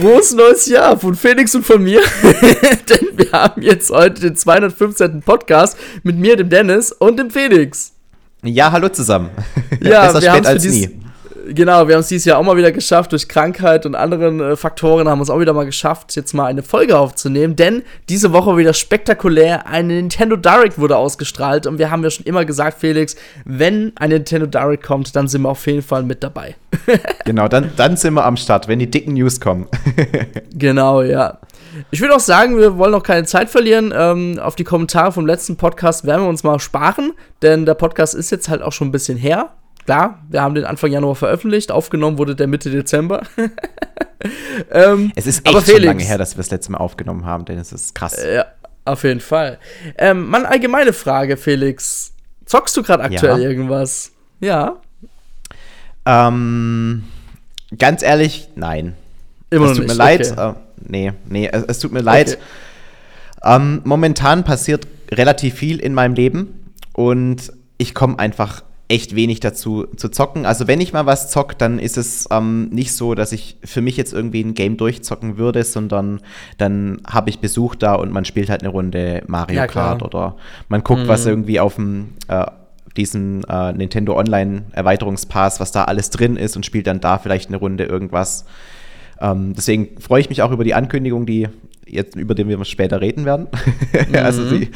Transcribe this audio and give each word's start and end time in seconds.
Frohes 0.00 0.32
neues 0.32 0.66
Jahr 0.66 0.98
von 0.98 1.14
Felix 1.14 1.54
und 1.54 1.66
von 1.66 1.82
mir. 1.82 2.00
Denn 2.22 3.18
wir 3.18 3.32
haben 3.32 3.60
jetzt 3.60 3.90
heute 3.90 4.20
den 4.20 4.34
215. 4.34 5.20
Podcast 5.20 5.76
mit 6.02 6.16
mir, 6.16 6.36
dem 6.36 6.48
Dennis 6.48 6.90
und 6.90 7.18
dem 7.18 7.30
Felix. 7.30 7.92
Ja, 8.42 8.72
hallo 8.72 8.88
zusammen. 8.88 9.28
Ja, 9.82 10.06
Besser 10.12 10.22
wir 10.22 10.30
spät 10.32 10.46
als 10.46 10.64
nie. 10.64 10.99
Genau, 11.48 11.88
wir 11.88 11.94
haben 11.94 12.00
es 12.00 12.08
dieses 12.08 12.24
Jahr 12.24 12.38
auch 12.38 12.42
mal 12.42 12.56
wieder 12.56 12.72
geschafft, 12.72 13.12
durch 13.12 13.28
Krankheit 13.28 13.86
und 13.86 13.94
anderen 13.94 14.40
äh, 14.40 14.56
Faktoren 14.56 15.08
haben 15.08 15.18
wir 15.18 15.22
es 15.22 15.30
auch 15.30 15.40
wieder 15.40 15.52
mal 15.52 15.64
geschafft, 15.64 16.14
jetzt 16.16 16.34
mal 16.34 16.46
eine 16.46 16.62
Folge 16.62 16.98
aufzunehmen, 16.98 17.56
denn 17.56 17.82
diese 18.08 18.32
Woche 18.32 18.56
wieder 18.56 18.72
spektakulär, 18.72 19.66
eine 19.66 19.94
Nintendo 19.94 20.36
Direct 20.36 20.78
wurde 20.78 20.96
ausgestrahlt 20.96 21.66
und 21.66 21.78
wir 21.78 21.90
haben 21.90 22.02
ja 22.02 22.10
schon 22.10 22.26
immer 22.26 22.44
gesagt, 22.44 22.80
Felix, 22.80 23.16
wenn 23.44 23.92
eine 23.96 24.14
Nintendo 24.14 24.46
Direct 24.46 24.82
kommt, 24.82 25.14
dann 25.16 25.28
sind 25.28 25.42
wir 25.42 25.50
auf 25.50 25.66
jeden 25.66 25.82
Fall 25.82 26.02
mit 26.02 26.22
dabei. 26.22 26.56
genau, 27.24 27.48
dann, 27.48 27.70
dann 27.76 27.96
sind 27.96 28.14
wir 28.14 28.24
am 28.24 28.36
Start, 28.36 28.68
wenn 28.68 28.78
die 28.78 28.90
dicken 28.90 29.14
News 29.14 29.40
kommen. 29.40 29.66
genau, 30.54 31.02
ja. 31.02 31.38
Ich 31.90 32.00
würde 32.00 32.16
auch 32.16 32.20
sagen, 32.20 32.58
wir 32.58 32.78
wollen 32.78 32.92
noch 32.92 33.02
keine 33.02 33.24
Zeit 33.24 33.48
verlieren. 33.48 33.92
Ähm, 33.96 34.38
auf 34.40 34.56
die 34.56 34.64
Kommentare 34.64 35.12
vom 35.12 35.26
letzten 35.26 35.56
Podcast 35.56 36.04
werden 36.04 36.22
wir 36.22 36.28
uns 36.28 36.42
mal 36.42 36.58
sparen, 36.58 37.12
denn 37.42 37.64
der 37.64 37.74
Podcast 37.74 38.14
ist 38.14 38.30
jetzt 38.30 38.48
halt 38.48 38.62
auch 38.62 38.72
schon 38.72 38.88
ein 38.88 38.92
bisschen 38.92 39.16
her. 39.16 39.50
Klar, 39.90 40.22
wir 40.28 40.40
haben 40.40 40.54
den 40.54 40.66
Anfang 40.66 40.92
Januar 40.92 41.16
veröffentlicht, 41.16 41.72
aufgenommen 41.72 42.16
wurde 42.16 42.36
der 42.36 42.46
Mitte 42.46 42.70
Dezember. 42.70 43.22
ähm, 44.70 45.10
es 45.16 45.26
ist 45.26 45.38
echt 45.38 45.48
aber 45.48 45.62
Felix, 45.62 45.80
schon 45.80 45.84
lange 45.84 46.04
her, 46.04 46.16
dass 46.16 46.36
wir 46.36 46.36
das 46.36 46.52
letzte 46.52 46.70
Mal 46.70 46.78
aufgenommen 46.78 47.24
haben, 47.24 47.44
denn 47.44 47.58
es 47.58 47.72
ist 47.72 47.92
krass. 47.92 48.16
Ja, 48.24 48.44
auf 48.84 49.02
jeden 49.02 49.18
Fall. 49.18 49.58
Ähm, 49.98 50.32
eine 50.32 50.48
allgemeine 50.48 50.92
Frage, 50.92 51.36
Felix. 51.36 52.12
Zockst 52.44 52.76
du 52.76 52.84
gerade 52.84 53.02
aktuell 53.02 53.42
ja. 53.42 53.48
irgendwas? 53.48 54.12
Ja. 54.38 54.76
Ähm, 56.06 57.02
ganz 57.76 58.04
ehrlich, 58.04 58.48
nein. 58.54 58.94
Immer 59.50 59.64
es 59.64 59.70
noch 59.70 59.76
tut 59.78 59.86
nicht. 59.88 59.98
mir 59.98 60.04
leid. 60.04 60.30
Okay. 60.30 60.50
Äh, 60.50 60.54
nee, 60.86 61.12
nee, 61.28 61.48
es, 61.50 61.64
es, 61.64 61.78
tut 61.80 61.90
mir 61.90 62.02
leid. 62.02 62.38
Okay. 63.42 63.56
Ähm, 63.56 63.80
momentan 63.82 64.44
passiert 64.44 64.86
relativ 65.10 65.56
viel 65.56 65.80
in 65.80 65.94
meinem 65.94 66.14
Leben 66.14 66.70
und 66.92 67.52
ich 67.76 67.92
komme 67.92 68.20
einfach 68.20 68.62
echt 68.90 69.14
wenig 69.14 69.38
dazu 69.38 69.86
zu 69.96 70.08
zocken. 70.08 70.44
Also 70.44 70.66
wenn 70.66 70.80
ich 70.80 70.92
mal 70.92 71.06
was 71.06 71.30
zock, 71.30 71.56
dann 71.56 71.78
ist 71.78 71.96
es 71.96 72.26
ähm, 72.32 72.70
nicht 72.70 72.92
so, 72.92 73.14
dass 73.14 73.30
ich 73.30 73.56
für 73.62 73.80
mich 73.80 73.96
jetzt 73.96 74.12
irgendwie 74.12 74.42
ein 74.42 74.54
Game 74.54 74.76
durchzocken 74.76 75.38
würde, 75.38 75.62
sondern 75.62 76.20
dann 76.58 77.00
habe 77.06 77.30
ich 77.30 77.38
Besuch 77.38 77.76
da 77.76 77.94
und 77.94 78.10
man 78.10 78.24
spielt 78.24 78.50
halt 78.50 78.62
eine 78.62 78.70
Runde 78.70 79.22
Mario 79.28 79.58
ja, 79.58 79.66
Kart 79.68 80.02
oder 80.02 80.34
man 80.68 80.82
guckt, 80.82 81.04
mhm. 81.04 81.08
was 81.08 81.24
irgendwie 81.24 81.60
auf 81.60 81.76
dem 81.76 82.14
äh, 82.26 82.46
diesen 82.96 83.44
äh, 83.44 83.72
Nintendo 83.72 84.18
Online 84.18 84.64
Erweiterungspass, 84.72 85.60
was 85.60 85.70
da 85.70 85.84
alles 85.84 86.10
drin 86.10 86.34
ist 86.34 86.56
und 86.56 86.66
spielt 86.66 86.88
dann 86.88 87.00
da 87.00 87.18
vielleicht 87.18 87.48
eine 87.48 87.58
Runde 87.58 87.84
irgendwas. 87.84 88.44
Ähm, 89.20 89.54
deswegen 89.56 90.00
freue 90.00 90.20
ich 90.20 90.30
mich 90.30 90.42
auch 90.42 90.50
über 90.50 90.64
die 90.64 90.74
Ankündigung, 90.74 91.26
die 91.26 91.48
jetzt, 91.92 92.16
über 92.16 92.34
den 92.34 92.48
wir 92.48 92.64
später 92.64 93.00
reden 93.00 93.24
werden. 93.24 93.48
Mhm. 94.08 94.14
also 94.16 94.48
die 94.48 94.70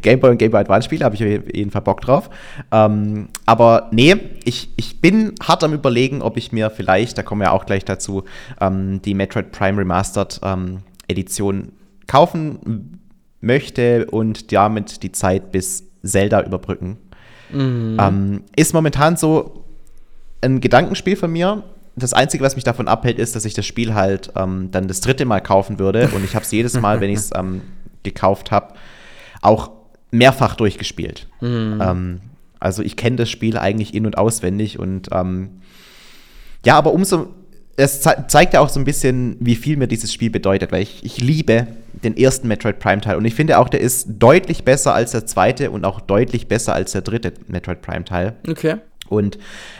Game 0.00 0.20
Boy 0.20 0.30
und 0.30 0.38
Game 0.38 0.50
Boy 0.50 0.60
Advance 0.60 0.86
Spiele 0.86 1.04
habe 1.04 1.14
ich 1.14 1.22
auf 1.22 1.54
jeden 1.54 1.70
Fall 1.70 1.82
Bock 1.82 2.00
drauf. 2.00 2.30
Ähm, 2.70 3.28
aber 3.46 3.88
nee, 3.92 4.16
ich, 4.44 4.70
ich 4.76 5.00
bin 5.00 5.34
hart 5.42 5.64
am 5.64 5.72
überlegen, 5.72 6.22
ob 6.22 6.36
ich 6.36 6.52
mir 6.52 6.70
vielleicht, 6.70 7.18
da 7.18 7.22
kommen 7.22 7.40
wir 7.40 7.52
auch 7.52 7.66
gleich 7.66 7.84
dazu, 7.84 8.24
ähm, 8.60 9.00
die 9.02 9.14
Metroid 9.14 9.52
Prime 9.52 9.78
Remastered 9.78 10.40
ähm, 10.42 10.78
Edition 11.08 11.72
kaufen 12.06 13.00
möchte 13.40 14.06
und 14.06 14.52
damit 14.52 15.02
die 15.02 15.12
Zeit 15.12 15.52
bis 15.52 15.84
Zelda 16.02 16.42
überbrücken. 16.42 16.98
Mhm. 17.52 17.96
Ähm, 18.00 18.42
ist 18.56 18.74
momentan 18.74 19.16
so 19.16 19.64
ein 20.40 20.60
Gedankenspiel 20.60 21.16
von 21.16 21.32
mir, 21.32 21.62
das 22.02 22.12
Einzige, 22.12 22.44
was 22.44 22.54
mich 22.54 22.64
davon 22.64 22.88
abhält, 22.88 23.18
ist, 23.18 23.36
dass 23.36 23.44
ich 23.44 23.54
das 23.54 23.66
Spiel 23.66 23.94
halt 23.94 24.32
ähm, 24.36 24.70
dann 24.70 24.88
das 24.88 25.00
dritte 25.00 25.24
Mal 25.24 25.40
kaufen 25.40 25.78
würde. 25.78 26.08
Und 26.14 26.24
ich 26.24 26.34
habe 26.34 26.44
es 26.44 26.50
jedes 26.50 26.80
Mal, 26.80 27.00
wenn 27.00 27.10
ich 27.10 27.18
es 27.18 27.30
ähm, 27.36 27.62
gekauft 28.02 28.50
habe, 28.50 28.74
auch 29.42 29.70
mehrfach 30.10 30.56
durchgespielt. 30.56 31.28
Mhm. 31.40 31.80
Ähm, 31.82 32.20
also 32.58 32.82
ich 32.82 32.96
kenne 32.96 33.16
das 33.16 33.30
Spiel 33.30 33.56
eigentlich 33.56 33.94
in- 33.94 34.06
und 34.06 34.18
auswendig. 34.18 34.78
Und 34.78 35.08
ähm, 35.12 35.60
ja, 36.64 36.76
aber 36.76 36.92
umso, 36.92 37.28
es 37.76 38.02
ze 38.02 38.24
zeigt 38.28 38.54
ja 38.54 38.60
auch 38.60 38.68
so 38.68 38.78
ein 38.78 38.84
bisschen, 38.84 39.36
wie 39.40 39.56
viel 39.56 39.76
mir 39.76 39.88
dieses 39.88 40.12
Spiel 40.12 40.30
bedeutet, 40.30 40.72
weil 40.72 40.82
ich, 40.82 41.04
ich 41.04 41.18
liebe 41.20 41.66
den 42.04 42.16
ersten 42.16 42.48
Metroid 42.48 42.78
Prime 42.78 43.00
Teil. 43.00 43.16
Und 43.16 43.24
ich 43.24 43.34
finde 43.34 43.58
auch, 43.58 43.68
der 43.68 43.80
ist 43.80 44.06
deutlich 44.18 44.64
besser 44.64 44.94
als 44.94 45.12
der 45.12 45.26
zweite 45.26 45.70
und 45.70 45.84
auch 45.84 46.00
deutlich 46.00 46.48
besser 46.48 46.74
als 46.74 46.92
der 46.92 47.02
dritte 47.02 47.32
Metroid 47.48 47.80
Prime 47.82 48.04
Teil. 48.04 48.36
Okay. 48.46 48.76
Und 49.10 49.38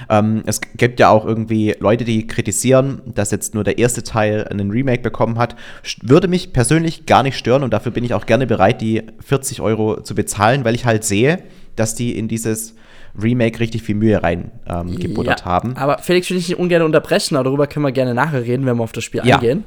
ähm, 0.09 0.43
es 0.47 0.61
gibt 0.61 1.01
ja 1.01 1.09
auch 1.09 1.25
irgendwie 1.25 1.75
Leute, 1.79 2.05
die 2.05 2.27
kritisieren, 2.27 3.01
dass 3.07 3.31
jetzt 3.31 3.55
nur 3.55 3.65
der 3.65 3.79
erste 3.79 4.03
Teil 4.03 4.47
einen 4.49 4.71
Remake 4.71 5.03
bekommen 5.03 5.39
hat. 5.39 5.57
Würde 6.03 6.29
mich 6.29 6.53
persönlich 6.53 7.07
gar 7.07 7.23
nicht 7.23 7.39
stören 7.39 7.63
und 7.63 7.73
dafür 7.73 7.93
bin 7.93 8.05
ich 8.05 8.13
auch 8.13 8.27
gerne 8.27 8.47
bereit, 8.47 8.81
die 8.81 9.03
40 9.25 9.61
Euro 9.61 10.03
zu 10.03 10.15
bezahlen, 10.15 10.65
weil 10.65 10.75
ich 10.75 10.85
halt 10.85 11.05
sehe, 11.05 11.43
dass 11.77 11.95
die 11.95 12.19
in 12.19 12.29
dieses 12.29 12.75
Remake 13.21 13.61
richtig 13.61 13.83
viel 13.83 13.95
Mühe 13.95 14.23
rein 14.23 14.51
ähm, 14.67 14.97
gebuttert 14.97 15.41
ja, 15.41 15.47
haben. 15.47 15.77
Aber 15.77 15.99
Felix 15.99 16.31
will 16.31 16.37
ich 16.37 16.49
nicht 16.49 16.59
ungern 16.59 16.83
unterbrechen, 16.83 17.37
aber 17.37 17.45
darüber 17.45 17.67
können 17.67 17.85
wir 17.85 17.93
gerne 17.93 18.15
nachher 18.15 18.43
reden, 18.43 18.67
wenn 18.67 18.77
wir 18.77 18.85
auf 18.85 18.93
das 18.93 19.05
Spiel 19.05 19.23
ja. 19.25 19.37
eingehen. 19.37 19.65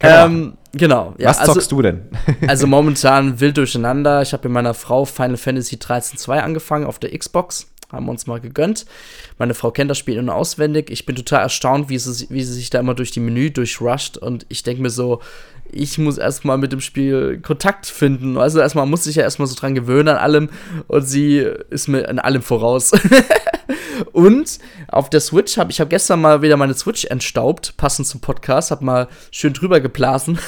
Ähm, 0.00 0.54
genau. 0.72 1.14
Ja, 1.18 1.30
Was 1.30 1.38
also, 1.38 1.54
zockst 1.54 1.72
du 1.72 1.82
denn? 1.82 2.02
also 2.48 2.66
momentan 2.66 3.40
wild 3.40 3.56
durcheinander. 3.56 4.22
Ich 4.22 4.32
habe 4.32 4.48
mit 4.48 4.54
meiner 4.54 4.74
Frau 4.74 5.04
Final 5.04 5.36
Fantasy 5.36 5.78
13 5.78 6.18
2 6.18 6.42
angefangen 6.42 6.86
auf 6.86 6.98
der 6.98 7.16
Xbox 7.16 7.68
haben 7.90 8.06
wir 8.06 8.10
uns 8.10 8.26
mal 8.26 8.40
gegönnt. 8.40 8.84
Meine 9.38 9.54
Frau 9.54 9.70
kennt 9.70 9.90
das 9.90 9.98
Spiel 9.98 10.16
in- 10.16 10.28
auswendig. 10.28 10.90
Ich 10.90 11.06
bin 11.06 11.16
total 11.16 11.40
erstaunt, 11.42 11.88
wie 11.88 11.98
sie, 11.98 12.26
wie 12.30 12.42
sie 12.44 12.52
sich 12.52 12.70
da 12.70 12.80
immer 12.80 12.94
durch 12.94 13.10
die 13.12 13.20
Menü 13.20 13.50
durchrusht. 13.50 14.16
Und 14.18 14.44
ich 14.48 14.62
denke 14.62 14.82
mir 14.82 14.90
so, 14.90 15.20
ich 15.70 15.98
muss 15.98 16.18
erstmal 16.18 16.58
mit 16.58 16.72
dem 16.72 16.80
Spiel 16.80 17.40
Kontakt 17.42 17.86
finden. 17.86 18.36
Also 18.38 18.60
erstmal 18.60 18.86
muss 18.86 19.06
ich 19.06 19.16
ja 19.16 19.22
erstmal 19.22 19.48
so 19.48 19.54
dran 19.54 19.74
gewöhnen 19.74 20.08
an 20.08 20.16
allem. 20.16 20.50
Und 20.86 21.02
sie 21.02 21.38
ist 21.70 21.88
mir 21.88 22.08
an 22.08 22.18
allem 22.18 22.42
voraus. 22.42 22.92
und 24.12 24.58
auf 24.88 25.10
der 25.10 25.20
Switch 25.20 25.56
habe 25.58 25.70
ich 25.70 25.80
habe 25.80 25.88
gestern 25.88 26.20
mal 26.20 26.42
wieder 26.42 26.56
meine 26.56 26.74
Switch 26.74 27.04
entstaubt, 27.04 27.76
passend 27.76 28.06
zum 28.06 28.20
Podcast, 28.20 28.70
habe 28.70 28.84
mal 28.84 29.08
schön 29.30 29.52
drüber 29.52 29.80
geblasen. 29.80 30.38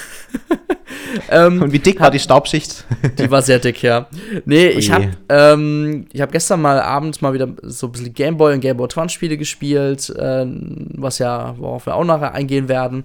ähm, 1.30 1.62
Und 1.62 1.72
wie 1.72 1.78
dick 1.78 2.00
war 2.00 2.10
die 2.10 2.18
Staubschicht? 2.18 2.84
die 3.18 3.30
war 3.30 3.42
sehr 3.42 3.58
dick, 3.58 3.82
ja. 3.82 4.06
Nee, 4.44 4.68
ich 4.68 4.90
habe 4.90 5.10
ähm, 5.28 6.06
hab 6.18 6.32
gestern 6.32 6.62
mal 6.62 6.80
abends 6.80 7.20
mal 7.20 7.32
wieder 7.32 7.48
so 7.62 7.86
ein 7.86 7.92
bisschen 7.92 8.12
Gameboy 8.12 8.54
und 8.54 8.60
Gameboy 8.60 8.84
Advance 8.84 9.14
Spiele 9.14 9.36
gespielt, 9.36 10.10
äh, 10.10 10.46
was 10.46 11.18
ja, 11.18 11.54
worauf 11.58 11.86
wir 11.86 11.94
auch 11.94 12.04
nachher 12.04 12.34
eingehen 12.34 12.68
werden. 12.68 13.04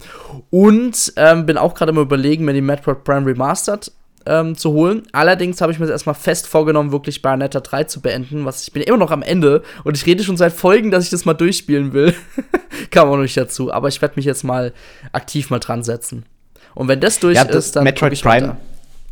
Und 0.49 1.13
ähm, 1.17 1.45
bin 1.45 1.57
auch 1.57 1.73
gerade 1.73 1.91
mal 1.91 2.01
überlegen, 2.01 2.45
mir 2.45 2.53
die 2.53 2.61
Metroid 2.61 3.03
Prime 3.03 3.25
Remastered 3.25 3.91
ähm, 4.25 4.55
zu 4.55 4.71
holen. 4.71 5.03
Allerdings 5.11 5.61
habe 5.61 5.71
ich 5.71 5.79
mir 5.79 5.89
erstmal 5.89 6.15
fest 6.15 6.47
vorgenommen, 6.47 6.91
wirklich 6.91 7.21
Bayonetta 7.21 7.59
3 7.59 7.85
zu 7.85 8.01
beenden, 8.01 8.45
was 8.45 8.63
ich 8.63 8.73
bin 8.73 8.83
immer 8.83 8.97
noch 8.97 9.11
am 9.11 9.21
Ende 9.21 9.63
und 9.83 9.95
ich 9.97 10.05
rede 10.05 10.23
schon 10.23 10.37
seit 10.37 10.53
Folgen, 10.53 10.91
dass 10.91 11.03
ich 11.03 11.09
das 11.09 11.25
mal 11.25 11.33
durchspielen 11.33 11.93
will. 11.93 12.13
Kam 12.91 13.09
auch 13.09 13.17
nicht 13.17 13.37
dazu, 13.37 13.71
aber 13.71 13.87
ich 13.87 14.01
werde 14.01 14.15
mich 14.17 14.25
jetzt 14.25 14.43
mal 14.43 14.73
aktiv 15.11 15.49
mal 15.49 15.59
dran 15.59 15.83
setzen. 15.83 16.25
Und 16.73 16.87
wenn 16.87 16.99
das 16.99 17.19
durch 17.19 17.37
ja, 17.37 17.45
das 17.45 17.67
ist, 17.67 17.75
dann 17.75 17.83
Metroid 17.83 18.21
Prime. 18.21 18.47
Weiter. 18.47 18.57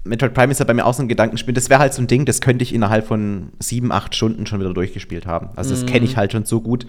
Metroid 0.04 0.34
Prime 0.34 0.52
ist 0.52 0.60
ja 0.60 0.66
bei 0.66 0.74
mir 0.74 0.86
auch 0.86 0.94
so 0.94 1.02
ein 1.02 1.08
Gedankenspiel. 1.08 1.54
Das 1.54 1.70
wäre 1.70 1.80
halt 1.80 1.94
so 1.94 2.02
ein 2.02 2.08
Ding, 2.08 2.26
das 2.26 2.42
könnte 2.42 2.64
ich 2.64 2.74
innerhalb 2.74 3.08
von 3.08 3.54
sieben, 3.60 3.92
acht 3.92 4.16
Stunden 4.16 4.46
schon 4.46 4.60
wieder 4.60 4.74
durchgespielt 4.74 5.26
haben. 5.26 5.50
Also 5.56 5.72
das 5.72 5.84
mm. 5.84 5.88
kenne 5.88 6.06
ich 6.06 6.18
halt 6.18 6.34
schon 6.34 6.44
so 6.44 6.60
gut. 6.60 6.86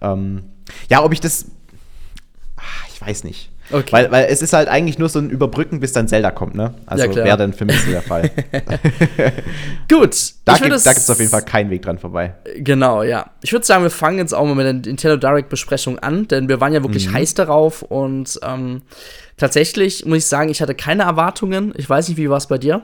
Ähm, 0.00 0.44
ja, 0.88 1.02
ob 1.02 1.12
ich 1.12 1.20
das. 1.20 1.46
Ach, 2.62 2.88
ich 2.88 3.00
weiß 3.00 3.24
nicht. 3.24 3.50
Okay. 3.70 3.92
Weil, 3.92 4.10
weil 4.10 4.26
es 4.28 4.42
ist 4.42 4.52
halt 4.52 4.68
eigentlich 4.68 4.98
nur 4.98 5.08
so 5.08 5.18
ein 5.18 5.30
Überbrücken, 5.30 5.80
bis 5.80 5.92
dann 5.92 6.08
Zelda 6.08 6.30
kommt, 6.30 6.54
ne? 6.54 6.74
Also 6.84 7.04
ja, 7.04 7.14
wäre 7.14 7.36
dann 7.36 7.52
für 7.52 7.64
mich 7.64 7.80
so 7.80 7.90
der 7.90 8.02
Fall. 8.02 8.30
Gut. 9.88 10.34
Da 10.44 10.58
gibt 10.58 10.74
es 10.74 11.10
auf 11.10 11.18
jeden 11.18 11.30
Fall 11.30 11.42
keinen 11.42 11.70
Weg 11.70 11.82
dran 11.82 11.98
vorbei. 11.98 12.34
Genau, 12.56 13.02
ja. 13.02 13.30
Ich 13.40 13.52
würde 13.52 13.64
sagen, 13.64 13.82
wir 13.82 13.90
fangen 13.90 14.18
jetzt 14.18 14.34
auch 14.34 14.44
mal 14.44 14.54
mit 14.54 14.66
der 14.66 14.72
Nintendo 14.74 15.16
Direct-Besprechung 15.16 15.98
an, 15.98 16.28
denn 16.28 16.48
wir 16.48 16.60
waren 16.60 16.72
ja 16.72 16.82
wirklich 16.82 17.08
mhm. 17.08 17.14
heiß 17.14 17.34
darauf 17.34 17.82
und 17.82 18.38
ähm, 18.42 18.82
tatsächlich 19.36 20.04
muss 20.04 20.18
ich 20.18 20.26
sagen, 20.26 20.50
ich 20.50 20.60
hatte 20.60 20.74
keine 20.74 21.04
Erwartungen. 21.04 21.72
Ich 21.76 21.88
weiß 21.88 22.08
nicht, 22.08 22.18
wie 22.18 22.28
war 22.28 22.38
es 22.38 22.48
bei 22.48 22.58
dir? 22.58 22.82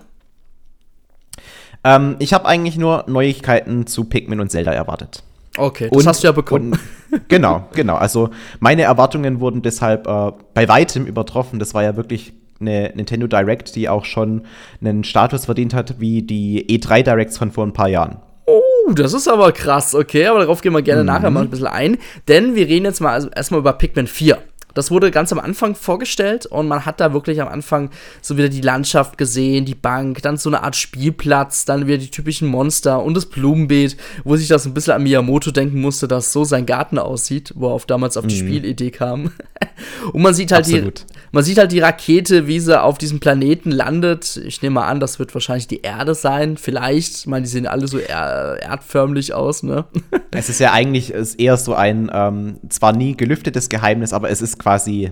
Ähm, 1.84 2.16
ich 2.18 2.32
habe 2.32 2.46
eigentlich 2.46 2.76
nur 2.76 3.04
Neuigkeiten 3.08 3.86
zu 3.86 4.04
Pikmin 4.04 4.40
und 4.40 4.50
Zelda 4.50 4.72
erwartet. 4.72 5.22
Okay, 5.58 5.88
das 5.90 6.02
und, 6.02 6.08
hast 6.08 6.22
du 6.22 6.28
ja 6.28 6.32
bekommen. 6.32 6.72
Und, 7.10 7.28
genau, 7.28 7.66
genau. 7.74 7.96
Also 7.96 8.30
meine 8.60 8.82
Erwartungen 8.82 9.40
wurden 9.40 9.62
deshalb 9.62 10.06
äh, 10.06 10.32
bei 10.54 10.68
weitem 10.68 11.06
übertroffen. 11.06 11.58
Das 11.58 11.74
war 11.74 11.82
ja 11.82 11.96
wirklich 11.96 12.32
eine 12.60 12.92
Nintendo 12.94 13.26
Direct, 13.26 13.76
die 13.76 13.88
auch 13.88 14.04
schon 14.04 14.42
einen 14.80 15.04
Status 15.04 15.44
verdient 15.44 15.74
hat 15.74 16.00
wie 16.00 16.22
die 16.22 16.66
E3 16.68 17.02
Directs 17.02 17.38
von 17.38 17.52
vor 17.52 17.64
ein 17.64 17.72
paar 17.72 17.88
Jahren. 17.88 18.18
Oh, 18.46 18.92
das 18.92 19.12
ist 19.12 19.28
aber 19.28 19.52
krass, 19.52 19.94
okay, 19.94 20.26
aber 20.26 20.40
darauf 20.40 20.62
gehen 20.62 20.72
wir 20.72 20.82
gerne 20.82 21.02
mhm. 21.02 21.06
nachher 21.06 21.30
mal 21.30 21.42
ein 21.42 21.50
bisschen 21.50 21.66
ein, 21.66 21.98
denn 22.28 22.54
wir 22.54 22.66
reden 22.66 22.86
jetzt 22.86 23.00
mal 23.00 23.12
also 23.12 23.28
erstmal 23.28 23.60
über 23.60 23.74
Pikmin 23.74 24.06
4. 24.06 24.38
Das 24.78 24.92
wurde 24.92 25.10
ganz 25.10 25.32
am 25.32 25.40
Anfang 25.40 25.74
vorgestellt 25.74 26.46
und 26.46 26.68
man 26.68 26.86
hat 26.86 27.00
da 27.00 27.12
wirklich 27.12 27.42
am 27.42 27.48
Anfang 27.48 27.90
so 28.22 28.36
wieder 28.36 28.48
die 28.48 28.60
Landschaft 28.60 29.18
gesehen, 29.18 29.64
die 29.64 29.74
Bank, 29.74 30.22
dann 30.22 30.36
so 30.36 30.48
eine 30.50 30.62
Art 30.62 30.76
Spielplatz, 30.76 31.64
dann 31.64 31.88
wieder 31.88 31.98
die 31.98 32.12
typischen 32.12 32.46
Monster 32.46 33.02
und 33.02 33.14
das 33.14 33.26
Blumenbeet, 33.26 33.96
wo 34.22 34.36
sich 34.36 34.46
das 34.46 34.66
ein 34.66 34.74
bisschen 34.74 34.92
an 34.92 35.02
Miyamoto 35.02 35.50
denken 35.50 35.80
musste, 35.80 36.06
dass 36.06 36.32
so 36.32 36.44
sein 36.44 36.64
Garten 36.64 37.00
aussieht, 37.00 37.52
wo 37.56 37.66
er 37.66 37.72
auf 37.72 37.86
damals 37.86 38.16
auf 38.16 38.28
die 38.28 38.40
mhm. 38.40 38.46
Spielidee 38.46 38.92
kam. 38.92 39.32
Und 40.12 40.22
man 40.22 40.34
sieht 40.34 40.52
halt 40.52 40.64
Absolut. 40.64 41.00
die, 41.00 41.14
man 41.32 41.44
sieht 41.44 41.58
halt 41.58 41.72
die 41.72 41.78
Rakete, 41.80 42.46
wie 42.46 42.60
sie 42.60 42.80
auf 42.80 42.98
diesem 42.98 43.20
Planeten 43.20 43.70
landet. 43.70 44.40
Ich 44.44 44.62
nehme 44.62 44.74
mal 44.74 44.88
an, 44.88 45.00
das 45.00 45.18
wird 45.18 45.34
wahrscheinlich 45.34 45.68
die 45.68 45.82
Erde 45.82 46.14
sein. 46.14 46.56
Vielleicht. 46.56 47.16
Ich 47.18 47.26
meine, 47.26 47.42
die 47.42 47.48
sehen 47.48 47.66
alle 47.66 47.86
so 47.86 47.98
er 47.98 48.58
erdförmlich 48.60 49.34
aus, 49.34 49.62
ne? 49.62 49.84
Es 50.30 50.48
ist 50.48 50.60
ja 50.60 50.72
eigentlich 50.72 51.10
ist 51.10 51.40
eher 51.40 51.56
so 51.56 51.74
ein 51.74 52.10
ähm, 52.12 52.58
zwar 52.68 52.92
nie 52.92 53.16
gelüftetes 53.16 53.68
Geheimnis, 53.68 54.12
aber 54.12 54.30
es 54.30 54.42
ist 54.42 54.58
quasi 54.58 54.67
quasi 54.68 55.10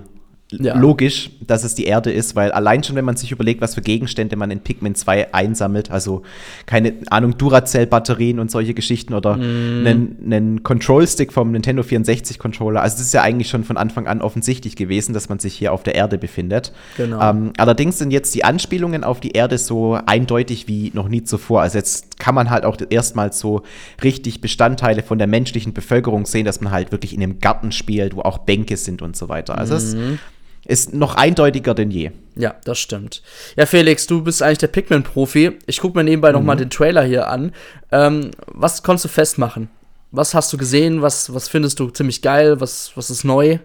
ja. 0.52 0.78
logisch, 0.78 1.30
dass 1.44 1.64
es 1.64 1.74
die 1.74 1.84
Erde 1.84 2.12
ist, 2.12 2.36
weil 2.36 2.52
allein 2.52 2.84
schon, 2.84 2.94
wenn 2.94 3.04
man 3.04 3.16
sich 3.16 3.32
überlegt, 3.32 3.60
was 3.60 3.74
für 3.74 3.80
Gegenstände 3.80 4.36
man 4.36 4.50
in 4.52 4.60
Pikmin 4.60 4.94
2 4.94 5.34
einsammelt, 5.34 5.90
also 5.90 6.22
keine 6.66 6.94
Ahnung, 7.10 7.36
Duracell-Batterien 7.36 8.38
und 8.38 8.50
solche 8.50 8.72
Geschichten 8.72 9.12
oder 9.14 9.36
mm. 9.36 9.40
einen, 9.40 10.16
einen 10.24 10.62
Control-Stick 10.62 11.32
vom 11.32 11.50
Nintendo 11.50 11.82
64-Controller. 11.82 12.80
Also, 12.80 12.96
es 12.96 13.08
ist 13.08 13.14
ja 13.14 13.22
eigentlich 13.22 13.48
schon 13.48 13.64
von 13.64 13.76
Anfang 13.76 14.06
an 14.06 14.22
offensichtlich 14.22 14.76
gewesen, 14.76 15.14
dass 15.14 15.28
man 15.28 15.40
sich 15.40 15.54
hier 15.54 15.72
auf 15.72 15.82
der 15.82 15.96
Erde 15.96 16.16
befindet. 16.16 16.72
Genau. 16.96 17.20
Ähm, 17.20 17.52
allerdings 17.56 17.98
sind 17.98 18.12
jetzt 18.12 18.34
die 18.34 18.44
Anspielungen 18.44 19.02
auf 19.02 19.18
die 19.18 19.32
Erde 19.32 19.58
so 19.58 19.98
eindeutig 20.06 20.68
wie 20.68 20.92
noch 20.94 21.08
nie 21.08 21.24
zuvor. 21.24 21.62
Also, 21.62 21.78
jetzt 21.78 22.20
kann 22.20 22.36
man 22.36 22.50
halt 22.50 22.64
auch 22.64 22.76
erstmals 22.88 23.40
so 23.40 23.62
richtig 24.02 24.40
Bestandteile 24.40 25.02
von 25.02 25.18
der 25.18 25.26
menschlichen 25.26 25.72
Bevölkerung 25.72 26.24
sehen, 26.24 26.44
dass 26.44 26.60
man 26.60 26.72
halt 26.72 26.92
wirklich 26.92 27.14
in 27.14 27.22
einem 27.22 27.40
Garten 27.40 27.72
spielt, 27.72 28.14
wo 28.14 28.20
auch 28.20 28.38
Bänke 28.38 28.76
sind 28.76 29.02
und 29.02 29.16
so 29.16 29.28
weiter. 29.28 29.58
Also, 29.58 29.74
mm. 29.74 29.76
es 29.76 29.96
ist 30.66 30.94
noch 30.94 31.14
eindeutiger 31.14 31.74
denn 31.74 31.90
je. 31.90 32.10
Ja, 32.34 32.54
das 32.64 32.78
stimmt. 32.78 33.22
Ja, 33.56 33.66
Felix, 33.66 34.06
du 34.06 34.22
bist 34.22 34.42
eigentlich 34.42 34.58
der 34.58 34.66
Pikmin-Profi. 34.68 35.58
Ich 35.66 35.80
gucke 35.80 35.96
mir 35.96 36.04
nebenbei 36.04 36.30
mhm. 36.30 36.34
noch 36.34 36.42
mal 36.42 36.56
den 36.56 36.70
Trailer 36.70 37.04
hier 37.04 37.28
an. 37.28 37.52
Ähm, 37.92 38.30
was 38.46 38.82
konntest 38.82 39.06
du 39.06 39.08
festmachen? 39.08 39.68
Was 40.10 40.34
hast 40.34 40.52
du 40.52 40.56
gesehen? 40.56 41.02
Was, 41.02 41.32
was 41.32 41.48
findest 41.48 41.80
du 41.80 41.88
ziemlich 41.90 42.22
geil? 42.22 42.60
Was, 42.60 42.92
was 42.94 43.10
ist 43.10 43.24
neu? 43.24 43.58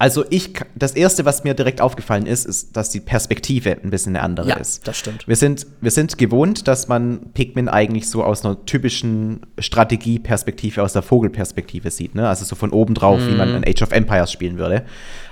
Also 0.00 0.24
ich, 0.30 0.52
das 0.76 0.92
erste, 0.92 1.24
was 1.24 1.42
mir 1.42 1.54
direkt 1.54 1.80
aufgefallen 1.80 2.26
ist, 2.26 2.46
ist, 2.46 2.76
dass 2.76 2.90
die 2.90 3.00
Perspektive 3.00 3.78
ein 3.82 3.90
bisschen 3.90 4.14
eine 4.14 4.24
andere 4.24 4.50
ja, 4.50 4.54
ist. 4.54 4.86
das 4.86 4.96
stimmt. 4.96 5.26
Wir 5.26 5.34
sind, 5.34 5.66
wir 5.80 5.90
sind 5.90 6.16
gewohnt, 6.18 6.68
dass 6.68 6.86
man 6.86 7.32
Pikmin 7.34 7.68
eigentlich 7.68 8.08
so 8.08 8.22
aus 8.22 8.44
einer 8.44 8.64
typischen 8.64 9.40
Strategieperspektive, 9.58 10.84
aus 10.84 10.92
der 10.92 11.02
Vogelperspektive 11.02 11.90
sieht, 11.90 12.14
ne? 12.14 12.28
Also 12.28 12.44
so 12.44 12.54
von 12.54 12.70
oben 12.70 12.94
drauf, 12.94 13.20
mhm. 13.20 13.28
wie 13.28 13.34
man 13.34 13.54
in 13.56 13.64
Age 13.66 13.82
of 13.82 13.90
Empires 13.90 14.30
spielen 14.30 14.56
würde. 14.56 14.84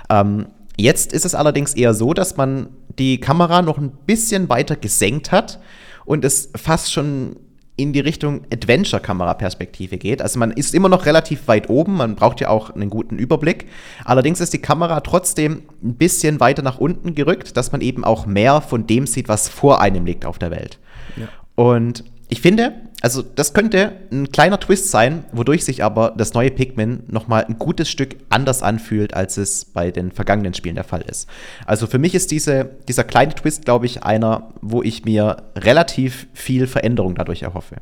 Ähm, 0.09 0.47
Jetzt 0.79 1.11
ist 1.11 1.25
es 1.25 1.35
allerdings 1.35 1.73
eher 1.73 1.93
so, 1.93 2.13
dass 2.13 2.37
man 2.37 2.69
die 2.99 3.19
Kamera 3.19 3.61
noch 3.61 3.77
ein 3.77 3.91
bisschen 4.05 4.47
weiter 4.49 4.75
gesenkt 4.75 5.31
hat 5.31 5.59
und 6.05 6.23
es 6.23 6.51
fast 6.55 6.93
schon 6.93 7.37
in 7.77 7.93
die 7.93 7.99
Richtung 7.99 8.41
Adventure-Kamera-Perspektive 8.51 9.97
geht. 9.97 10.21
Also 10.21 10.39
man 10.39 10.51
ist 10.51 10.73
immer 10.73 10.89
noch 10.89 11.05
relativ 11.05 11.47
weit 11.47 11.69
oben, 11.69 11.95
man 11.95 12.15
braucht 12.15 12.41
ja 12.41 12.49
auch 12.49 12.71
einen 12.71 12.89
guten 12.89 13.19
Überblick. 13.19 13.67
Allerdings 14.03 14.41
ist 14.41 14.51
die 14.51 14.61
Kamera 14.61 14.99
trotzdem 15.01 15.61
ein 15.83 15.95
bisschen 15.95 16.39
weiter 16.39 16.63
nach 16.63 16.79
unten 16.79 17.13
gerückt, 17.13 17.55
dass 17.55 17.71
man 17.71 17.81
eben 17.81 18.03
auch 18.03 18.25
mehr 18.25 18.61
von 18.61 18.87
dem 18.87 19.05
sieht, 19.05 19.29
was 19.29 19.47
vor 19.47 19.79
einem 19.79 20.05
liegt 20.05 20.25
auf 20.25 20.39
der 20.39 20.49
Welt. 20.49 20.79
Ja. 21.17 21.27
Und 21.53 22.03
ich 22.29 22.41
finde, 22.41 22.73
also 23.01 23.21
das 23.21 23.53
könnte 23.53 23.93
ein 24.11 24.31
kleiner 24.31 24.59
Twist 24.59 24.89
sein, 24.89 25.25
wodurch 25.31 25.63
sich 25.63 25.83
aber 25.83 26.13
das 26.17 26.33
neue 26.33 26.49
Pikmin 26.49 27.03
noch 27.07 27.27
mal 27.27 27.45
ein 27.45 27.59
gutes 27.59 27.89
Stück 27.89 28.15
anders 28.29 28.63
anfühlt, 28.63 29.13
als 29.13 29.37
es 29.37 29.65
bei 29.65 29.91
den 29.91 30.11
vergangenen 30.11 30.55
Spielen 30.55 30.75
der 30.75 30.83
Fall 30.83 31.01
ist. 31.01 31.29
Also 31.65 31.85
für 31.85 31.99
mich 31.99 32.15
ist 32.15 32.31
diese, 32.31 32.71
dieser 32.87 33.03
kleine 33.03 33.35
Twist, 33.35 33.65
glaube 33.65 33.85
ich, 33.85 34.03
einer, 34.03 34.49
wo 34.61 34.81
ich 34.81 35.05
mir 35.05 35.43
relativ 35.55 36.27
viel 36.33 36.65
Veränderung 36.65 37.13
dadurch 37.13 37.43
erhoffe. 37.43 37.75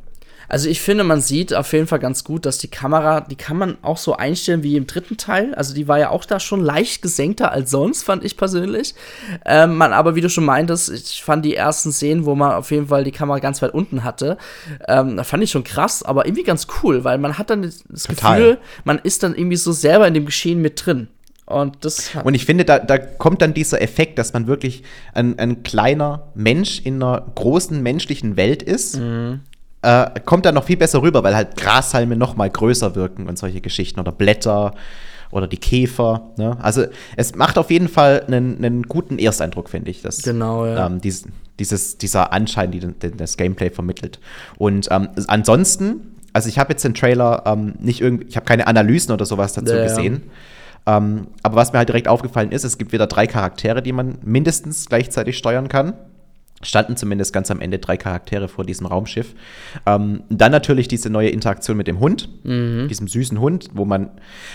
Also 0.48 0.70
ich 0.70 0.82
finde, 0.82 1.04
man 1.04 1.22
sieht 1.22 1.54
auf 1.54 1.72
jeden 1.74 1.88
Fall 1.88 2.00
ganz 2.00 2.24
gut, 2.24 2.46
dass 2.46 2.58
die 2.58 2.68
Kamera, 2.68 3.22
die 3.22 3.36
kann 3.36 3.58
man 3.58 3.78
auch 3.82 3.98
so 3.98 4.16
einstellen 4.16 4.64
wie 4.64 4.76
im 4.76 4.88
dritten 4.88 5.18
Teil. 5.18 5.54
Also 5.56 5.74
die 5.74 5.88
war 5.88 6.00
ja 6.00 6.10
auch 6.10 6.26
da 6.26 6.40
schon 6.40 6.62
leicht 6.62 7.02
gesenkter 7.02 7.52
als 7.52 7.72
sonst, 7.72 8.04
fand 8.04 8.24
ich 8.24 8.38
persönlich. 8.38 8.96
Ähm, 9.46 9.76
man 9.76 9.94
aber, 9.94 10.16
wie 10.16 10.22
du 10.22 10.30
schon 10.30 10.46
meintest, 10.46 10.92
ich 10.92 11.24
fand 11.24 11.46
die 11.46 11.56
ersten 11.56 11.92
Szenen, 11.92 12.26
wo 12.26 12.36
man 12.36 12.54
auf 12.54 12.72
jeden 12.72 12.88
Fall 12.88 13.04
die 13.04 13.12
Kamera 13.12 13.40
ganz 13.40 13.62
weit 13.62 13.74
unten 13.74 14.04
hatte, 14.04 14.38
ähm, 14.88 15.18
da 15.18 15.24
fand 15.24 15.44
ich 15.44 15.52
schon 15.52 15.64
krass, 15.64 16.04
aber 16.04 16.26
irgendwie 16.26 16.44
ganz 16.44 16.68
cool, 16.84 17.04
weil 17.04 17.18
man 17.18 17.38
hat 17.38 17.50
dann 17.50 17.62
das 17.62 18.04
Total. 18.04 18.40
Gefühl, 18.40 18.58
man 18.84 19.00
ist 19.00 19.24
dann 19.24 19.36
irgendwie 19.36 19.58
so 19.58 19.72
selber 19.72 20.08
in 20.08 20.14
dem 20.14 20.26
Geschehen 20.26 20.62
mit 20.62 20.86
drin. 20.86 21.08
Und, 21.48 21.86
das 21.86 22.10
und 22.24 22.34
ich 22.34 22.46
finde, 22.46 22.66
da, 22.66 22.80
da 22.80 22.98
kommt 22.98 23.44
dann 23.44 23.54
dieser 23.54 23.80
Effekt, 23.80 24.18
dass 24.18 24.34
man 24.34 24.48
wirklich 24.48 24.82
ein, 25.14 25.38
ein 25.38 25.62
kleiner 25.62 26.32
Mensch 26.34 26.82
in 26.84 26.96
einer 26.96 27.24
großen 27.36 27.84
menschlichen 27.84 28.36
Welt 28.36 28.64
ist. 28.64 28.98
Mhm 28.98 29.42
äh, 29.86 30.20
kommt 30.26 30.46
dann 30.46 30.56
noch 30.56 30.64
viel 30.64 30.78
besser 30.78 31.02
rüber, 31.02 31.24
weil 31.24 31.36
halt 31.36 31.56
Grashalme 31.56 32.16
noch 32.16 32.36
mal 32.36 32.50
größer 32.50 32.96
wirken 32.96 33.28
und 33.30 33.38
solche 33.38 33.62
Geschichten 33.62 34.00
oder 34.00 34.12
Blätter 34.12 34.74
oder 35.32 35.48
die 35.48 35.58
Käfer. 35.58 36.32
Ne? 36.38 36.58
Also 36.60 36.86
es 37.18 37.36
macht 37.36 37.58
auf 37.58 37.70
jeden 37.70 37.88
Fall 37.88 38.24
einen, 38.26 38.58
einen 38.58 38.84
guten 38.84 39.20
Ersteindruck, 39.20 39.70
finde 39.70 39.92
ich. 39.92 40.02
Dass, 40.02 40.24
genau, 40.24 40.66
ja. 40.66 40.88
Ähm, 40.88 41.02
dies, 41.02 41.26
dieses, 41.60 41.98
dieser 41.98 42.34
Anschein, 42.34 42.72
den, 42.72 42.98
den, 43.00 43.18
das 43.18 43.38
Gameplay 43.38 43.70
vermittelt. 43.70 44.20
Und 44.58 44.88
ähm, 44.90 45.10
ansonsten, 45.28 46.16
also 46.34 46.50
ich 46.50 46.58
habe 46.58 46.74
jetzt 46.74 46.84
den 46.84 46.96
Trailer 46.96 47.44
ähm, 47.46 47.76
nicht 47.80 48.02
irgendwie, 48.02 48.26
ich 48.26 48.36
habe 48.38 48.46
keine 48.46 48.66
Analysen 48.66 49.14
oder 49.14 49.26
sowas 49.26 49.54
dazu 49.54 49.76
ja, 49.76 49.84
gesehen. 49.84 50.24
Ja. 50.88 50.98
Ähm, 50.98 51.28
aber 51.44 51.58
was 51.58 51.74
mir 51.74 51.80
halt 51.80 51.90
direkt 51.90 52.08
aufgefallen 52.08 52.52
ist, 52.52 52.64
es 52.64 52.78
gibt 52.78 52.92
wieder 52.92 53.08
drei 53.08 53.28
Charaktere, 53.28 53.82
die 53.82 53.92
man 53.92 54.18
mindestens 54.24 54.88
gleichzeitig 54.88 55.38
steuern 55.38 55.68
kann 55.68 55.94
standen 56.66 56.98
zumindest 56.98 57.34
ganz 57.34 57.52
am 57.52 57.62
Ende 57.62 57.80
drei 57.80 57.98
Charaktere 57.98 58.48
vor 58.48 58.66
diesem 58.66 58.88
Raumschiff. 58.88 59.34
Ähm, 59.86 60.24
dann 60.30 60.52
natürlich 60.52 60.88
diese 60.88 61.10
neue 61.10 61.30
Interaktion 61.30 61.78
mit 61.78 61.88
dem 61.88 62.00
Hund, 62.00 62.30
mhm. 62.44 62.88
diesem 62.90 63.08
süßen 63.08 63.40
Hund, 63.40 63.70
wo 63.74 63.86
man, 63.86 64.10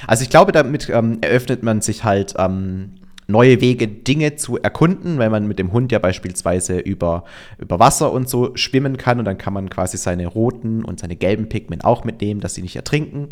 also 0.07 0.23
ich 0.23 0.31
glaube, 0.31 0.53
damit 0.53 0.89
ähm, 0.91 1.19
eröffnet 1.21 1.63
man 1.63 1.81
sich 1.81 2.05
halt 2.05 2.35
ähm, 2.39 2.93
neue 3.31 3.61
Wege, 3.61 3.89
Dinge 3.89 4.37
zu 4.37 4.59
erkunden, 4.59 5.19
weil 5.19 5.31
man 5.31 5.47
mit 5.47 5.59
dem 5.59 5.73
Hund 5.73 5.93
ja 5.93 5.99
beispielsweise 5.99 6.79
über, 6.79 7.25
über 7.59 7.79
Wasser 7.79 8.13
und 8.13 8.29
so 8.29 8.57
schwimmen 8.57 8.97
kann 8.97 9.19
und 9.19 9.25
dann 9.25 9.39
kann 9.39 9.55
man 9.55 9.71
quasi 9.71 9.97
seine 9.97 10.27
roten 10.27 10.85
und 10.85 11.01
seine 11.01 11.17
gelben 11.17 11.49
Pigment 11.49 11.85
auch 11.85 12.05
mitnehmen, 12.05 12.41
dass 12.41 12.55
sie 12.55 12.63
nicht 12.63 12.77
ertrinken. 12.77 13.29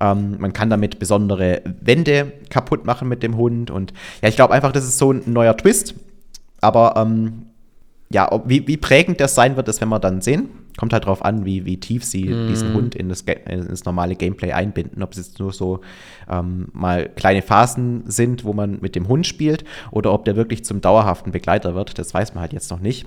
Ähm, 0.00 0.36
man 0.38 0.52
kann 0.52 0.70
damit 0.70 0.98
besondere 0.98 1.62
Wände 1.80 2.32
kaputt 2.50 2.84
machen 2.84 3.08
mit 3.08 3.22
dem 3.22 3.36
Hund 3.36 3.70
und 3.70 3.92
ja, 4.22 4.28
ich 4.28 4.36
glaube 4.36 4.54
einfach, 4.54 4.72
das 4.72 4.84
ist 4.84 4.98
so 4.98 5.12
ein 5.12 5.22
neuer 5.26 5.56
Twist. 5.56 5.94
Aber 6.60 6.94
ähm, 6.96 7.46
ja, 8.10 8.30
ob, 8.30 8.48
wie, 8.48 8.66
wie 8.68 8.76
prägend 8.76 9.20
das 9.20 9.34
sein 9.34 9.56
wird, 9.56 9.68
das 9.68 9.80
werden 9.80 9.90
wir 9.90 9.98
dann 9.98 10.20
sehen. 10.20 10.48
Kommt 10.76 10.92
halt 10.92 11.06
drauf 11.06 11.24
an, 11.24 11.44
wie, 11.44 11.64
wie 11.64 11.78
tief 11.78 12.04
sie 12.04 12.24
mm. 12.24 12.48
diesen 12.48 12.74
Hund 12.74 12.94
in 12.94 13.08
das, 13.08 13.22
in 13.22 13.68
das, 13.68 13.84
normale 13.84 14.16
Gameplay 14.16 14.52
einbinden. 14.52 15.02
Ob 15.02 15.12
es 15.12 15.18
jetzt 15.18 15.38
nur 15.38 15.52
so 15.52 15.80
ähm, 16.28 16.68
mal 16.72 17.08
kleine 17.08 17.42
Phasen 17.42 18.02
sind, 18.06 18.44
wo 18.44 18.52
man 18.52 18.78
mit 18.80 18.96
dem 18.96 19.08
Hund 19.08 19.26
spielt, 19.26 19.64
oder 19.90 20.12
ob 20.12 20.24
der 20.24 20.36
wirklich 20.36 20.64
zum 20.64 20.80
dauerhaften 20.80 21.32
Begleiter 21.32 21.74
wird. 21.74 21.98
Das 21.98 22.12
weiß 22.12 22.34
man 22.34 22.42
halt 22.42 22.52
jetzt 22.52 22.70
noch 22.70 22.80
nicht. 22.80 23.06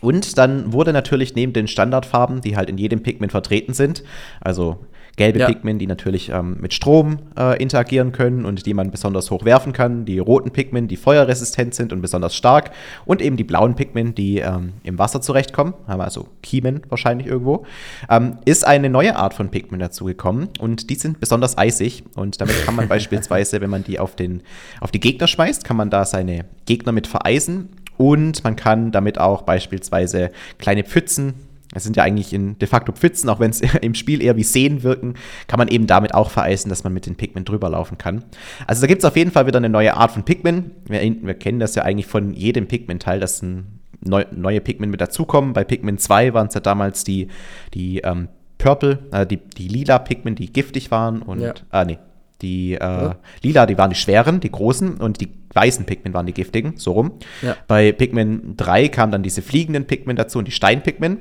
Und 0.00 0.38
dann 0.38 0.72
wurde 0.72 0.92
natürlich 0.92 1.34
neben 1.34 1.52
den 1.52 1.68
Standardfarben, 1.68 2.40
die 2.40 2.56
halt 2.56 2.68
in 2.68 2.78
jedem 2.78 3.02
Pigment 3.02 3.32
vertreten 3.32 3.74
sind, 3.74 4.04
also 4.40 4.78
gelbe 5.18 5.40
ja. 5.40 5.46
Pigment, 5.46 5.82
die 5.82 5.86
natürlich 5.86 6.30
ähm, 6.30 6.56
mit 6.60 6.72
Strom 6.72 7.18
äh, 7.36 7.60
interagieren 7.60 8.12
können 8.12 8.46
und 8.46 8.64
die 8.64 8.72
man 8.72 8.90
besonders 8.90 9.30
hoch 9.30 9.44
werfen 9.44 9.74
kann, 9.74 10.06
die 10.06 10.18
roten 10.18 10.50
Pigment, 10.50 10.90
die 10.90 10.96
feuerresistent 10.96 11.74
sind 11.74 11.92
und 11.92 12.00
besonders 12.00 12.34
stark 12.34 12.70
und 13.04 13.20
eben 13.20 13.36
die 13.36 13.44
blauen 13.44 13.74
Pigment, 13.74 14.16
die 14.16 14.38
ähm, 14.38 14.72
im 14.84 14.98
Wasser 14.98 15.20
zurechtkommen, 15.20 15.74
haben 15.86 16.00
also 16.00 16.28
Kiemen 16.42 16.82
wahrscheinlich 16.88 17.26
irgendwo, 17.26 17.66
ähm, 18.08 18.38
ist 18.46 18.66
eine 18.66 18.88
neue 18.88 19.16
Art 19.16 19.34
von 19.34 19.50
Pigment 19.50 19.82
dazugekommen 19.82 20.48
und 20.58 20.88
die 20.88 20.94
sind 20.94 21.20
besonders 21.20 21.58
eisig 21.58 22.04
und 22.14 22.40
damit 22.40 22.64
kann 22.64 22.76
man 22.76 22.88
beispielsweise, 22.88 23.60
wenn 23.60 23.70
man 23.70 23.84
die 23.84 23.98
auf, 23.98 24.16
den, 24.16 24.42
auf 24.80 24.90
die 24.90 25.00
Gegner 25.00 25.26
schmeißt, 25.26 25.64
kann 25.64 25.76
man 25.76 25.90
da 25.90 26.06
seine 26.06 26.46
Gegner 26.64 26.92
mit 26.92 27.06
vereisen 27.06 27.68
und 27.98 28.44
man 28.44 28.56
kann 28.56 28.92
damit 28.92 29.18
auch 29.18 29.42
beispielsweise 29.42 30.30
kleine 30.58 30.84
Pfützen 30.84 31.34
es 31.74 31.84
sind 31.84 31.96
ja 31.96 32.02
eigentlich 32.02 32.32
in 32.32 32.58
de 32.58 32.66
facto 32.66 32.92
Pfützen, 32.92 33.28
auch 33.28 33.40
wenn 33.40 33.50
es 33.50 33.60
im 33.82 33.94
Spiel 33.94 34.22
eher 34.22 34.36
wie 34.36 34.44
Seen 34.44 34.82
wirken, 34.82 35.14
kann 35.46 35.58
man 35.58 35.68
eben 35.68 35.86
damit 35.86 36.14
auch 36.14 36.30
vereisen, 36.30 36.68
dass 36.68 36.84
man 36.84 36.92
mit 36.92 37.06
den 37.06 37.16
Pikmin 37.16 37.44
drüber 37.44 37.68
laufen 37.68 37.98
kann. 37.98 38.24
Also 38.66 38.80
da 38.80 38.86
gibt 38.86 39.02
es 39.02 39.04
auf 39.04 39.16
jeden 39.16 39.30
Fall 39.30 39.46
wieder 39.46 39.58
eine 39.58 39.68
neue 39.68 39.94
Art 39.94 40.12
von 40.12 40.24
Pikmin. 40.24 40.70
Wir, 40.86 41.00
wir 41.00 41.34
kennen 41.34 41.60
das 41.60 41.74
ja 41.74 41.82
eigentlich 41.82 42.06
von 42.06 42.32
jedem 42.32 42.68
Pikmin-Teil, 42.68 43.20
dass 43.20 43.42
ein 43.42 43.80
neu, 44.00 44.24
neue 44.30 44.60
Pikmin 44.60 44.90
mit 44.90 45.00
dazukommen. 45.00 45.52
Bei 45.52 45.64
Pikmin 45.64 45.98
2 45.98 46.34
waren 46.34 46.48
es 46.48 46.54
ja 46.54 46.60
damals 46.60 47.04
die, 47.04 47.28
die 47.74 47.98
ähm, 47.98 48.28
Purple, 48.58 48.98
äh, 49.12 49.26
die, 49.26 49.36
die 49.36 49.68
lila 49.68 49.98
Pikmin, 49.98 50.34
die 50.34 50.52
giftig 50.52 50.90
waren 50.90 51.22
und, 51.22 51.40
ja. 51.40 51.54
ah 51.70 51.84
nee, 51.84 51.98
die 52.42 52.74
äh, 52.74 52.78
ja. 52.78 53.16
lila, 53.42 53.66
die 53.66 53.78
waren 53.78 53.90
die 53.90 53.96
schweren, 53.96 54.40
die 54.40 54.50
großen 54.50 54.96
und 54.96 55.20
die 55.20 55.28
weißen 55.54 55.86
Pikmin 55.86 56.14
waren 56.14 56.26
die 56.26 56.34
giftigen, 56.34 56.74
so 56.76 56.92
rum. 56.92 57.12
Ja. 57.42 57.56
Bei 57.66 57.92
Pikmin 57.92 58.56
3 58.56 58.88
kamen 58.88 59.12
dann 59.12 59.22
diese 59.22 59.42
fliegenden 59.42 59.86
Pikmin 59.86 60.16
dazu 60.16 60.38
und 60.38 60.46
die 60.46 60.52
Stein-Pikmin. 60.52 61.18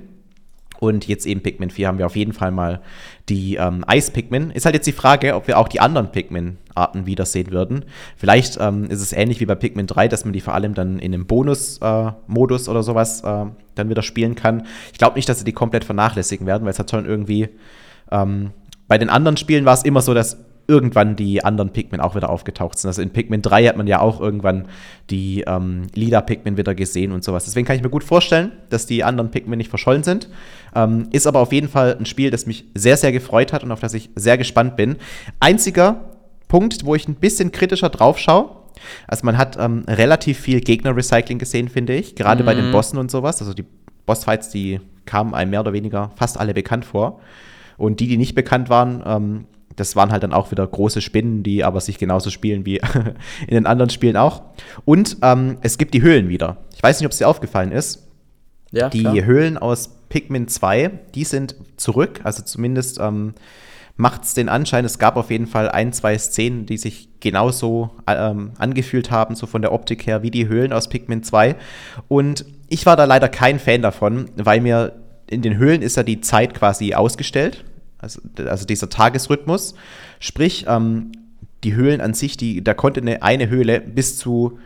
Und 0.79 1.07
jetzt 1.07 1.25
eben 1.25 1.41
Pikmin 1.41 1.69
4 1.69 1.87
haben 1.87 1.97
wir 1.97 2.05
auf 2.05 2.15
jeden 2.15 2.33
Fall 2.33 2.51
mal 2.51 2.81
die 3.29 3.55
ähm, 3.55 3.83
Eis-Pikmin. 3.87 4.51
Ist 4.51 4.65
halt 4.65 4.75
jetzt 4.75 4.85
die 4.85 4.91
Frage, 4.93 5.35
ob 5.35 5.47
wir 5.47 5.57
auch 5.57 5.67
die 5.67 5.79
anderen 5.79 6.11
Pikmin-Arten 6.11 7.05
wiedersehen 7.05 7.51
würden. 7.51 7.85
Vielleicht 8.15 8.57
ähm, 8.59 8.85
ist 8.85 9.01
es 9.01 9.13
ähnlich 9.13 9.39
wie 9.39 9.45
bei 9.45 9.55
Pikmin 9.55 9.87
3, 9.87 10.07
dass 10.07 10.23
man 10.23 10.33
die 10.33 10.41
vor 10.41 10.53
allem 10.53 10.73
dann 10.73 10.99
in 10.99 11.13
einem 11.13 11.25
Bonus-Modus 11.25 12.67
äh, 12.67 12.71
oder 12.71 12.83
sowas 12.83 13.21
äh, 13.21 13.45
dann 13.75 13.89
wieder 13.89 14.03
spielen 14.03 14.35
kann. 14.35 14.65
Ich 14.91 14.97
glaube 14.97 15.15
nicht, 15.15 15.27
dass 15.27 15.39
sie 15.39 15.45
die 15.45 15.53
komplett 15.53 15.83
vernachlässigen 15.83 16.47
werden, 16.47 16.63
weil 16.63 16.71
es 16.71 16.79
hat 16.79 16.91
schon 16.91 17.05
irgendwie. 17.05 17.49
Ähm, 18.11 18.51
bei 18.87 18.97
den 18.97 19.09
anderen 19.09 19.35
Spielen 19.35 19.65
war 19.65 19.73
es 19.73 19.83
immer 19.83 20.01
so, 20.01 20.13
dass 20.13 20.37
irgendwann 20.67 21.15
die 21.15 21.43
anderen 21.43 21.71
Pikmin 21.71 22.01
auch 22.01 22.15
wieder 22.15 22.29
aufgetaucht 22.29 22.77
sind. 22.77 22.89
Also 22.89 23.01
in 23.01 23.11
Pikmin 23.11 23.41
3 23.41 23.67
hat 23.67 23.77
man 23.77 23.87
ja 23.87 23.99
auch 24.01 24.19
irgendwann 24.19 24.67
die 25.09 25.43
ähm, 25.47 25.87
lila 25.95 26.21
Pikmin 26.21 26.57
wieder 26.57 26.75
gesehen 26.75 27.11
und 27.11 27.23
sowas. 27.23 27.45
Deswegen 27.45 27.65
kann 27.65 27.77
ich 27.77 27.83
mir 27.83 27.89
gut 27.89 28.03
vorstellen, 28.03 28.51
dass 28.69 28.85
die 28.85 29.03
anderen 29.03 29.31
Pikmin 29.31 29.57
nicht 29.57 29.69
verschollen 29.69 30.03
sind. 30.03 30.29
Ähm, 30.75 31.07
ist 31.11 31.25
aber 31.25 31.39
auf 31.39 31.53
jeden 31.53 31.69
Fall 31.69 31.95
ein 31.97 32.05
Spiel, 32.05 32.31
das 32.31 32.45
mich 32.45 32.65
sehr, 32.75 32.97
sehr 32.97 33.11
gefreut 33.11 33.53
hat 33.53 33.63
und 33.63 33.71
auf 33.71 33.79
das 33.79 33.93
ich 33.93 34.09
sehr 34.15 34.37
gespannt 34.37 34.75
bin. 34.75 34.97
Einziger 35.39 36.01
Punkt, 36.47 36.85
wo 36.85 36.95
ich 36.95 37.07
ein 37.07 37.15
bisschen 37.15 37.51
kritischer 37.51 37.89
drauf 37.89 38.19
schaue, 38.19 38.49
also 39.07 39.25
man 39.25 39.37
hat 39.37 39.57
ähm, 39.59 39.83
relativ 39.87 40.39
viel 40.39 40.61
Gegner-Recycling 40.61 41.39
gesehen, 41.39 41.69
finde 41.69 41.93
ich, 41.93 42.15
gerade 42.15 42.43
mhm. 42.43 42.45
bei 42.45 42.53
den 42.53 42.67
mhm. 42.67 42.71
Bossen 42.71 42.99
und 42.99 43.11
sowas. 43.11 43.41
Also 43.41 43.53
die 43.53 43.65
Bossfights, 44.05 44.49
die 44.49 44.79
kamen 45.05 45.33
einem 45.33 45.51
mehr 45.51 45.61
oder 45.61 45.73
weniger 45.73 46.11
fast 46.15 46.39
alle 46.39 46.53
bekannt 46.53 46.85
vor. 46.85 47.19
Und 47.77 47.99
die, 47.99 48.07
die 48.07 48.17
nicht 48.17 48.35
bekannt 48.35 48.69
waren, 48.69 49.03
ähm, 49.05 49.45
das 49.77 49.95
waren 49.95 50.11
halt 50.11 50.23
dann 50.23 50.33
auch 50.33 50.51
wieder 50.51 50.67
große 50.67 51.01
Spinnen, 51.01 51.43
die 51.43 51.63
aber 51.63 51.79
sich 51.79 51.97
genauso 51.97 52.29
spielen 52.29 52.65
wie 52.65 52.77
in 53.47 53.53
den 53.53 53.65
anderen 53.65 53.89
Spielen 53.89 54.17
auch. 54.17 54.41
Und 54.83 55.17
ähm, 55.21 55.57
es 55.61 55.77
gibt 55.77 55.93
die 55.93 56.01
Höhlen 56.01 56.27
wieder. 56.27 56.57
Ich 56.75 56.83
weiß 56.83 56.99
nicht, 56.99 57.05
ob 57.05 57.11
es 57.13 57.19
dir 57.19 57.29
aufgefallen 57.29 57.71
ist. 57.71 58.03
Ja, 58.71 58.89
die 58.89 59.01
klar. 59.01 59.15
Höhlen 59.23 59.57
aus 59.57 59.89
Pikmin 60.09 60.47
2, 60.47 60.91
die 61.15 61.23
sind 61.23 61.55
zurück. 61.77 62.19
Also 62.23 62.43
zumindest 62.43 62.99
ähm, 62.99 63.35
macht 63.95 64.23
es 64.23 64.33
den 64.33 64.49
Anschein, 64.49 64.83
es 64.83 64.99
gab 64.99 65.15
auf 65.15 65.31
jeden 65.31 65.47
Fall 65.47 65.69
ein, 65.69 65.93
zwei 65.93 66.17
Szenen, 66.17 66.65
die 66.65 66.77
sich 66.77 67.09
genauso 67.19 67.91
ähm, 68.07 68.51
angefühlt 68.57 69.11
haben, 69.11 69.35
so 69.35 69.47
von 69.47 69.61
der 69.61 69.71
Optik 69.71 70.05
her, 70.05 70.21
wie 70.23 70.31
die 70.31 70.47
Höhlen 70.47 70.73
aus 70.73 70.89
Pikmin 70.89 71.23
2. 71.23 71.55
Und 72.07 72.45
ich 72.67 72.85
war 72.85 72.95
da 72.95 73.05
leider 73.05 73.29
kein 73.29 73.59
Fan 73.59 73.81
davon, 73.81 74.29
weil 74.35 74.59
mir 74.59 74.93
in 75.29 75.41
den 75.41 75.57
Höhlen 75.57 75.81
ist 75.81 75.97
ja 75.97 76.03
die 76.03 76.21
Zeit 76.21 76.53
quasi 76.53 76.93
ausgestellt 76.93 77.63
also, 77.99 78.21
also 78.45 78.65
dieser 78.65 78.89
Tagesrhythmus. 78.89 79.75
Sprich, 80.19 80.65
ähm, 80.67 81.11
die 81.63 81.75
Höhlen 81.75 82.01
an 82.01 82.13
sich, 82.13 82.37
die, 82.37 82.63
da 82.63 82.73
konnte 82.73 83.01
eine, 83.01 83.21
eine 83.23 83.49
Höhle 83.49 83.81
bis 83.81 84.17
zu 84.17 84.59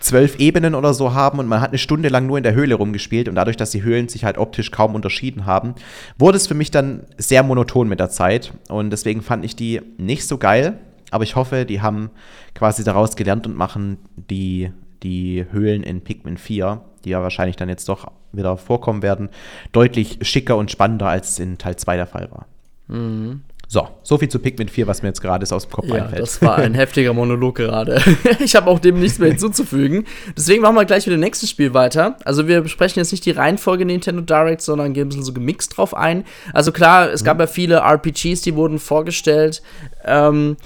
zwölf 0.00 0.38
Ebenen 0.38 0.74
oder 0.74 0.94
so 0.94 1.12
haben 1.12 1.38
und 1.38 1.46
man 1.46 1.60
hat 1.60 1.70
eine 1.70 1.78
Stunde 1.78 2.08
lang 2.08 2.26
nur 2.26 2.38
in 2.38 2.42
der 2.42 2.54
Höhle 2.54 2.74
rumgespielt 2.74 3.28
und 3.28 3.34
dadurch, 3.34 3.58
dass 3.58 3.70
die 3.70 3.82
Höhlen 3.82 4.08
sich 4.08 4.24
halt 4.24 4.38
optisch 4.38 4.70
kaum 4.70 4.94
unterschieden 4.94 5.44
haben, 5.44 5.74
wurde 6.18 6.36
es 6.38 6.46
für 6.46 6.54
mich 6.54 6.70
dann 6.70 7.04
sehr 7.18 7.42
monoton 7.42 7.86
mit 7.86 8.00
der 8.00 8.08
Zeit 8.08 8.52
und 8.68 8.90
deswegen 8.90 9.20
fand 9.20 9.44
ich 9.44 9.56
die 9.56 9.82
nicht 9.98 10.26
so 10.26 10.38
geil, 10.38 10.78
aber 11.10 11.24
ich 11.24 11.36
hoffe, 11.36 11.66
die 11.66 11.82
haben 11.82 12.10
quasi 12.54 12.82
daraus 12.82 13.14
gelernt 13.14 13.46
und 13.46 13.56
machen 13.56 13.98
die, 14.16 14.72
die 15.02 15.44
Höhlen 15.52 15.82
in 15.82 16.00
Pikmin 16.00 16.38
4, 16.38 16.80
die 17.04 17.10
ja 17.10 17.22
wahrscheinlich 17.22 17.56
dann 17.56 17.68
jetzt 17.68 17.88
doch 17.88 18.10
wieder 18.32 18.56
vorkommen 18.56 19.02
werden, 19.02 19.28
deutlich 19.72 20.18
schicker 20.22 20.56
und 20.56 20.70
spannender 20.70 21.08
als 21.08 21.38
in 21.38 21.58
Teil 21.58 21.76
2 21.76 21.96
der 21.96 22.06
Fall 22.06 22.30
war. 22.30 22.46
Mhm. 22.90 23.42
So, 23.72 23.86
so 24.02 24.18
viel 24.18 24.28
zu 24.28 24.40
Pikmin 24.40 24.68
4, 24.68 24.88
was 24.88 25.00
mir 25.00 25.10
jetzt 25.10 25.22
gerade 25.22 25.46
aus 25.54 25.68
dem 25.68 25.70
Kopf 25.70 25.86
ja, 25.86 26.02
einfällt. 26.02 26.22
Das 26.22 26.42
war 26.42 26.56
ein 26.56 26.74
heftiger 26.74 27.12
Monolog 27.12 27.54
gerade. 27.54 28.02
ich 28.40 28.56
habe 28.56 28.68
auch 28.68 28.80
dem 28.80 28.98
nichts 28.98 29.20
mehr 29.20 29.28
hinzuzufügen. 29.28 30.06
Deswegen 30.36 30.60
machen 30.62 30.74
wir 30.74 30.84
gleich 30.84 31.06
mit 31.06 31.12
dem 31.12 31.20
nächsten 31.20 31.46
Spiel 31.46 31.72
weiter. 31.72 32.16
Also 32.24 32.48
wir 32.48 32.62
besprechen 32.62 32.98
jetzt 32.98 33.12
nicht 33.12 33.24
die 33.26 33.30
Reihenfolge 33.30 33.84
Nintendo 33.84 34.22
Direct, 34.22 34.60
sondern 34.60 34.92
gehen 34.92 35.04
ein 35.04 35.10
bisschen 35.10 35.22
so 35.22 35.32
gemixt 35.32 35.76
drauf 35.76 35.94
ein. 35.94 36.24
Also 36.52 36.72
klar, 36.72 37.12
es 37.12 37.22
gab 37.22 37.36
mhm. 37.36 37.42
ja 37.42 37.46
viele 37.46 37.76
RPGs, 37.76 38.40
die 38.40 38.56
wurden 38.56 38.80
vorgestellt. 38.80 39.62
Ähm, 40.04 40.56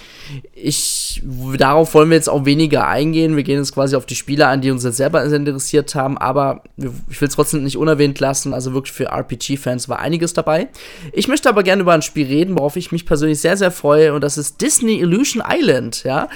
ich, 0.53 1.23
darauf 1.59 1.95
wollen 1.95 2.11
wir 2.11 2.17
jetzt 2.17 2.29
auch 2.29 2.45
weniger 2.45 2.87
eingehen. 2.87 3.37
Wir 3.37 3.43
gehen 3.43 3.59
jetzt 3.59 3.75
quasi 3.75 3.97
auf 3.97 4.07
die 4.07 4.15
Spiele 4.15 4.47
ein, 4.47 4.61
die 4.61 4.71
uns 4.71 4.85
jetzt 4.85 4.97
selber 4.97 5.25
interessiert 5.25 5.95
haben, 5.95 6.19
aber 6.19 6.63
ich 6.77 7.21
will 7.21 7.29
es 7.29 7.35
trotzdem 7.35 7.65
nicht 7.65 7.77
unerwähnt 7.77 8.21
lassen. 8.21 8.55
Also 8.55 8.75
wirklich 8.75 8.93
für 8.93 9.07
RPG-Fans 9.07 9.89
war 9.89 9.99
einiges 9.99 10.33
dabei. 10.33 10.69
Ich 11.13 11.29
möchte 11.29 11.49
aber 11.49 11.63
gerne 11.63 11.83
über 11.83 11.93
ein 11.93 12.03
Spiel 12.03 12.27
reden, 12.27 12.57
worauf 12.57 12.77
ich 12.77 12.93
mich 12.93 13.07
persönlich 13.07 13.41
sehr, 13.41 13.57
sehr 13.57 13.71
freue, 13.71 14.15
und 14.15 14.23
das 14.23 14.39
ist 14.39 14.61
Disney 14.61 15.01
Illusion 15.01 15.43
Island, 15.47 16.05
ja. 16.05 16.29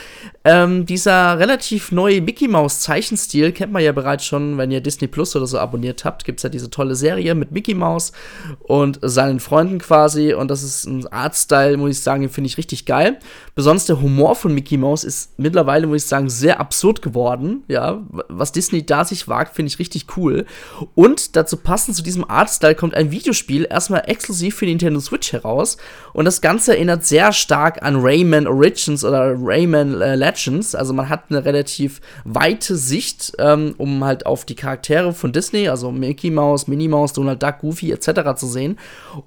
Ähm, 0.45 0.87
dieser 0.87 1.39
relativ 1.39 1.93
neue 1.93 2.21
Mickey 2.21 2.49
Mouse 2.49 2.81
Zeichenstil 2.81 3.53
kennt 3.53 3.73
man 3.73 3.83
ja 3.83 3.93
bereits 3.93 4.25
schon, 4.25 4.57
wenn 4.57 4.71
ihr 4.71 4.81
Disney 4.81 5.09
Plus 5.09 5.37
oder 5.37 5.47
so 5.47 5.59
abonniert 5.59 6.05
habt, 6.05 6.25
gibt 6.25 6.39
es 6.39 6.43
ja 6.43 6.49
diese 6.49 6.71
tolle 6.71 6.95
Serie 6.95 7.35
mit 7.35 7.53
Mickey 7.53 7.75
Mouse 7.75 8.13
und 8.61 8.99
seinen 9.03 9.41
Freunden 9.41 9.79
quasi. 9.79 10.33
Und 10.33 10.51
das 10.51 10.63
ist 10.63 10.87
ein 10.87 11.07
Artstyle, 11.09 11.77
muss 11.77 11.91
ich 11.91 12.01
sagen, 12.01 12.23
den 12.23 12.31
finde 12.31 12.49
ich 12.49 12.59
richtig 12.59 12.87
geil. 12.89 13.21
Besonders 13.55 13.87
der 13.87 14.01
Humor 14.01 14.35
von 14.35 14.55
Mickey 14.55 14.77
Mouse 14.77 15.05
ist 15.05 15.39
mittlerweile, 15.39 15.87
muss 15.87 16.05
ich 16.05 16.09
sagen, 16.09 16.31
sehr 16.31 16.59
absurd 16.59 17.03
geworden. 17.03 17.65
Ja, 17.69 18.03
was 18.29 18.53
Disney 18.53 18.85
da 18.85 19.05
sich 19.05 19.29
wagt, 19.29 19.55
finde 19.55 19.69
ich 19.69 19.79
richtig 19.79 20.17
cool. 20.17 20.47
Und 20.95 21.37
dazu 21.37 21.57
passend 21.57 21.97
zu 21.97 22.03
diesem 22.03 22.29
Artstyle 22.29 22.75
kommt 22.75 22.95
ein 22.95 23.11
Videospiel 23.11 23.67
erstmal 23.69 24.05
exklusiv 24.07 24.57
für 24.57 24.65
Nintendo 24.65 25.01
Switch 25.01 25.33
heraus. 25.33 25.77
Und 26.13 26.25
das 26.25 26.41
Ganze 26.41 26.75
erinnert 26.75 27.05
sehr 27.05 27.33
stark 27.33 27.83
an 27.83 27.97
Rayman 28.01 28.47
Origins 28.47 29.05
oder 29.05 29.35
Rayman 29.37 30.01
äh, 30.01 30.15
Legends. 30.15 30.75
Also 30.75 30.93
man 30.93 31.09
hat 31.09 31.25
eine 31.29 31.45
relativ 31.45 32.01
weite 32.25 32.77
Sicht, 32.77 33.33
ähm, 33.39 33.75
um 33.77 34.03
halt 34.05 34.25
auf 34.25 34.45
die 34.45 34.55
Charaktere 34.55 35.13
von 35.13 35.33
Disney, 35.33 35.69
also 35.69 35.91
Mickey 35.91 36.31
Mouse, 36.31 36.69
Minnie 36.69 36.89
Mouse, 36.89 37.13
Donald 37.13 37.43
Duck, 37.43 37.59
Goofy 37.59 37.93
etc. 37.93 38.37
zu 38.37 38.47
sehen. 38.47 38.79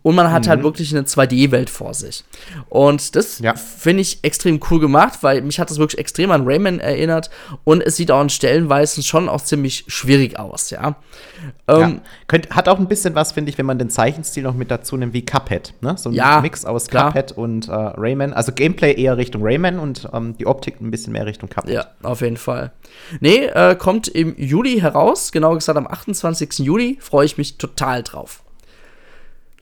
Und 0.01 0.15
man 0.15 0.27
hat 0.27 0.33
halt 0.33 0.45
mhm. 0.45 0.49
halt 0.49 0.63
wirklich 0.63 0.95
eine 0.95 1.05
2D-Welt 1.05 1.69
vor 1.69 1.93
sich. 1.93 2.23
Und 2.69 3.15
das 3.15 3.39
ja. 3.39 3.50
Finde 3.55 4.01
ich 4.01 4.23
extrem 4.23 4.59
cool 4.69 4.79
gemacht, 4.79 5.19
weil 5.21 5.41
mich 5.41 5.59
hat 5.59 5.69
das 5.69 5.77
wirklich 5.77 5.99
extrem 5.99 6.31
an 6.31 6.43
Rayman 6.45 6.79
erinnert. 6.79 7.29
Und 7.63 7.81
es 7.81 7.95
sieht 7.95 8.11
auch 8.11 8.21
in 8.21 8.29
Stellenweisen 8.29 9.03
schon 9.03 9.29
auch 9.29 9.41
ziemlich 9.41 9.85
schwierig 9.87 10.37
aus, 10.39 10.69
ja. 10.69 10.95
Ähm, 11.67 11.79
ja. 11.79 11.91
Könnt, 12.27 12.49
hat 12.51 12.67
auch 12.67 12.79
ein 12.79 12.87
bisschen 12.87 13.15
was, 13.15 13.31
finde 13.31 13.51
ich, 13.51 13.57
wenn 13.57 13.65
man 13.65 13.79
den 13.79 13.89
Zeichenstil 13.89 14.43
noch 14.43 14.53
mit 14.53 14.71
dazu 14.71 14.97
nimmt, 14.97 15.13
wie 15.13 15.25
Cuphead. 15.25 15.73
Ne? 15.81 15.95
So 15.97 16.09
ein 16.09 16.13
ja, 16.13 16.41
Mix 16.41 16.65
aus 16.65 16.87
klar. 16.87 17.11
Cuphead 17.11 17.31
und 17.31 17.67
äh, 17.67 17.71
Rayman. 17.71 18.33
Also 18.33 18.51
Gameplay 18.51 18.93
eher 18.93 19.17
Richtung 19.17 19.41
Rayman 19.43 19.79
und 19.79 20.09
ähm, 20.13 20.37
die 20.37 20.45
Optik 20.45 20.81
ein 20.81 20.91
bisschen 20.91 21.13
mehr 21.13 21.25
Richtung 21.25 21.49
Cuphead. 21.49 21.73
Ja, 21.73 21.87
auf 22.03 22.21
jeden 22.21 22.37
Fall. 22.37 22.71
Nee, 23.19 23.45
äh, 23.45 23.75
kommt 23.75 24.07
im 24.07 24.35
Juli 24.37 24.79
heraus, 24.79 25.31
genau 25.31 25.55
gesagt 25.55 25.77
am 25.77 25.87
28. 25.87 26.59
Juli. 26.59 26.97
Freue 26.99 27.25
ich 27.25 27.37
mich 27.37 27.57
total 27.57 28.03
drauf. 28.03 28.43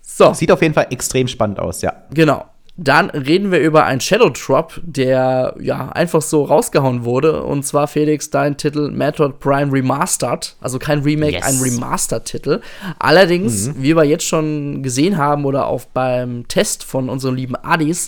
So. 0.02 0.34
Sieht 0.34 0.52
auf 0.52 0.62
jeden 0.62 0.74
Fall 0.74 0.88
extrem 0.90 1.28
spannend 1.28 1.60
aus, 1.60 1.82
ja. 1.82 1.94
Genau. 2.12 2.46
Dann 2.82 3.10
reden 3.10 3.52
wir 3.52 3.60
über 3.60 3.84
einen 3.84 4.00
Shadow 4.00 4.30
Drop, 4.30 4.80
der 4.82 5.54
ja 5.60 5.90
einfach 5.90 6.22
so 6.22 6.46
rausgehauen 6.46 7.04
wurde. 7.04 7.44
Und 7.44 7.66
zwar 7.66 7.90
Felix, 7.90 8.30
dein 8.30 8.56
Titel 8.56 8.90
Metroid 8.90 9.40
Prime 9.42 9.74
Remastered. 9.74 10.56
Also 10.62 10.80
kein 10.80 11.00
Remake, 11.00 11.34
yes. 11.34 11.44
ein 11.44 11.60
Remastered-Titel. 11.60 12.62
Allerdings, 12.98 13.68
mhm. 13.68 13.84
wie 13.84 13.98
wir 13.98 14.06
jetzt 14.06 14.24
schon 14.24 14.82
gesehen 14.82 15.18
haben 15.18 15.44
oder 15.44 15.68
auch 15.68 15.84
beim 15.94 16.48
Test 16.48 16.86
von 16.86 17.10
unserem 17.10 17.36
lieben 17.36 17.58
Adis, 17.58 18.08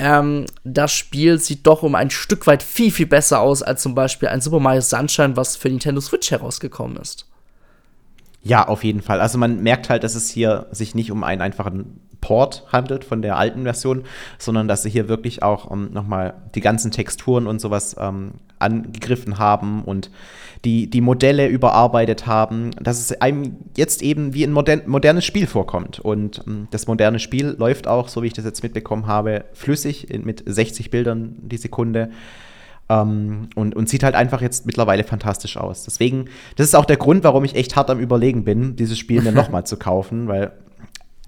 ähm, 0.00 0.46
das 0.64 0.90
Spiel 0.90 1.38
sieht 1.38 1.64
doch 1.64 1.84
um 1.84 1.94
ein 1.94 2.10
Stück 2.10 2.48
weit 2.48 2.64
viel, 2.64 2.90
viel 2.90 3.06
besser 3.06 3.38
aus 3.38 3.62
als 3.62 3.82
zum 3.82 3.94
Beispiel 3.94 4.30
ein 4.30 4.40
Super 4.40 4.58
Mario 4.58 4.80
Sunshine, 4.80 5.36
was 5.36 5.54
für 5.54 5.68
Nintendo 5.68 6.00
Switch 6.00 6.32
herausgekommen 6.32 6.96
ist. 6.96 7.28
Ja, 8.42 8.66
auf 8.66 8.82
jeden 8.82 9.00
Fall. 9.00 9.20
Also 9.20 9.38
man 9.38 9.62
merkt 9.62 9.90
halt, 9.90 10.02
dass 10.02 10.16
es 10.16 10.28
hier 10.28 10.66
sich 10.72 10.96
nicht 10.96 11.12
um 11.12 11.22
einen 11.22 11.40
einfachen 11.40 12.00
Port 12.22 12.64
handelt 12.72 13.04
von 13.04 13.20
der 13.20 13.36
alten 13.36 13.64
Version, 13.64 14.04
sondern 14.38 14.68
dass 14.68 14.82
sie 14.84 14.88
hier 14.88 15.08
wirklich 15.08 15.42
auch 15.42 15.66
um, 15.66 15.88
ähm, 15.88 15.92
nochmal 15.92 16.34
die 16.54 16.62
ganzen 16.62 16.90
Texturen 16.90 17.46
und 17.46 17.60
sowas 17.60 17.94
ähm, 17.98 18.34
angegriffen 18.58 19.38
haben 19.38 19.82
und 19.82 20.10
die, 20.64 20.88
die 20.88 21.00
Modelle 21.00 21.48
überarbeitet 21.48 22.26
haben, 22.26 22.70
dass 22.80 23.00
es 23.00 23.20
einem 23.20 23.56
jetzt 23.76 24.00
eben 24.00 24.32
wie 24.32 24.44
ein 24.44 24.52
modern, 24.52 24.82
modernes 24.86 25.24
Spiel 25.24 25.48
vorkommt. 25.48 25.98
Und 25.98 26.42
ähm, 26.46 26.68
das 26.70 26.86
moderne 26.86 27.18
Spiel 27.18 27.56
läuft 27.58 27.88
auch, 27.88 28.08
so 28.08 28.22
wie 28.22 28.28
ich 28.28 28.32
das 28.32 28.44
jetzt 28.44 28.62
mitbekommen 28.62 29.06
habe, 29.06 29.44
flüssig 29.52 30.08
mit 30.24 30.42
60 30.46 30.90
Bildern 30.90 31.36
die 31.42 31.58
Sekunde. 31.58 32.10
Um, 32.88 33.48
und, 33.54 33.74
und, 33.74 33.88
sieht 33.88 34.02
halt 34.02 34.14
einfach 34.14 34.42
jetzt 34.42 34.66
mittlerweile 34.66 35.04
fantastisch 35.04 35.56
aus. 35.56 35.84
Deswegen, 35.84 36.26
das 36.56 36.66
ist 36.66 36.74
auch 36.74 36.84
der 36.84 36.96
Grund, 36.96 37.24
warum 37.24 37.44
ich 37.44 37.54
echt 37.54 37.74
hart 37.74 37.88
am 37.90 38.00
Überlegen 38.00 38.44
bin, 38.44 38.76
dieses 38.76 38.98
Spiel 38.98 39.22
mir 39.22 39.32
nochmal 39.32 39.64
zu 39.64 39.78
kaufen, 39.78 40.28
weil 40.28 40.52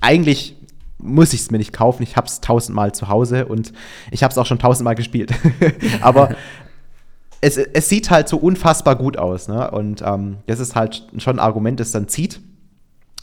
eigentlich 0.00 0.56
muss 1.04 1.32
ich 1.32 1.40
es 1.40 1.50
mir 1.50 1.58
nicht 1.58 1.72
kaufen. 1.72 2.02
Ich 2.02 2.16
habe 2.16 2.26
es 2.26 2.40
tausendmal 2.40 2.92
zu 2.92 3.08
Hause 3.08 3.46
und 3.46 3.72
ich 4.10 4.22
habe 4.22 4.32
es 4.32 4.38
auch 4.38 4.46
schon 4.46 4.58
tausendmal 4.58 4.94
gespielt. 4.94 5.32
Aber 6.00 6.34
es, 7.40 7.56
es 7.56 7.88
sieht 7.88 8.10
halt 8.10 8.28
so 8.28 8.38
unfassbar 8.38 8.96
gut 8.96 9.16
aus. 9.16 9.48
Ne? 9.48 9.70
Und 9.70 10.02
ähm, 10.02 10.38
das 10.46 10.60
ist 10.60 10.74
halt 10.74 11.06
schon 11.18 11.36
ein 11.36 11.40
Argument, 11.40 11.78
das 11.78 11.92
dann 11.92 12.08
zieht, 12.08 12.40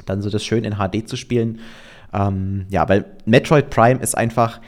dann 0.05 0.21
so 0.21 0.29
das 0.29 0.45
schön 0.45 0.63
in 0.63 0.75
HD 0.75 1.07
zu 1.07 1.17
spielen. 1.17 1.59
Ähm, 2.13 2.65
ja, 2.69 2.87
weil 2.87 3.05
Metroid 3.25 3.69
Prime 3.69 3.99
ist 3.99 4.17
einfach 4.17 4.61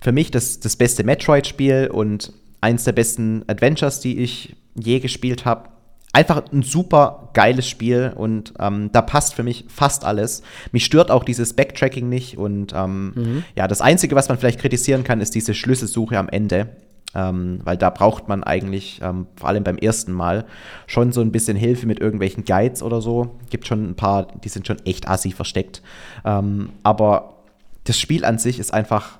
für 0.00 0.12
mich 0.12 0.30
das, 0.30 0.60
das 0.60 0.76
beste 0.76 1.04
Metroid-Spiel 1.04 1.90
und 1.92 2.32
eins 2.60 2.84
der 2.84 2.92
besten 2.92 3.44
Adventures, 3.48 4.00
die 4.00 4.18
ich 4.18 4.56
je 4.74 5.00
gespielt 5.00 5.44
habe 5.44 5.68
einfach 6.16 6.44
ein 6.50 6.62
super 6.62 7.28
geiles 7.34 7.68
Spiel 7.68 8.10
und 8.16 8.54
ähm, 8.58 8.88
da 8.90 9.02
passt 9.02 9.34
für 9.34 9.42
mich 9.42 9.66
fast 9.68 10.02
alles. 10.02 10.42
Mich 10.72 10.86
stört 10.86 11.10
auch 11.10 11.24
dieses 11.24 11.52
Backtracking 11.52 12.08
nicht 12.08 12.38
und 12.38 12.72
ähm, 12.74 13.12
mhm. 13.14 13.44
ja, 13.54 13.68
das 13.68 13.82
Einzige, 13.82 14.16
was 14.16 14.30
man 14.30 14.38
vielleicht 14.38 14.58
kritisieren 14.58 15.04
kann, 15.04 15.20
ist 15.20 15.34
diese 15.34 15.52
Schlüsselsuche 15.52 16.18
am 16.18 16.30
Ende. 16.30 16.68
Ähm, 17.14 17.60
weil 17.64 17.76
da 17.76 17.88
braucht 17.90 18.28
man 18.28 18.44
eigentlich, 18.44 19.00
ähm, 19.02 19.26
vor 19.36 19.48
allem 19.48 19.64
beim 19.64 19.78
ersten 19.78 20.12
Mal, 20.12 20.44
schon 20.86 21.12
so 21.12 21.22
ein 21.22 21.32
bisschen 21.32 21.56
Hilfe 21.56 21.86
mit 21.86 22.00
irgendwelchen 22.00 22.44
Guides 22.44 22.82
oder 22.82 23.00
so. 23.00 23.36
Gibt 23.48 23.66
schon 23.66 23.90
ein 23.90 23.94
paar, 23.94 24.26
die 24.42 24.48
sind 24.48 24.66
schon 24.66 24.84
echt 24.84 25.08
assi 25.08 25.32
versteckt. 25.32 25.82
Ähm, 26.24 26.70
aber 26.82 27.36
das 27.84 27.98
Spiel 27.98 28.24
an 28.24 28.38
sich 28.38 28.58
ist 28.58 28.74
einfach 28.74 29.18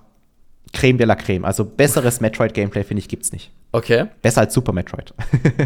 Creme 0.77 0.99
de 0.99 1.07
la 1.07 1.17
Creme. 1.17 1.45
Also 1.47 1.65
besseres 1.65 2.21
Metroid-Gameplay, 2.21 2.85
finde 2.85 3.01
ich, 3.01 3.09
gibt's 3.09 3.33
nicht. 3.33 3.51
Okay. 3.73 4.07
Besser 4.21 4.43
als 4.43 4.53
Super 4.55 4.73
Metroid. 4.73 5.15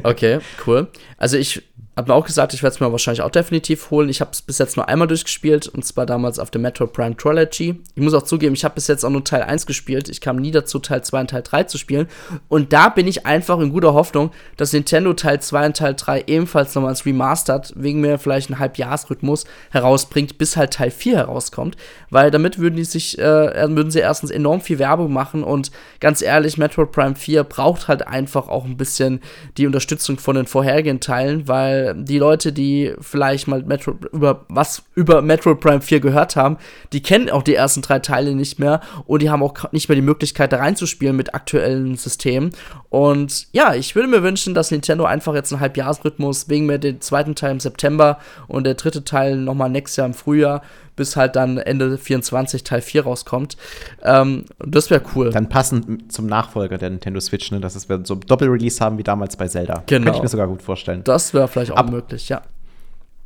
okay, 0.05 0.39
cool. 0.67 0.89
Also 1.17 1.37
ich 1.37 1.63
habe 1.97 2.13
mir 2.13 2.15
auch 2.15 2.25
gesagt, 2.25 2.55
ich 2.55 2.63
werde 2.63 2.75
es 2.75 2.81
mir 2.81 2.91
wahrscheinlich 2.91 3.23
auch 3.23 3.31
definitiv 3.31 3.91
holen. 3.91 4.09
Ich 4.09 4.21
habe 4.21 4.31
es 4.31 4.43
bis 4.43 4.59
jetzt 4.59 4.77
nur 4.77 4.89
einmal 4.89 5.09
durchgespielt 5.09 5.67
und 5.67 5.85
zwar 5.85 6.07
damals 6.07 6.39
auf 6.39 6.51
der 6.51 6.61
Metro 6.61 6.87
Prime 6.87 7.17
Trilogy. 7.17 7.81
Ich 7.95 8.03
muss 8.03 8.15
auch 8.15 8.23
zugeben, 8.23 8.55
ich 8.55 8.65
habe 8.65 8.77
bis 8.77 8.87
jetzt 8.87 9.05
auch 9.05 9.11
nur 9.11 9.25
Teil 9.25 9.43
1 9.43 9.67
gespielt. 9.67 10.09
Ich 10.09 10.21
kam 10.21 10.37
nie 10.37 10.53
dazu, 10.53 10.79
Teil 10.79 11.03
2 11.03 11.21
und 11.21 11.31
Teil 11.31 11.43
3 11.43 11.65
zu 11.65 11.79
spielen. 11.79 12.09
Und 12.49 12.73
da 12.73 12.89
bin 12.89 13.09
ich 13.09 13.27
einfach 13.27 13.59
in 13.59 13.73
guter 13.73 13.93
Hoffnung, 13.93 14.31
dass 14.57 14.73
Nintendo 14.73 15.13
Teil 15.15 15.41
2 15.41 15.67
und 15.67 15.77
Teil 15.77 15.95
3 15.95 16.25
ebenfalls 16.27 16.75
nochmal 16.75 16.91
als 16.91 17.05
Remastered, 17.05 17.73
wegen 17.77 18.01
mir 18.01 18.19
vielleicht 18.19 18.51
einen 18.51 18.61
Halbjahresrhythmus, 18.61 19.45
herausbringt, 19.71 20.39
bis 20.39 20.57
halt 20.57 20.73
Teil 20.73 20.91
4 20.91 21.17
herauskommt. 21.17 21.77
Weil 22.09 22.31
damit 22.31 22.59
würden 22.59 22.77
die 22.77 22.85
sich, 22.85 23.19
äh, 23.19 23.23
würden 23.23 23.91
sie 23.91 23.99
erstens 23.99 24.31
enorm 24.31 24.61
viel 24.61 24.79
Werbung 24.79 25.13
machen 25.13 25.43
und 25.43 25.71
ganz 25.99 26.23
ehrlich, 26.23 26.57
Metro 26.57 26.87
Prime 26.87 27.17
4 27.17 27.45
braucht 27.45 27.89
halt 27.89 28.07
einfach 28.07 28.49
auch 28.49 28.65
ein 28.65 28.77
bisschen 28.77 29.21
die 29.59 29.67
Unterstützung 29.67 30.19
von 30.19 30.37
den 30.37 30.47
vorherigen 30.47 31.01
Teilen, 31.01 31.49
weil 31.49 31.80
die 31.95 32.19
Leute, 32.19 32.53
die 32.53 32.95
vielleicht 33.01 33.49
mal 33.49 33.63
Metro, 33.63 33.95
über 34.13 34.45
was 34.49 34.83
über 34.95 35.23
Metro 35.23 35.55
Prime 35.55 35.81
4 35.81 36.01
gehört 36.01 36.37
haben, 36.37 36.57
die 36.93 37.03
kennen 37.03 37.31
auch 37.31 37.43
die 37.43 37.55
ersten 37.55 37.83
drei 37.83 37.99
Teile 37.99 38.35
nicht 38.35 38.59
mehr 38.59 38.81
und 39.07 39.23
die 39.23 39.31
haben 39.31 39.43
auch 39.43 39.73
nicht 39.73 39.89
mehr 39.89 39.97
die 39.97 40.03
Möglichkeit, 40.03 40.53
da 40.53 40.59
reinzuspielen 40.59 41.17
mit 41.17 41.35
aktuellen 41.35 41.97
Systemen. 41.97 42.51
Und 42.89 43.47
ja, 43.53 43.75
ich 43.75 43.95
würde 43.95 44.09
mir 44.09 44.23
wünschen, 44.23 44.55
dass 44.55 44.71
Nintendo 44.71 45.05
einfach 45.05 45.35
jetzt 45.35 45.53
einen 45.53 45.61
Halbjahresrhythmus 45.61 46.49
wegen 46.49 46.67
mir 46.67 46.79
den 46.79 47.01
zweiten 47.01 47.35
Teil 47.35 47.53
im 47.53 47.61
September 47.61 48.19
und 48.49 48.65
der 48.65 48.75
dritte 48.75 49.05
Teil 49.05 49.37
nochmal 49.37 49.71
nächstes 49.71 49.97
Jahr 49.97 50.07
im 50.07 50.15
Frühjahr 50.15 50.63
bis 51.01 51.17
halt 51.17 51.35
dann 51.35 51.57
Ende 51.57 51.97
24 51.97 52.63
Teil 52.63 52.83
4 52.83 53.05
rauskommt. 53.05 53.57
Ähm, 54.03 54.45
das 54.59 54.91
wäre 54.91 55.01
cool. 55.15 55.31
Dann 55.31 55.49
passend 55.49 56.13
zum 56.13 56.27
Nachfolger 56.27 56.77
der 56.77 56.91
Nintendo 56.91 57.21
Switch, 57.21 57.51
ne, 57.51 57.59
dass 57.59 57.89
wir 57.89 58.03
so 58.05 58.17
ein 58.17 58.21
Doppelrelease 58.21 58.85
haben 58.85 58.99
wie 58.99 59.03
damals 59.03 59.35
bei 59.39 59.49
Zelda. 59.49 59.83
Genau. 59.87 60.05
Könnte 60.05 60.19
ich 60.19 60.23
mir 60.23 60.29
sogar 60.29 60.47
gut 60.47 60.61
vorstellen. 60.61 61.03
Das 61.05 61.33
wäre 61.33 61.49
vielleicht 61.49 61.73
auch 61.73 61.79
Ab 61.79 61.91
möglich, 61.91 62.29
ja. 62.29 62.43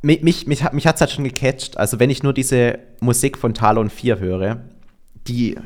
Mich, 0.01 0.23
mich, 0.23 0.47
mich, 0.47 0.71
mich 0.71 0.87
hat 0.87 0.95
es 0.95 1.01
halt 1.01 1.11
schon 1.11 1.25
gecatcht. 1.25 1.75
Also, 1.75 1.99
wenn 1.99 2.09
ich 2.09 2.23
nur 2.23 2.31
diese 2.31 2.79
Musik 3.01 3.37
von 3.37 3.53
Talon 3.53 3.89
4 3.89 4.19
höre, 4.19 4.61
die 5.27 5.57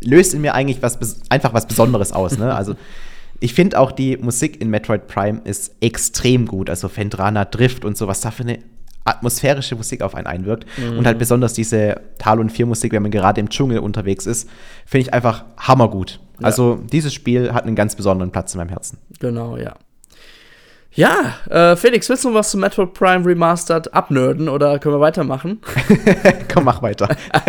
löst 0.00 0.32
in 0.32 0.42
mir 0.42 0.54
eigentlich 0.54 0.82
was, 0.82 1.00
einfach 1.30 1.52
was 1.52 1.66
Besonderes 1.66 2.12
aus. 2.12 2.38
Ne? 2.38 2.54
Also, 2.54 2.76
ich 3.40 3.54
finde 3.54 3.80
auch 3.80 3.90
die 3.90 4.18
Musik 4.18 4.60
in 4.60 4.70
Metroid 4.70 5.08
Prime 5.08 5.40
ist 5.42 5.74
extrem 5.80 6.46
gut. 6.46 6.70
Also, 6.70 6.88
Fendrana 6.88 7.44
Drift 7.44 7.84
und 7.84 7.96
so, 7.96 8.06
was 8.06 8.20
da 8.20 8.30
für 8.30 8.44
eine 8.44 8.60
atmosphärische 9.06 9.76
Musik 9.76 10.02
auf 10.02 10.14
einen 10.14 10.26
einwirkt. 10.26 10.66
Mhm. 10.76 10.98
Und 10.98 11.06
halt 11.06 11.18
besonders 11.18 11.52
diese 11.54 12.00
Talon 12.18 12.50
4 12.50 12.66
Musik, 12.66 12.92
wenn 12.92 13.02
man 13.02 13.10
gerade 13.10 13.40
im 13.40 13.48
Dschungel 13.48 13.78
unterwegs 13.78 14.26
ist, 14.26 14.48
finde 14.84 15.08
ich 15.08 15.14
einfach 15.14 15.44
hammergut. 15.56 16.20
Ja. 16.38 16.46
Also 16.46 16.80
dieses 16.92 17.14
Spiel 17.14 17.52
hat 17.52 17.64
einen 17.64 17.76
ganz 17.76 17.96
besonderen 17.96 18.30
Platz 18.30 18.54
in 18.54 18.58
meinem 18.58 18.68
Herzen. 18.68 18.98
Genau, 19.18 19.56
ja. 19.56 19.74
Ja, 20.92 21.34
äh, 21.50 21.76
Felix, 21.76 22.08
willst 22.08 22.24
du 22.24 22.30
noch 22.30 22.36
was 22.36 22.50
zu 22.50 22.56
Metroid 22.56 22.94
Prime 22.94 23.26
Remastered 23.26 23.92
abnörden 23.92 24.48
oder 24.48 24.78
können 24.78 24.94
wir 24.94 25.00
weitermachen? 25.00 25.60
Komm, 26.52 26.64
mach 26.64 26.80
weiter. 26.80 27.14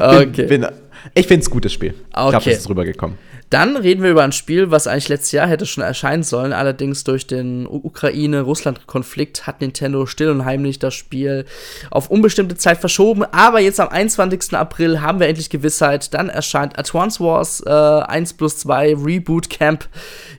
okay. 0.00 0.46
Bin, 0.46 0.62
bin, 0.62 0.66
ich 1.12 1.26
finde 1.26 1.42
es 1.42 1.48
ein 1.48 1.52
gutes 1.52 1.70
Spiel. 1.70 1.94
Okay. 2.12 2.24
Ich 2.24 2.30
glaube, 2.30 2.50
es 2.50 2.58
ist 2.60 2.68
rübergekommen. 2.70 3.18
Dann 3.52 3.76
reden 3.76 4.02
wir 4.02 4.12
über 4.12 4.22
ein 4.22 4.32
Spiel, 4.32 4.70
was 4.70 4.86
eigentlich 4.86 5.10
letztes 5.10 5.32
Jahr 5.32 5.46
hätte 5.46 5.66
schon 5.66 5.84
erscheinen 5.84 6.22
sollen. 6.22 6.54
Allerdings 6.54 7.04
durch 7.04 7.26
den 7.26 7.66
Ukraine-Russland-Konflikt 7.66 9.46
hat 9.46 9.60
Nintendo 9.60 10.06
still 10.06 10.30
und 10.30 10.46
heimlich 10.46 10.78
das 10.78 10.94
Spiel 10.94 11.44
auf 11.90 12.08
unbestimmte 12.10 12.56
Zeit 12.56 12.78
verschoben. 12.78 13.24
Aber 13.30 13.60
jetzt 13.60 13.78
am 13.78 13.90
21. 13.90 14.54
April 14.54 15.02
haben 15.02 15.20
wir 15.20 15.28
endlich 15.28 15.50
Gewissheit. 15.50 16.14
Dann 16.14 16.30
erscheint 16.30 16.78
Advance 16.78 17.20
Wars 17.20 17.62
äh, 17.66 17.70
1 17.70 18.32
plus 18.32 18.56
2 18.56 18.96
Reboot 18.96 19.50
Camp. 19.50 19.86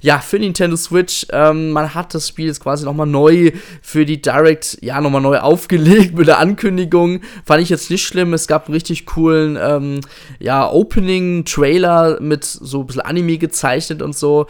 Ja, 0.01 0.17
für 0.17 0.39
Nintendo 0.39 0.75
Switch. 0.75 1.27
Ähm, 1.31 1.69
man 1.69 1.93
hat 1.93 2.15
das 2.15 2.29
Spiel 2.29 2.47
jetzt 2.47 2.61
quasi 2.61 2.83
nochmal 2.83 3.05
neu 3.05 3.51
für 3.83 4.07
die 4.07 4.23
Direct, 4.23 4.79
ja, 4.81 4.99
nochmal 4.99 5.21
neu 5.21 5.37
aufgelegt 5.37 6.17
mit 6.17 6.27
der 6.27 6.39
Ankündigung. 6.39 7.21
Fand 7.45 7.61
ich 7.61 7.69
jetzt 7.69 7.91
nicht 7.91 8.07
schlimm. 8.07 8.33
Es 8.33 8.47
gab 8.47 8.65
einen 8.65 8.73
richtig 8.73 9.05
coolen, 9.05 9.55
ähm, 9.61 9.99
ja, 10.39 10.67
Opening-Trailer 10.67 12.19
mit 12.19 12.43
so 12.43 12.79
ein 12.79 12.87
bisschen 12.87 13.02
Anime 13.05 13.37
gezeichnet 13.37 14.01
und 14.01 14.15
so. 14.15 14.47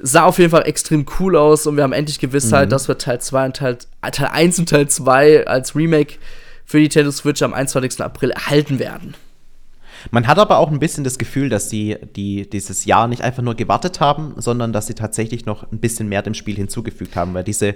Sah 0.00 0.24
auf 0.24 0.38
jeden 0.38 0.50
Fall 0.50 0.66
extrem 0.66 1.06
cool 1.18 1.36
aus 1.36 1.66
und 1.66 1.76
wir 1.76 1.82
haben 1.82 1.92
endlich 1.92 2.20
Gewissheit, 2.20 2.68
mhm. 2.68 2.70
dass 2.70 2.86
wir 2.86 2.98
Teil 2.98 3.20
2 3.20 3.46
und 3.46 3.56
Teil, 3.56 3.78
Teil 4.12 4.28
1 4.28 4.58
und 4.60 4.68
Teil 4.68 4.88
2 4.88 5.46
als 5.46 5.74
Remake 5.74 6.14
für 6.64 6.76
die 6.76 6.84
Nintendo 6.84 7.10
Switch 7.10 7.42
am 7.42 7.52
21. 7.52 8.00
April 8.00 8.30
erhalten 8.30 8.78
werden. 8.78 9.14
Man 10.10 10.26
hat 10.26 10.38
aber 10.38 10.58
auch 10.58 10.70
ein 10.70 10.78
bisschen 10.78 11.04
das 11.04 11.18
Gefühl, 11.18 11.48
dass 11.48 11.70
sie 11.70 11.96
die 12.16 12.48
dieses 12.48 12.84
Jahr 12.84 13.08
nicht 13.08 13.22
einfach 13.22 13.42
nur 13.42 13.54
gewartet 13.54 14.00
haben, 14.00 14.34
sondern 14.36 14.72
dass 14.72 14.86
sie 14.86 14.94
tatsächlich 14.94 15.46
noch 15.46 15.70
ein 15.70 15.78
bisschen 15.78 16.08
mehr 16.08 16.22
dem 16.22 16.34
Spiel 16.34 16.56
hinzugefügt 16.56 17.16
haben. 17.16 17.34
Weil 17.34 17.44
diese, 17.44 17.74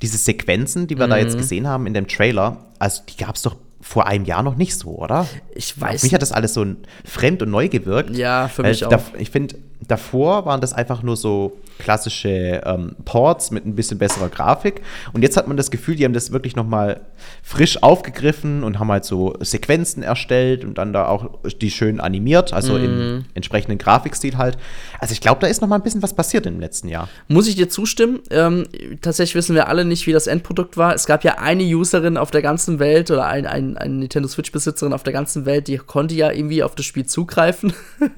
diese 0.00 0.18
Sequenzen, 0.18 0.86
die 0.86 0.98
wir 0.98 1.06
mhm. 1.06 1.10
da 1.10 1.16
jetzt 1.18 1.34
mhm. 1.34 1.38
gesehen 1.38 1.66
haben 1.66 1.86
in 1.86 1.94
dem 1.94 2.08
Trailer, 2.08 2.66
also 2.78 3.02
die 3.08 3.16
gab 3.16 3.36
es 3.36 3.42
doch 3.42 3.56
vor 3.82 4.06
einem 4.06 4.24
Jahr 4.24 4.42
noch 4.42 4.54
nicht 4.54 4.78
so, 4.78 4.90
oder? 4.90 5.26
Ich 5.54 5.78
weiß. 5.78 5.96
Auf 5.96 6.02
mich 6.04 6.14
hat 6.14 6.22
das 6.22 6.32
alles 6.32 6.54
so 6.54 6.64
fremd 7.04 7.42
und 7.42 7.50
neu 7.50 7.68
gewirkt. 7.68 8.16
Ja, 8.16 8.48
für 8.48 8.62
mich 8.62 8.84
auch. 8.86 9.00
ich 9.18 9.30
finde, 9.30 9.56
davor 9.88 10.46
waren 10.46 10.60
das 10.60 10.72
einfach 10.72 11.02
nur 11.02 11.16
so 11.16 11.58
klassische 11.78 12.60
ähm, 12.64 12.94
Ports 13.04 13.50
mit 13.50 13.66
ein 13.66 13.74
bisschen 13.74 13.98
besserer 13.98 14.28
Grafik. 14.28 14.82
Und 15.12 15.22
jetzt 15.22 15.36
hat 15.36 15.48
man 15.48 15.56
das 15.56 15.70
Gefühl, 15.70 15.96
die 15.96 16.04
haben 16.04 16.12
das 16.12 16.32
wirklich 16.32 16.54
noch 16.54 16.66
mal 16.66 17.00
frisch 17.42 17.82
aufgegriffen 17.82 18.62
und 18.62 18.78
haben 18.78 18.90
halt 18.90 19.04
so 19.04 19.34
Sequenzen 19.40 20.02
erstellt 20.02 20.64
und 20.64 20.78
dann 20.78 20.92
da 20.92 21.08
auch 21.08 21.30
die 21.60 21.70
schön 21.70 22.00
animiert, 22.00 22.52
also 22.52 22.74
mm. 22.74 22.84
im 22.84 22.98
mhm. 22.98 23.24
entsprechenden 23.34 23.78
Grafikstil 23.78 24.36
halt. 24.36 24.58
Also 25.00 25.12
ich 25.12 25.20
glaube, 25.20 25.40
da 25.40 25.46
ist 25.46 25.60
noch 25.60 25.68
mal 25.68 25.76
ein 25.76 25.82
bisschen 25.82 26.02
was 26.02 26.14
passiert 26.14 26.46
im 26.46 26.60
letzten 26.60 26.88
Jahr. 26.88 27.08
Muss 27.28 27.48
ich 27.48 27.56
dir 27.56 27.68
zustimmen? 27.68 28.20
Ähm, 28.30 28.66
tatsächlich 29.00 29.34
wissen 29.34 29.54
wir 29.54 29.68
alle 29.68 29.84
nicht, 29.84 30.06
wie 30.06 30.12
das 30.12 30.26
Endprodukt 30.26 30.76
war. 30.76 30.94
Es 30.94 31.06
gab 31.06 31.24
ja 31.24 31.38
eine 31.38 31.64
Userin 31.64 32.16
auf 32.16 32.30
der 32.30 32.42
ganzen 32.42 32.78
Welt 32.78 33.10
oder 33.10 33.26
ein, 33.26 33.46
ein, 33.46 33.76
eine 33.76 33.94
Nintendo 33.94 34.28
Switch-Besitzerin 34.28 34.92
auf 34.92 35.02
der 35.02 35.12
ganzen 35.12 35.46
Welt, 35.46 35.68
die 35.68 35.78
konnte 35.78 36.14
ja 36.14 36.30
irgendwie 36.30 36.62
auf 36.62 36.74
das 36.74 36.86
Spiel 36.86 37.06
zugreifen, 37.06 37.72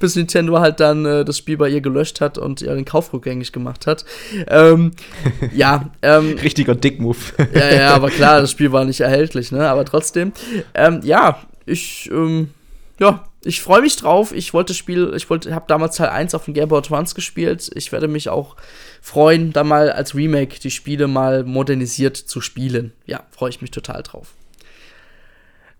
bis 0.00 0.16
Nintendo 0.16 0.58
halt 0.60 0.65
dann 0.72 1.04
äh, 1.04 1.24
das 1.24 1.38
Spiel 1.38 1.56
bei 1.56 1.68
ihr 1.68 1.80
gelöscht 1.80 2.20
hat 2.20 2.38
und 2.38 2.62
ihren 2.62 2.84
Kauf 2.84 3.12
rückgängig 3.12 3.52
gemacht 3.52 3.86
hat. 3.86 4.04
Ähm, 4.48 4.92
ja. 5.54 5.90
Ähm, 6.02 6.36
Richtiger 6.42 6.74
Dick-Move. 6.74 7.16
ja, 7.54 7.74
ja, 7.74 7.90
aber 7.94 8.10
klar, 8.10 8.40
das 8.40 8.50
Spiel 8.50 8.72
war 8.72 8.84
nicht 8.84 9.00
erhältlich, 9.00 9.52
ne? 9.52 9.68
Aber 9.68 9.84
trotzdem. 9.84 10.32
Ähm, 10.74 11.00
ja, 11.02 11.40
ich, 11.64 12.10
ähm, 12.12 12.50
ja, 12.98 13.24
ich 13.46 13.60
freue 13.60 13.82
mich 13.82 13.96
drauf. 13.96 14.32
Ich 14.32 14.52
wollte 14.54 14.72
das 14.72 14.76
Spiel, 14.76 15.12
ich 15.14 15.30
wollte, 15.30 15.54
habe 15.54 15.66
damals 15.68 15.96
Teil 15.96 16.08
1 16.08 16.34
auf 16.34 16.46
dem 16.46 16.54
Game 16.54 16.68
Boy 16.68 16.78
Advance 16.78 17.14
gespielt. 17.14 17.70
Ich 17.74 17.92
werde 17.92 18.08
mich 18.08 18.28
auch 18.28 18.56
freuen, 19.00 19.52
da 19.52 19.62
mal 19.62 19.90
als 19.90 20.14
Remake 20.14 20.58
die 20.60 20.70
Spiele 20.70 21.06
mal 21.06 21.44
modernisiert 21.44 22.16
zu 22.16 22.40
spielen. 22.40 22.92
Ja, 23.06 23.22
freue 23.30 23.50
ich 23.50 23.60
mich 23.60 23.70
total 23.70 24.02
drauf. 24.02 24.34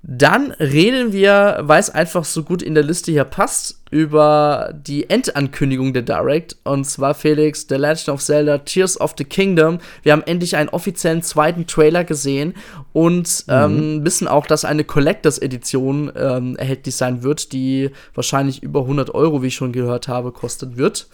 Dann 0.08 0.52
reden 0.52 1.12
wir, 1.12 1.58
weil 1.62 1.80
es 1.80 1.90
einfach 1.90 2.24
so 2.24 2.44
gut 2.44 2.62
in 2.62 2.74
der 2.74 2.84
Liste 2.84 3.10
hier 3.10 3.24
passt, 3.24 3.80
über 3.90 4.72
die 4.72 5.10
Endankündigung 5.10 5.92
der 5.92 6.02
Direct. 6.02 6.56
Und 6.62 6.84
zwar 6.84 7.12
Felix, 7.14 7.66
The 7.68 7.74
Legend 7.74 8.10
of 8.10 8.22
Zelda, 8.22 8.58
Tears 8.58 9.00
of 9.00 9.14
the 9.18 9.24
Kingdom. 9.24 9.78
Wir 10.04 10.12
haben 10.12 10.22
endlich 10.22 10.54
einen 10.54 10.68
offiziellen 10.68 11.22
zweiten 11.22 11.66
Trailer 11.66 12.04
gesehen 12.04 12.54
und 12.92 13.46
mhm. 13.48 13.52
ähm, 13.52 14.04
wissen 14.04 14.28
auch, 14.28 14.46
dass 14.46 14.64
eine 14.64 14.84
Collectors 14.84 15.38
Edition 15.38 16.12
ähm, 16.14 16.54
erhältlich 16.54 16.94
sein 16.94 17.24
wird, 17.24 17.52
die 17.52 17.90
wahrscheinlich 18.14 18.62
über 18.62 18.82
100 18.82 19.12
Euro, 19.12 19.42
wie 19.42 19.48
ich 19.48 19.56
schon 19.56 19.72
gehört 19.72 20.06
habe, 20.06 20.30
kosten 20.30 20.76
wird. 20.76 21.08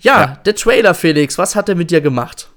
Ja, 0.00 0.20
ja. 0.20 0.38
der 0.44 0.56
Trailer, 0.56 0.94
Felix, 0.94 1.38
was 1.38 1.54
hat 1.54 1.68
er 1.68 1.76
mit 1.76 1.92
dir 1.92 2.00
gemacht? 2.00 2.48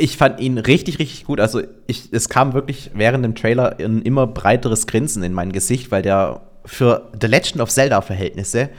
Ich 0.00 0.16
fand 0.16 0.40
ihn 0.40 0.58
richtig, 0.58 0.98
richtig 0.98 1.24
gut. 1.24 1.40
Also 1.40 1.62
ich, 1.86 2.08
es 2.12 2.28
kam 2.28 2.54
wirklich 2.54 2.90
während 2.94 3.24
dem 3.24 3.34
Trailer 3.34 3.76
ein 3.78 4.02
immer 4.02 4.26
breiteres 4.26 4.86
Grinsen 4.86 5.22
in 5.22 5.32
mein 5.32 5.52
Gesicht, 5.52 5.90
weil 5.90 6.02
der 6.02 6.40
für 6.64 7.10
The 7.20 7.26
Legend 7.26 7.60
of 7.60 7.70
Zelda-Verhältnisse 7.70 8.70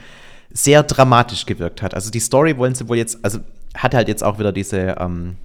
sehr 0.52 0.82
dramatisch 0.82 1.46
gewirkt 1.46 1.82
hat. 1.82 1.94
Also 1.94 2.10
die 2.10 2.20
Story 2.20 2.58
wollen 2.58 2.74
sie 2.74 2.88
wohl 2.88 2.96
jetzt, 2.96 3.18
also 3.22 3.38
hat 3.74 3.94
halt 3.94 4.08
jetzt 4.08 4.22
auch 4.22 4.38
wieder 4.38 4.52
diese, 4.52 4.96
ähm, 4.98 5.36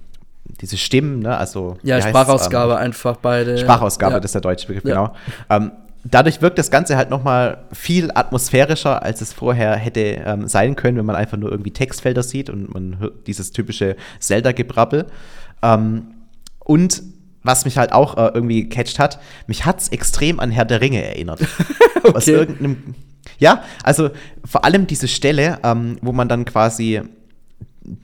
diese 0.60 0.76
Stimmen, 0.76 1.20
ne? 1.20 1.36
Also 1.36 1.78
ja, 1.82 2.00
Sprachausgabe 2.00 2.72
ähm, 2.72 2.78
einfach 2.78 3.16
beide. 3.16 3.58
Sprachausgabe, 3.58 4.14
ja. 4.14 4.20
das 4.20 4.30
ist 4.30 4.34
der 4.34 4.42
deutsche 4.42 4.66
Begriff, 4.66 4.84
ja. 4.84 4.90
genau. 4.90 5.14
Ähm, 5.48 5.72
dadurch 6.04 6.42
wirkt 6.42 6.58
das 6.58 6.70
Ganze 6.70 6.96
halt 6.96 7.10
noch 7.10 7.22
mal 7.22 7.64
viel 7.72 8.10
atmosphärischer, 8.14 9.02
als 9.02 9.20
es 9.20 9.32
vorher 9.32 9.76
hätte 9.76 10.00
ähm, 10.00 10.46
sein 10.48 10.76
können, 10.76 10.98
wenn 10.98 11.06
man 11.06 11.16
einfach 11.16 11.36
nur 11.36 11.50
irgendwie 11.50 11.70
Textfelder 11.70 12.22
sieht 12.22 12.50
und 12.50 12.72
man 12.72 12.98
hört 12.98 13.26
dieses 13.26 13.52
typische 13.52 13.96
Zelda-Gebrabbel. 14.20 15.06
Ähm, 15.62 16.14
und 16.60 17.02
was 17.42 17.64
mich 17.64 17.78
halt 17.78 17.92
auch 17.92 18.16
äh, 18.16 18.30
irgendwie 18.34 18.64
gecatcht 18.64 18.98
hat, 18.98 19.20
mich 19.46 19.64
hat 19.64 19.80
es 19.80 19.88
extrem 19.88 20.40
an 20.40 20.50
Herr 20.50 20.64
der 20.64 20.80
Ringe 20.80 21.02
erinnert. 21.02 21.40
okay. 22.02 22.14
Aus 22.14 22.28
irgendeinem. 22.28 22.94
Ja, 23.38 23.62
also 23.82 24.10
vor 24.44 24.64
allem 24.64 24.86
diese 24.86 25.08
Stelle, 25.08 25.58
ähm, 25.62 25.98
wo 26.02 26.12
man 26.12 26.28
dann 26.28 26.44
quasi 26.44 27.02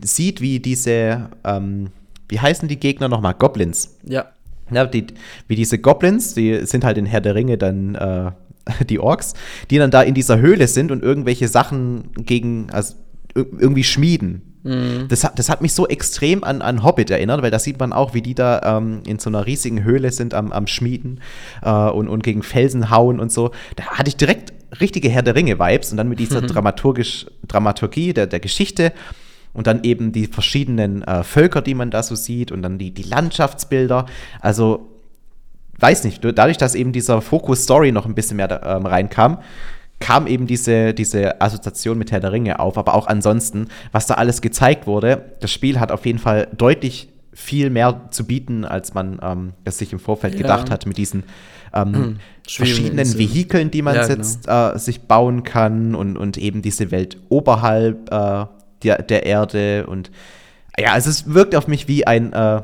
sieht, 0.03 0.41
wie 0.41 0.61
diese, 0.61 1.31
ähm, 1.45 1.89
wie 2.29 2.41
heißen 2.41 2.69
die 2.69 2.79
Gegner 2.79 3.09
nochmal? 3.09 3.35
Goblins. 3.35 3.97
Ja. 4.05 4.27
ja 4.71 4.87
die, 4.87 5.07
wie 5.49 5.57
diese 5.57 5.79
Goblins, 5.79 6.35
die 6.35 6.65
sind 6.67 6.85
halt 6.85 6.99
in 6.99 7.07
Herr 7.07 7.21
der 7.21 7.35
Ringe 7.35 7.59
dann 7.59 7.95
äh, 7.95 8.31
die 8.89 8.99
Orks, 8.99 9.35
die 9.71 9.79
dann 9.79 9.91
da 9.91 10.03
in 10.03 10.15
dieser 10.15 10.39
Höhle 10.39 10.69
sind 10.69 10.91
und 10.91 11.03
irgendwelche 11.03 11.49
Sachen 11.49 12.11
gegen, 12.17 12.71
also 12.71 12.95
irgendwie 13.35 13.85
schmieden. 13.85 14.54
Mhm. 14.65 15.09
Das, 15.09 15.23
hat, 15.25 15.39
das 15.39 15.49
hat 15.51 15.61
mich 15.61 15.75
so 15.75 15.87
extrem 15.87 16.43
an, 16.43 16.63
an 16.63 16.83
Hobbit 16.83 17.11
erinnert, 17.11 17.43
weil 17.43 17.51
da 17.51 17.59
sieht 17.59 17.79
man 17.79 17.93
auch, 17.93 18.15
wie 18.15 18.23
die 18.23 18.35
da 18.35 18.79
ähm, 18.79 19.03
in 19.07 19.19
so 19.19 19.31
einer 19.31 19.47
riesigen 19.47 19.85
Höhle 19.85 20.11
sind 20.11 20.35
am, 20.35 20.53
am 20.53 20.67
Schmieden 20.67 21.21
äh, 21.63 21.71
und, 21.71 22.09
und 22.09 22.23
gegen 22.23 22.43
Felsen 22.43 22.91
hauen 22.91 23.21
und 23.21 23.31
so. 23.31 23.53
Da 23.77 23.85
hatte 23.85 24.09
ich 24.09 24.17
direkt 24.17 24.53
richtige 24.81 25.09
Herr 25.09 25.23
der 25.23 25.35
Ringe-Vibes 25.35 25.93
und 25.93 25.99
dann 25.99 26.09
mit 26.09 26.19
dieser 26.19 26.41
mhm. 26.41 26.49
dramaturgisch, 26.49 27.27
Dramaturgie 27.47 28.15
der, 28.15 28.27
der 28.27 28.41
Geschichte 28.41 28.93
und 29.53 29.67
dann 29.67 29.85
eben 29.85 30.13
die 30.13 30.27
verschiedenen 30.27 31.03
äh, 31.03 31.23
Völker, 31.23 31.63
die 31.63 31.75
man 31.75 31.91
da 31.91 32.03
so 32.03 32.15
sieht 32.15 32.51
und 32.51 32.63
dann 32.63 32.79
die, 32.79 32.91
die 32.91 33.03
Landschaftsbilder. 33.03 34.07
Also, 34.41 34.89
weiß 35.79 36.05
nicht, 36.05 36.25
dadurch, 36.25 36.57
dass 36.57 36.75
eben 36.75 36.93
dieser 36.93 37.21
Fokus 37.21 37.65
Story 37.65 37.93
noch 37.93 38.07
ein 38.07 38.15
bisschen 38.15 38.39
mehr 38.39 38.63
ähm, 38.65 38.87
reinkam, 38.87 39.39
kam 40.01 40.27
eben 40.27 40.47
diese, 40.47 40.93
diese 40.93 41.41
Assoziation 41.41 41.97
mit 41.97 42.13
Herr 42.13 42.21
der 42.21 42.33
Ringe 42.33 42.59
auf, 42.59 42.77
aber 42.77 42.95
auch 42.95 43.07
ansonsten, 43.07 43.69
was 43.93 44.07
da 44.07 44.15
alles 44.15 44.43
gezeigt 44.43 44.87
wurde, 44.87 45.37
das 45.41 45.51
Spiel 45.51 45.81
hat 45.81 45.93
auf 45.93 46.05
jeden 46.05 46.19
Fall 46.19 46.49
deutlich 46.57 47.09
viel 47.33 47.71
mehr 47.71 48.09
zu 48.11 48.27
bieten, 48.27 48.65
als 48.65 48.95
man 48.95 49.19
ähm, 49.23 49.53
es 49.65 49.79
sich 49.79 49.93
im 49.93 49.99
Vorfeld 49.99 50.35
ja. 50.35 50.43
gedacht 50.43 50.71
hat 50.71 50.87
mit 50.87 50.97
diesen 50.97 51.25
ähm, 51.73 51.95
hm. 51.95 52.17
verschiedenen 52.47 53.19
Vehikeln, 53.19 53.71
die 53.71 53.83
man 53.83 53.97
ja, 53.97 54.07
jetzt 54.07 54.45
genau. 54.45 54.73
äh, 54.73 54.79
sich 54.79 55.03
bauen 55.03 55.43
kann 55.43 55.95
und, 55.95 56.17
und 56.17 56.39
eben 56.39 56.63
diese 56.63 56.91
Welt 56.91 57.19
oberhalb 57.29 58.13
äh, 58.13 58.47
der, 58.85 59.03
der 59.03 59.27
Erde 59.27 59.87
und 59.87 60.11
ja, 60.79 60.93
also 60.93 61.11
es 61.11 61.33
wirkt 61.33 61.55
auf 61.55 61.69
mich 61.69 61.87
wie 61.89 62.07
ein 62.07 62.33
äh, 62.33 62.63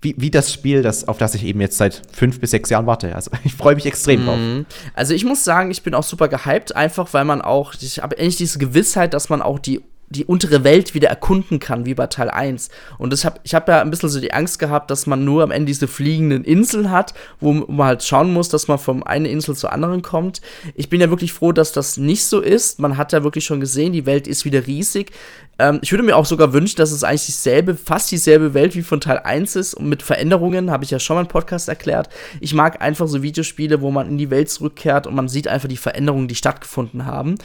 wie, 0.00 0.14
wie 0.18 0.30
das 0.30 0.52
Spiel, 0.52 0.82
das, 0.82 1.08
auf 1.08 1.18
das 1.18 1.34
ich 1.34 1.44
eben 1.44 1.60
jetzt 1.60 1.76
seit 1.76 2.02
fünf 2.12 2.40
bis 2.40 2.52
sechs 2.52 2.70
Jahren 2.70 2.86
warte. 2.86 3.14
Also 3.14 3.30
ich 3.44 3.54
freue 3.54 3.74
mich 3.74 3.86
extrem 3.86 4.24
drauf. 4.24 4.38
Mhm. 4.38 4.66
Also 4.94 5.14
ich 5.14 5.24
muss 5.24 5.44
sagen, 5.44 5.70
ich 5.70 5.82
bin 5.82 5.94
auch 5.94 6.02
super 6.02 6.28
gehypt, 6.28 6.76
einfach 6.76 7.12
weil 7.14 7.24
man 7.24 7.42
auch, 7.42 7.74
ich 7.80 8.00
habe 8.00 8.16
endlich 8.16 8.36
diese 8.36 8.58
Gewissheit, 8.58 9.14
dass 9.14 9.28
man 9.28 9.42
auch 9.42 9.58
die 9.58 9.82
die 10.10 10.24
untere 10.24 10.64
Welt 10.64 10.94
wieder 10.94 11.08
erkunden 11.08 11.58
kann, 11.58 11.84
wie 11.84 11.94
bei 11.94 12.06
Teil 12.06 12.30
1. 12.30 12.70
Und 12.98 13.12
das 13.12 13.24
hab, 13.24 13.40
ich 13.42 13.54
habe 13.54 13.72
ja 13.72 13.80
ein 13.80 13.90
bisschen 13.90 14.08
so 14.08 14.20
die 14.20 14.32
Angst 14.32 14.58
gehabt, 14.58 14.90
dass 14.90 15.06
man 15.06 15.24
nur 15.24 15.42
am 15.42 15.50
Ende 15.50 15.66
diese 15.66 15.88
fliegenden 15.88 16.44
Inseln 16.44 16.90
hat, 16.90 17.14
wo 17.40 17.52
man 17.52 17.86
halt 17.86 18.02
schauen 18.02 18.32
muss, 18.32 18.48
dass 18.48 18.68
man 18.68 18.78
von 18.78 19.02
einer 19.02 19.28
Insel 19.28 19.54
zur 19.54 19.72
anderen 19.72 20.02
kommt. 20.02 20.40
Ich 20.74 20.88
bin 20.88 21.00
ja 21.00 21.10
wirklich 21.10 21.32
froh, 21.32 21.52
dass 21.52 21.72
das 21.72 21.96
nicht 21.96 22.24
so 22.24 22.40
ist. 22.40 22.78
Man 22.78 22.96
hat 22.96 23.12
ja 23.12 23.22
wirklich 23.22 23.44
schon 23.44 23.60
gesehen, 23.60 23.92
die 23.92 24.06
Welt 24.06 24.26
ist 24.26 24.44
wieder 24.44 24.66
riesig. 24.66 25.12
Ähm, 25.58 25.80
ich 25.82 25.92
würde 25.92 26.04
mir 26.04 26.16
auch 26.16 26.26
sogar 26.26 26.52
wünschen, 26.52 26.76
dass 26.76 26.92
es 26.92 27.04
eigentlich 27.04 27.26
dieselbe, 27.26 27.74
fast 27.74 28.10
dieselbe 28.10 28.54
Welt 28.54 28.74
wie 28.74 28.82
von 28.82 29.00
Teil 29.00 29.18
1 29.18 29.56
ist 29.56 29.74
und 29.74 29.88
mit 29.88 30.02
Veränderungen, 30.02 30.70
habe 30.70 30.84
ich 30.84 30.90
ja 30.90 30.98
schon 30.98 31.16
mal 31.16 31.22
im 31.22 31.28
Podcast 31.28 31.68
erklärt. 31.68 32.08
Ich 32.40 32.54
mag 32.54 32.80
einfach 32.80 33.08
so 33.08 33.22
Videospiele, 33.22 33.80
wo 33.80 33.90
man 33.90 34.08
in 34.08 34.18
die 34.18 34.30
Welt 34.30 34.50
zurückkehrt 34.50 35.06
und 35.06 35.14
man 35.14 35.28
sieht 35.28 35.48
einfach 35.48 35.68
die 35.68 35.76
Veränderungen, 35.76 36.28
die 36.28 36.34
stattgefunden 36.34 37.06
haben. 37.06 37.36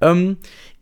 Ähm, 0.00 0.38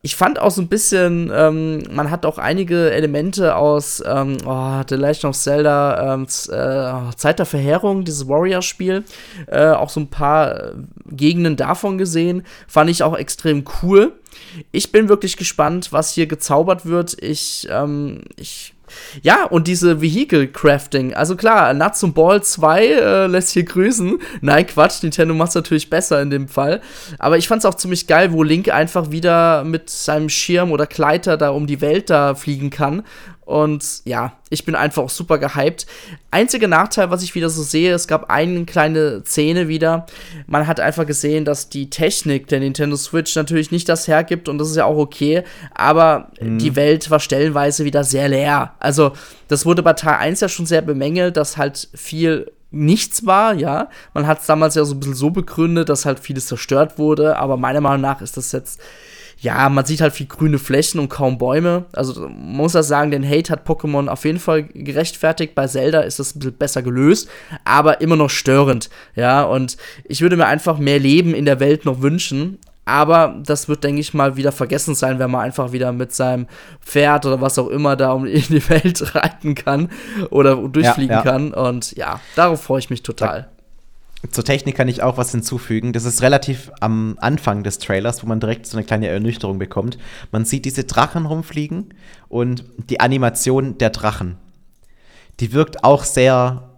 ich 0.06 0.14
fand 0.14 0.38
auch 0.38 0.52
so 0.52 0.62
ein 0.62 0.68
bisschen, 0.68 1.32
ähm, 1.34 1.82
man 1.90 2.12
hat 2.12 2.26
auch 2.26 2.38
einige 2.38 2.92
Elemente 2.92 3.56
aus 3.56 4.00
ähm, 4.06 4.36
oh, 4.46 4.80
The 4.88 4.94
Legend 4.94 5.24
of 5.24 5.36
Zelda 5.36 6.14
ähm, 6.14 6.22
äh, 6.22 7.16
Zeit 7.16 7.40
der 7.40 7.44
Verheerung, 7.44 8.04
dieses 8.04 8.28
Warrior-Spiel, 8.28 9.02
äh, 9.48 9.70
auch 9.70 9.90
so 9.90 9.98
ein 9.98 10.06
paar 10.06 10.54
äh, 10.54 10.72
Gegenden 11.10 11.56
davon 11.56 11.98
gesehen. 11.98 12.44
Fand 12.68 12.88
ich 12.88 13.02
auch 13.02 13.16
extrem 13.16 13.64
cool. 13.82 14.12
Ich 14.70 14.92
bin 14.92 15.08
wirklich 15.08 15.36
gespannt, 15.36 15.90
was 15.90 16.12
hier 16.12 16.28
gezaubert 16.28 16.86
wird. 16.86 17.20
Ich, 17.20 17.66
ähm, 17.68 18.20
ich 18.36 18.75
ja, 19.22 19.44
und 19.44 19.66
diese 19.66 20.00
Vehicle 20.00 20.48
Crafting. 20.48 21.14
Also 21.14 21.36
klar, 21.36 21.72
Nuts 21.74 22.02
und 22.02 22.14
Ball 22.14 22.42
2 22.42 22.86
äh, 22.86 23.26
lässt 23.26 23.50
hier 23.50 23.64
grüßen. 23.64 24.18
Nein, 24.40 24.66
Quatsch, 24.66 25.02
Nintendo 25.02 25.34
macht 25.34 25.50
es 25.50 25.54
natürlich 25.54 25.90
besser 25.90 26.20
in 26.22 26.30
dem 26.30 26.48
Fall. 26.48 26.80
Aber 27.18 27.38
ich 27.38 27.48
fand 27.48 27.60
es 27.60 27.66
auch 27.66 27.74
ziemlich 27.74 28.06
geil, 28.06 28.32
wo 28.32 28.42
Link 28.42 28.68
einfach 28.68 29.10
wieder 29.10 29.64
mit 29.64 29.90
seinem 29.90 30.28
Schirm 30.28 30.72
oder 30.72 30.86
Kleider 30.86 31.36
da 31.36 31.50
um 31.50 31.66
die 31.66 31.80
Welt 31.80 32.10
da 32.10 32.34
fliegen 32.34 32.70
kann 32.70 33.02
und 33.46 34.02
ja, 34.04 34.32
ich 34.50 34.64
bin 34.64 34.74
einfach 34.74 35.08
super 35.08 35.38
gehypt. 35.38 35.86
Einziger 36.32 36.66
Nachteil, 36.66 37.12
was 37.12 37.22
ich 37.22 37.36
wieder 37.36 37.48
so 37.48 37.62
sehe, 37.62 37.94
es 37.94 38.08
gab 38.08 38.28
eine 38.28 38.64
kleine 38.64 39.22
Szene 39.24 39.68
wieder. 39.68 40.06
Man 40.48 40.66
hat 40.66 40.80
einfach 40.80 41.06
gesehen, 41.06 41.44
dass 41.44 41.68
die 41.68 41.88
Technik 41.88 42.48
der 42.48 42.58
Nintendo 42.58 42.96
Switch 42.96 43.36
natürlich 43.36 43.70
nicht 43.70 43.88
das 43.88 44.08
hergibt 44.08 44.48
und 44.48 44.58
das 44.58 44.70
ist 44.70 44.76
ja 44.76 44.84
auch 44.84 44.98
okay. 44.98 45.44
Aber 45.72 46.32
mhm. 46.40 46.58
die 46.58 46.74
Welt 46.74 47.08
war 47.08 47.20
stellenweise 47.20 47.84
wieder 47.84 48.02
sehr 48.02 48.28
leer. 48.28 48.74
Also, 48.80 49.12
das 49.46 49.64
wurde 49.64 49.84
bei 49.84 49.92
Teil 49.92 50.16
1 50.16 50.40
ja 50.40 50.48
schon 50.48 50.66
sehr 50.66 50.82
bemängelt, 50.82 51.36
dass 51.36 51.56
halt 51.56 51.88
viel 51.94 52.50
nichts 52.72 53.26
war, 53.26 53.54
ja. 53.54 53.88
Man 54.12 54.26
hat 54.26 54.40
es 54.40 54.46
damals 54.46 54.74
ja 54.74 54.84
so 54.84 54.96
ein 54.96 54.98
bisschen 54.98 55.14
so 55.14 55.30
begründet, 55.30 55.88
dass 55.88 56.04
halt 56.04 56.18
vieles 56.18 56.48
zerstört 56.48 56.98
wurde, 56.98 57.36
aber 57.36 57.56
meiner 57.56 57.80
Meinung 57.80 58.00
nach 58.00 58.20
ist 58.20 58.36
das 58.36 58.50
jetzt 58.50 58.80
ja, 59.38 59.68
man 59.68 59.84
sieht 59.84 60.00
halt 60.00 60.14
viel 60.14 60.26
grüne 60.26 60.58
Flächen 60.58 60.98
und 60.98 61.10
kaum 61.10 61.36
Bäume. 61.36 61.84
Also 61.92 62.22
man 62.22 62.56
muss 62.56 62.72
das 62.72 62.88
sagen, 62.88 63.10
den 63.10 63.28
Hate 63.28 63.52
hat 63.52 63.68
Pokémon 63.68 64.08
auf 64.08 64.24
jeden 64.24 64.38
Fall 64.38 64.62
gerechtfertigt. 64.62 65.54
Bei 65.54 65.66
Zelda 65.66 66.00
ist 66.00 66.18
das 66.18 66.34
ein 66.34 66.38
bisschen 66.38 66.56
besser 66.56 66.82
gelöst, 66.82 67.28
aber 67.64 68.00
immer 68.00 68.16
noch 68.16 68.30
störend. 68.30 68.88
Ja, 69.14 69.42
und 69.42 69.76
ich 70.04 70.22
würde 70.22 70.36
mir 70.36 70.46
einfach 70.46 70.78
mehr 70.78 70.98
Leben 70.98 71.34
in 71.34 71.44
der 71.44 71.60
Welt 71.60 71.84
noch 71.84 72.00
wünschen. 72.00 72.58
Aber 72.86 73.34
das 73.44 73.68
wird, 73.68 73.82
denke 73.82 74.00
ich 74.00 74.14
mal, 74.14 74.36
wieder 74.36 74.52
vergessen 74.52 74.94
sein, 74.94 75.18
wenn 75.18 75.30
man 75.30 75.40
einfach 75.40 75.72
wieder 75.72 75.92
mit 75.92 76.14
seinem 76.14 76.46
Pferd 76.80 77.26
oder 77.26 77.40
was 77.40 77.58
auch 77.58 77.66
immer 77.68 77.96
da 77.96 78.12
um 78.12 78.26
in 78.26 78.42
die 78.42 78.66
Welt 78.70 79.14
reiten 79.14 79.54
kann 79.54 79.90
oder 80.30 80.56
durchfliegen 80.56 81.10
ja, 81.10 81.24
ja. 81.24 81.30
kann. 81.30 81.52
Und 81.52 81.94
ja, 81.96 82.20
darauf 82.36 82.62
freue 82.62 82.78
ich 82.78 82.88
mich 82.88 83.02
total. 83.02 83.48
Zur 84.30 84.44
Technik 84.44 84.76
kann 84.76 84.88
ich 84.88 85.02
auch 85.02 85.16
was 85.16 85.30
hinzufügen. 85.30 85.92
Das 85.92 86.04
ist 86.04 86.22
relativ 86.22 86.70
am 86.80 87.16
Anfang 87.20 87.62
des 87.62 87.78
Trailers, 87.78 88.22
wo 88.22 88.26
man 88.26 88.40
direkt 88.40 88.66
so 88.66 88.76
eine 88.76 88.86
kleine 88.86 89.08
Ernüchterung 89.08 89.58
bekommt. 89.58 89.98
Man 90.32 90.44
sieht 90.44 90.64
diese 90.64 90.84
Drachen 90.84 91.26
rumfliegen 91.26 91.94
und 92.28 92.64
die 92.90 93.00
Animation 93.00 93.78
der 93.78 93.90
Drachen. 93.90 94.36
Die 95.40 95.52
wirkt 95.52 95.84
auch 95.84 96.04
sehr 96.04 96.70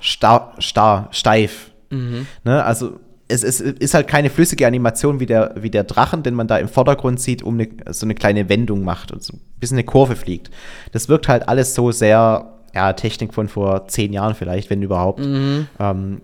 starr, 0.00 0.54
starr 0.58 1.08
steif. 1.10 1.70
Mhm. 1.90 2.26
Ne? 2.44 2.62
Also 2.64 3.00
es, 3.28 3.42
es, 3.42 3.60
ist 3.60 3.94
halt 3.94 4.06
keine 4.06 4.30
flüssige 4.30 4.66
Animation 4.66 5.20
wie 5.20 5.26
der, 5.26 5.54
wie 5.56 5.70
der 5.70 5.84
Drachen, 5.84 6.22
den 6.22 6.34
man 6.34 6.46
da 6.46 6.58
im 6.58 6.68
Vordergrund 6.68 7.20
sieht, 7.20 7.42
um 7.42 7.58
eine, 7.58 7.68
so 7.90 8.06
eine 8.06 8.14
kleine 8.14 8.48
Wendung 8.48 8.84
macht 8.84 9.12
und 9.12 9.22
so 9.22 9.34
ein 9.34 9.40
bisschen 9.58 9.76
eine 9.76 9.84
Kurve 9.84 10.16
fliegt. 10.16 10.50
Das 10.92 11.08
wirkt 11.08 11.28
halt 11.28 11.48
alles 11.48 11.74
so 11.74 11.90
sehr, 11.90 12.52
ja, 12.74 12.92
Technik 12.92 13.34
von 13.34 13.48
vor 13.48 13.88
zehn 13.88 14.12
Jahren 14.12 14.34
vielleicht, 14.34 14.70
wenn 14.70 14.82
überhaupt. 14.82 15.20
Mhm. 15.20 15.66
Ähm, 15.80 16.20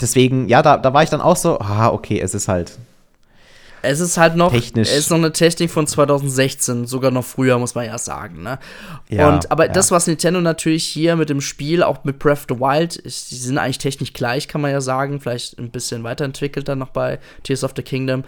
deswegen, 0.00 0.48
ja, 0.48 0.62
da, 0.62 0.76
da 0.76 0.92
war 0.92 1.02
ich 1.02 1.10
dann 1.10 1.20
auch 1.20 1.36
so, 1.36 1.58
ah, 1.58 1.88
okay, 1.88 2.20
es 2.20 2.34
ist 2.34 2.48
halt. 2.48 2.78
Es 3.82 4.00
ist 4.00 4.18
halt 4.18 4.34
noch, 4.34 4.52
technisch. 4.52 4.88
es 4.88 4.98
ist 4.98 5.10
noch 5.10 5.18
eine 5.18 5.32
Technik 5.32 5.70
von 5.70 5.86
2016, 5.86 6.86
sogar 6.86 7.10
noch 7.10 7.24
früher, 7.24 7.58
muss 7.58 7.74
man 7.74 7.86
ja 7.86 7.96
sagen, 7.96 8.42
ne? 8.42 8.58
Ja, 9.08 9.28
und, 9.28 9.50
aber 9.52 9.66
ja. 9.66 9.72
das, 9.72 9.90
was 9.90 10.06
Nintendo 10.06 10.40
natürlich 10.40 10.84
hier 10.84 11.14
mit 11.14 11.30
dem 11.30 11.40
Spiel, 11.40 11.82
auch 11.82 12.02
mit 12.04 12.18
Breath 12.18 12.38
of 12.38 12.46
the 12.48 12.60
Wild, 12.60 12.96
ist, 12.96 13.30
die 13.30 13.36
sind 13.36 13.56
eigentlich 13.58 13.78
technisch 13.78 14.12
gleich, 14.12 14.48
kann 14.48 14.60
man 14.60 14.72
ja 14.72 14.80
sagen, 14.80 15.20
vielleicht 15.20 15.58
ein 15.58 15.70
bisschen 15.70 16.02
weiterentwickelt 16.02 16.68
dann 16.68 16.78
noch 16.78 16.90
bei 16.90 17.20
Tears 17.44 17.62
of 17.62 17.72
the 17.76 17.82
Kingdom. 17.82 18.24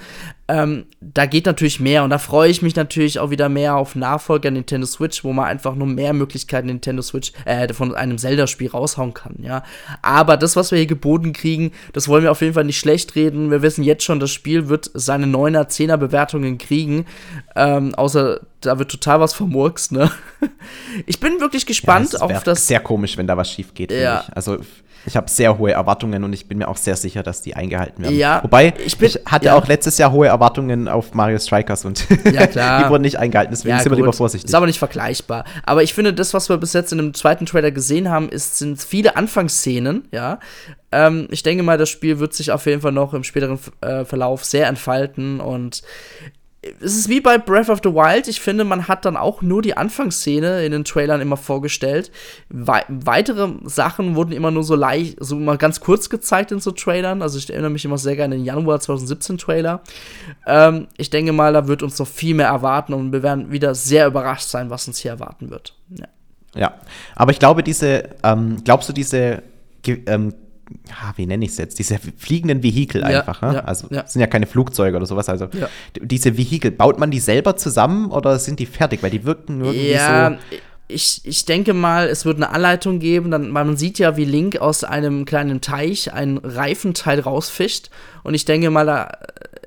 Ähm, 0.51 0.87
da 1.01 1.27
geht 1.27 1.47
natürlich 1.47 1.79
mehr 1.79 2.03
und 2.03 2.11
da 2.11 2.19
freue 2.19 2.51
ich 2.51 2.61
mich 2.61 2.75
natürlich 2.75 3.21
auch 3.21 3.31
wieder 3.31 3.49
mehr 3.49 3.77
auf 3.77 3.95
Nachfolger 3.95 4.51
Nintendo 4.51 4.85
Switch, 4.85 5.23
wo 5.23 5.33
man 5.33 5.45
einfach 5.45 5.77
nur 5.77 5.87
mehr 5.87 6.13
Möglichkeiten 6.13 6.67
Nintendo 6.67 7.03
Switch 7.03 7.33
äh, 7.45 7.73
von 7.73 7.95
einem 7.95 8.19
Zelda-Spiel 8.19 8.71
raushauen 8.71 9.15
kann, 9.15 9.37
ja. 9.43 9.63
Aber 10.03 10.37
das, 10.37 10.57
was 10.57 10.73
wir 10.73 10.79
hier 10.79 10.87
geboten 10.87 11.33
kriegen, 11.33 11.71
das 11.93 12.09
wollen 12.09 12.25
wir 12.25 12.33
auf 12.33 12.41
jeden 12.41 12.55
Fall 12.55 12.65
nicht 12.65 12.81
schlecht 12.81 13.15
reden. 13.15 13.53
Wir 13.53 13.63
wissen 13.63 13.85
jetzt 13.85 14.03
schon, 14.03 14.19
das 14.19 14.33
Spiel 14.33 14.69
wird 14.69 14.91
seine 14.93 15.27
9er, 15.27 15.69
10er 15.69 15.97
Bewertungen 15.97 16.59
kriegen. 16.59 17.07
Ähm, 17.55 17.95
außer 17.95 18.41
da 18.61 18.79
wird 18.79 18.91
total 18.91 19.21
was 19.21 19.33
vermurkst, 19.33 19.93
ne? 19.93 20.11
Ich 21.07 21.21
bin 21.21 21.41
wirklich 21.41 21.65
gespannt 21.65 22.13
ja, 22.13 22.21
auf 22.21 22.43
das. 22.43 22.67
Sehr 22.67 22.81
komisch, 22.81 23.17
wenn 23.17 23.27
da 23.27 23.37
was 23.37 23.51
schief 23.51 23.75
geht, 23.75 23.93
ja. 23.93 24.25
ich. 24.27 24.37
Also 24.37 24.59
ich 25.07 25.17
habe 25.17 25.31
sehr 25.31 25.59
hohe 25.59 25.73
Erwartungen 25.73 26.25
und 26.25 26.33
ich 26.33 26.47
bin 26.47 26.59
mir 26.59 26.69
auch 26.69 26.77
sehr 26.77 26.97
sicher, 26.97 27.23
dass 27.23 27.43
die 27.43 27.57
eingehalten 27.57 28.03
werden. 28.03 28.17
Ja, 28.17 28.43
Wobei, 28.43 28.75
ich, 28.85 28.99
bin, 28.99 29.09
ich 29.09 29.21
hatte 29.27 29.47
ja. 29.47 29.55
auch 29.55 29.67
letztes 29.67 29.99
Jahr 29.99 30.13
hohe 30.13 30.27
Erwartungen 30.27 30.89
auf 30.89 31.15
Mario 31.15 31.39
Strikers 31.39 31.85
und 31.85 32.07
ja, 32.31 32.47
die 32.83 32.91
wurden 32.91 33.03
nicht 33.03 33.19
eingehalten, 33.19 33.53
deswegen 33.53 33.77
ja, 33.77 33.83
sind 33.83 33.93
wir 33.93 33.97
lieber 33.97 34.13
vorsichtig. 34.13 34.49
Ist 34.49 34.55
aber 34.55 34.67
nicht 34.67 34.79
vergleichbar. 34.79 35.45
Aber 35.65 35.83
ich 35.83 35.95
finde, 35.95 36.13
das, 36.13 36.35
was 36.35 36.49
wir 36.49 36.59
bis 36.59 36.73
jetzt 36.73 36.93
in 36.93 36.99
dem 36.99 37.15
zweiten 37.15 37.47
Trailer 37.47 37.71
gesehen 37.71 38.11
haben, 38.11 38.29
ist, 38.29 38.59
sind 38.59 38.81
viele 38.83 39.17
Anfangsszenen, 39.17 40.09
ja. 40.13 40.39
Ähm, 40.93 41.29
ich 41.31 41.43
denke 41.43 41.63
mal, 41.63 41.79
das 41.79 41.89
Spiel 41.89 42.19
wird 42.19 42.35
sich 42.35 42.51
auf 42.51 42.67
jeden 42.67 42.81
Fall 42.81 42.93
noch 42.93 43.15
im 43.15 43.23
späteren 43.23 43.59
äh, 43.81 44.05
Verlauf 44.05 44.45
sehr 44.45 44.67
entfalten 44.67 45.41
und 45.41 45.83
es 46.63 46.95
ist 46.95 47.09
wie 47.09 47.23
bei 47.23 47.39
Breath 47.39 47.71
of 47.71 47.81
the 47.83 47.91
Wild. 47.91 48.29
Ich 48.29 48.41
finde, 48.41 48.65
man 48.65 48.87
hat 48.87 49.07
dann 49.07 49.17
auch 49.17 49.41
nur 49.41 49.63
die 49.63 49.79
Anfangsszene 49.79 50.63
in 50.65 50.73
den 50.73 50.85
Trailern 50.85 51.23
immer 51.23 51.39
vorgestellt. 51.39 52.13
We 52.51 52.83
weitere 52.89 53.55
Sachen 53.65 54.15
wurden 54.15 54.33
immer 54.33 54.51
nur 54.51 54.63
so 54.63 54.75
leicht, 54.75 55.17
so 55.21 55.37
mal 55.37 55.57
ganz 55.57 55.81
kurz 55.81 56.11
gezeigt 56.11 56.53
in 56.53 56.61
so 56.61 56.71
Trailern. 56.73 57.23
Also 57.23 57.39
ich 57.39 57.49
erinnere 57.49 57.71
mich 57.71 57.87
immer 57.87 57.97
sehr 57.97 58.15
gerne 58.15 58.35
an 58.35 58.41
den 58.41 58.45
Januar 58.45 58.79
2017 58.79 59.39
Trailer. 59.39 59.81
Ähm, 60.47 60.89
ich 60.99 61.09
denke 61.09 61.33
mal, 61.33 61.55
da 61.55 61.67
wird 61.67 61.83
uns 61.83 61.99
noch 61.99 62.09
viel 62.09 62.35
mehr 62.35 62.49
erwarten 62.49 62.93
und 62.93 63.13
wir 63.13 63.23
werden 63.23 63.51
wieder 63.51 63.75
sehr 63.75 64.07
überrascht 64.07 64.49
sein, 64.49 64.69
was 64.69 64.87
uns 64.87 64.99
hier 64.99 65.13
erwarten 65.13 65.49
wird. 65.49 65.75
Ja, 65.99 66.09
ja. 66.55 66.75
aber 67.17 67.33
ich 67.33 67.39
glaube, 67.39 67.63
diese, 67.63 68.11
ähm, 68.23 68.59
glaubst 68.65 68.87
du, 68.87 68.93
diese 68.93 69.43
ähm, 69.87 70.35
ja, 70.89 71.13
wie 71.17 71.27
nenne 71.27 71.45
ich 71.45 71.53
es 71.53 71.59
jetzt? 71.59 71.79
Diese 71.79 71.99
fliegenden 71.99 72.63
Vehikel 72.63 73.03
ja, 73.03 73.21
einfach. 73.21 73.43
Ne? 73.43 73.55
Ja, 73.55 73.61
also 73.61 73.89
ja. 73.91 74.07
sind 74.07 74.21
ja 74.21 74.27
keine 74.27 74.47
Flugzeuge 74.47 74.97
oder 74.97 75.07
sowas. 75.07 75.29
Also 75.29 75.49
diese 76.01 76.37
Vehikel, 76.37 76.71
baut 76.71 76.99
man 76.99 77.11
die 77.11 77.21
selber 77.21 77.57
zusammen 77.57 78.11
oder 78.11 78.39
sind 78.39 78.59
die 78.59 78.67
fertig? 78.67 79.03
Weil 79.03 79.11
die 79.11 79.25
wirken 79.25 79.61
irgendwie 79.61 79.91
ja, 79.91 80.31
so. 80.31 80.57
Ich, 80.89 81.21
ich 81.25 81.45
denke 81.45 81.73
mal, 81.73 82.09
es 82.09 82.25
wird 82.25 82.37
eine 82.37 82.51
Anleitung 82.51 82.99
geben. 82.99 83.31
Dann, 83.31 83.51
man 83.51 83.77
sieht 83.77 83.99
ja, 83.99 84.17
wie 84.17 84.25
Link 84.25 84.61
aus 84.61 84.83
einem 84.83 85.25
kleinen 85.25 85.61
Teich 85.61 86.13
einen 86.13 86.39
Reifenteil 86.39 87.21
rausfischt. 87.21 87.91
Und 88.23 88.35
ich 88.35 88.45
denke 88.45 88.71
mal, 88.71 88.87
da 88.87 89.19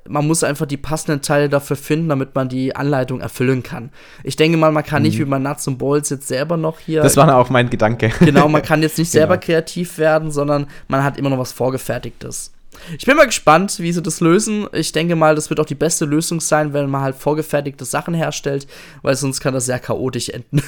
man 0.08 0.28
muss 0.28 0.44
einfach 0.44 0.66
die 0.66 0.78
passenden 0.78 1.22
Teile 1.22 1.50
dafür 1.50 1.76
finden, 1.76 2.10
damit 2.10 2.36
man 2.36 2.50
die 2.50 2.76
Anleitung 2.76 3.22
erfüllen 3.22 3.64
kann. 3.64 3.90
Ich 4.24 4.36
denke 4.36 4.58
mal, 4.58 4.72
man 4.72 4.84
kann 4.84 5.02
mhm. 5.02 5.08
nicht 5.08 5.20
wie 5.20 5.26
bei 5.26 5.40
Nuts 5.40 5.68
und 5.68 5.78
Balls 5.78 6.10
jetzt 6.10 6.28
selber 6.28 6.58
noch 6.58 6.80
hier. 6.80 7.02
Das 7.02 7.18
war 7.18 7.36
auch 7.36 7.50
mein 7.50 7.70
Gedanke. 7.70 8.12
Genau, 8.20 8.48
man 8.48 8.62
kann 8.64 8.82
jetzt 8.82 8.98
nicht 8.98 9.12
selber 9.12 9.38
genau. 9.38 9.46
kreativ 9.46 9.98
werden, 9.98 10.32
sondern 10.32 10.68
man 10.88 11.04
hat 11.04 11.18
immer 11.18 11.30
noch 11.30 11.40
was 11.40 11.52
Vorgefertigtes. 11.52 12.52
Ich 12.98 13.06
bin 13.06 13.16
mal 13.16 13.26
gespannt, 13.26 13.80
wie 13.80 13.92
sie 13.92 14.02
das 14.02 14.20
lösen. 14.20 14.68
Ich 14.74 14.92
denke 14.92 15.16
mal, 15.16 15.36
das 15.36 15.50
wird 15.50 15.60
auch 15.60 15.66
die 15.66 15.76
beste 15.76 16.06
Lösung 16.06 16.40
sein, 16.40 16.74
wenn 16.74 16.90
man 16.90 17.02
halt 17.02 17.16
vorgefertigte 17.16 17.86
Sachen 17.86 18.14
herstellt, 18.14 18.68
weil 19.02 19.16
sonst 19.16 19.42
kann 19.42 19.54
das 19.54 19.66
sehr 19.66 19.80
chaotisch 19.80 20.30
enden. 20.30 20.62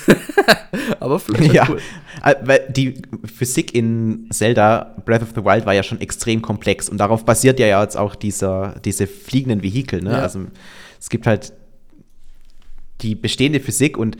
Aber 1.00 1.20
vielleicht 1.20 1.54
ja, 1.54 1.68
cool. 1.70 1.80
Äh, 2.24 2.36
weil 2.42 2.68
die 2.70 3.02
Physik 3.34 3.74
in 3.74 4.28
Zelda 4.32 4.96
Breath 5.06 5.22
of 5.22 5.30
the 5.36 5.44
Wild 5.44 5.66
war 5.66 5.74
ja 5.74 5.84
schon 5.84 6.02
extrem 6.02 6.42
komplex 6.42 6.90
und 6.90 6.98
darauf 6.98 7.26
basiert 7.26 7.60
ja 7.60 7.82
jetzt 7.82 7.98
auch 7.98 8.16
dieser, 8.16 8.76
diese 8.84 9.08
fliegenden 9.08 9.62
Vehikel. 9.64 10.02
Ne? 10.02 10.12
Ja. 10.12 10.20
Also 10.20 10.46
es 11.00 11.10
gibt 11.10 11.28
halt 11.28 11.54
die 13.02 13.16
bestehende 13.16 13.60
Physik 13.60 13.98
und 13.98 14.18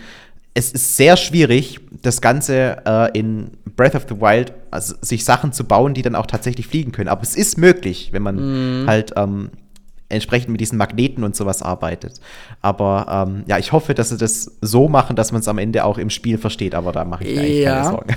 es 0.56 0.72
ist 0.72 0.96
sehr 0.96 1.18
schwierig, 1.18 1.82
das 2.02 2.22
Ganze 2.22 2.78
äh, 2.86 3.18
in 3.18 3.52
Breath 3.76 3.94
of 3.94 4.06
the 4.10 4.20
Wild, 4.22 4.54
also 4.72 4.96
sich 5.02 5.26
Sachen 5.26 5.52
zu 5.52 5.66
bauen, 5.66 5.94
die 5.94 6.02
dann 6.02 6.16
auch 6.16 6.26
tatsächlich 6.26 6.66
fliegen 6.66 6.94
können. 6.94 7.10
Aber 7.10 7.22
es 7.24 7.36
ist 7.36 7.58
möglich, 7.58 8.10
wenn 8.14 8.24
man 8.24 8.84
mhm. 8.84 8.88
halt 8.88 9.12
ähm, 9.18 9.50
entsprechend 10.16 10.50
mit 10.50 10.62
diesen 10.62 10.78
Magneten 10.78 11.24
und 11.24 11.36
sowas 11.36 11.62
arbeitet. 11.62 12.20
Aber 12.62 13.28
ähm, 13.28 13.44
ja, 13.48 13.58
ich 13.58 13.72
hoffe, 13.72 13.94
dass 13.94 14.10
sie 14.10 14.18
das 14.18 14.58
so 14.62 14.88
machen, 14.88 15.16
dass 15.16 15.32
man 15.32 15.42
es 15.42 15.48
am 15.48 15.58
Ende 15.58 15.86
auch 15.86 15.98
im 15.98 16.10
Spiel 16.10 16.38
versteht, 16.38 16.74
aber 16.74 16.92
da 16.92 17.06
mache 17.06 17.24
ich 17.24 17.36
mir 17.36 17.42
eigentlich 17.42 17.60
ja. 17.60 17.74
keine 17.74 17.90
Sorgen. 17.90 18.16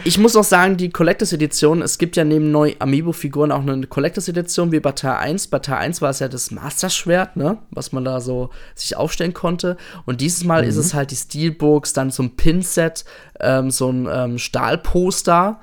ich 0.04 0.18
muss 0.18 0.36
auch 0.36 0.44
sagen, 0.44 0.76
die 0.76 0.90
Collectors 0.90 1.32
Edition, 1.32 1.82
es 1.82 1.98
gibt 1.98 2.16
ja 2.16 2.24
neben 2.24 2.50
neuen 2.50 2.74
Amiibo-Figuren 2.78 3.52
auch 3.52 3.60
eine 3.60 3.86
Collectors 3.86 4.28
Edition 4.28 4.72
wie 4.72 4.80
bei 4.80 4.92
Teil 4.92 5.16
1. 5.16 5.48
Bei 5.48 5.58
Teil 5.58 5.78
1 5.78 6.00
war 6.00 6.10
es 6.10 6.20
ja 6.20 6.28
das 6.28 6.50
Master-Schwert, 6.50 7.36
ne? 7.36 7.58
was 7.70 7.92
man 7.92 8.04
da 8.04 8.20
so 8.20 8.50
sich 8.74 8.96
aufstellen 8.96 9.34
konnte. 9.34 9.76
Und 10.06 10.20
dieses 10.20 10.44
Mal 10.44 10.62
mhm. 10.62 10.68
ist 10.68 10.76
es 10.76 10.94
halt 10.94 11.10
die 11.10 11.16
Steelbooks, 11.16 11.92
dann 11.92 12.10
so 12.10 12.22
ein 12.22 12.36
Pinset, 12.36 13.04
ähm, 13.40 13.70
so 13.70 13.90
ein 13.90 14.08
ähm, 14.10 14.38
Stahlposter 14.38 15.60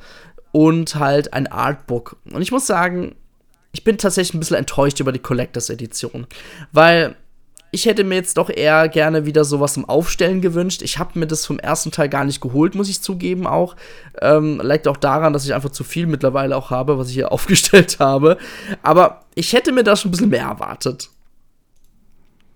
und 0.51 0.95
halt 0.95 1.33
ein 1.33 1.47
Artbook. 1.47 2.17
Und 2.31 2.41
ich 2.41 2.51
muss 2.51 2.67
sagen, 2.67 3.15
ich 3.77 3.83
bin 3.83 3.99
tatsächlich 3.99 4.33
ein 4.33 4.39
bisschen 4.39 4.57
enttäuscht 4.57 4.99
über 4.99 5.11
die 5.11 5.19
Collectors 5.19 5.69
Edition, 5.69 6.25
weil 6.71 7.15
ich 7.69 7.85
hätte 7.85 8.03
mir 8.03 8.15
jetzt 8.15 8.35
doch 8.37 8.49
eher 8.49 8.89
gerne 8.89 9.27
wieder 9.27 9.45
sowas 9.45 9.73
zum 9.73 9.87
Aufstellen 9.87 10.41
gewünscht. 10.41 10.81
Ich 10.81 10.97
habe 10.97 11.19
mir 11.19 11.27
das 11.27 11.45
vom 11.45 11.59
ersten 11.59 11.91
Teil 11.91 12.09
gar 12.09 12.25
nicht 12.25 12.41
geholt, 12.41 12.73
muss 12.73 12.89
ich 12.89 13.03
zugeben 13.03 13.45
auch. 13.45 13.75
Ähm, 14.19 14.59
liegt 14.63 14.87
auch 14.87 14.97
daran, 14.97 15.31
dass 15.31 15.45
ich 15.45 15.53
einfach 15.53 15.69
zu 15.69 15.83
viel 15.83 16.07
mittlerweile 16.07 16.57
auch 16.57 16.71
habe, 16.71 16.97
was 16.97 17.09
ich 17.09 17.13
hier 17.13 17.31
aufgestellt 17.31 17.99
habe. 17.99 18.39
Aber 18.81 19.25
ich 19.35 19.53
hätte 19.53 19.71
mir 19.71 19.83
da 19.83 19.95
schon 19.95 20.09
ein 20.09 20.11
bisschen 20.13 20.29
mehr 20.29 20.45
erwartet. 20.45 21.11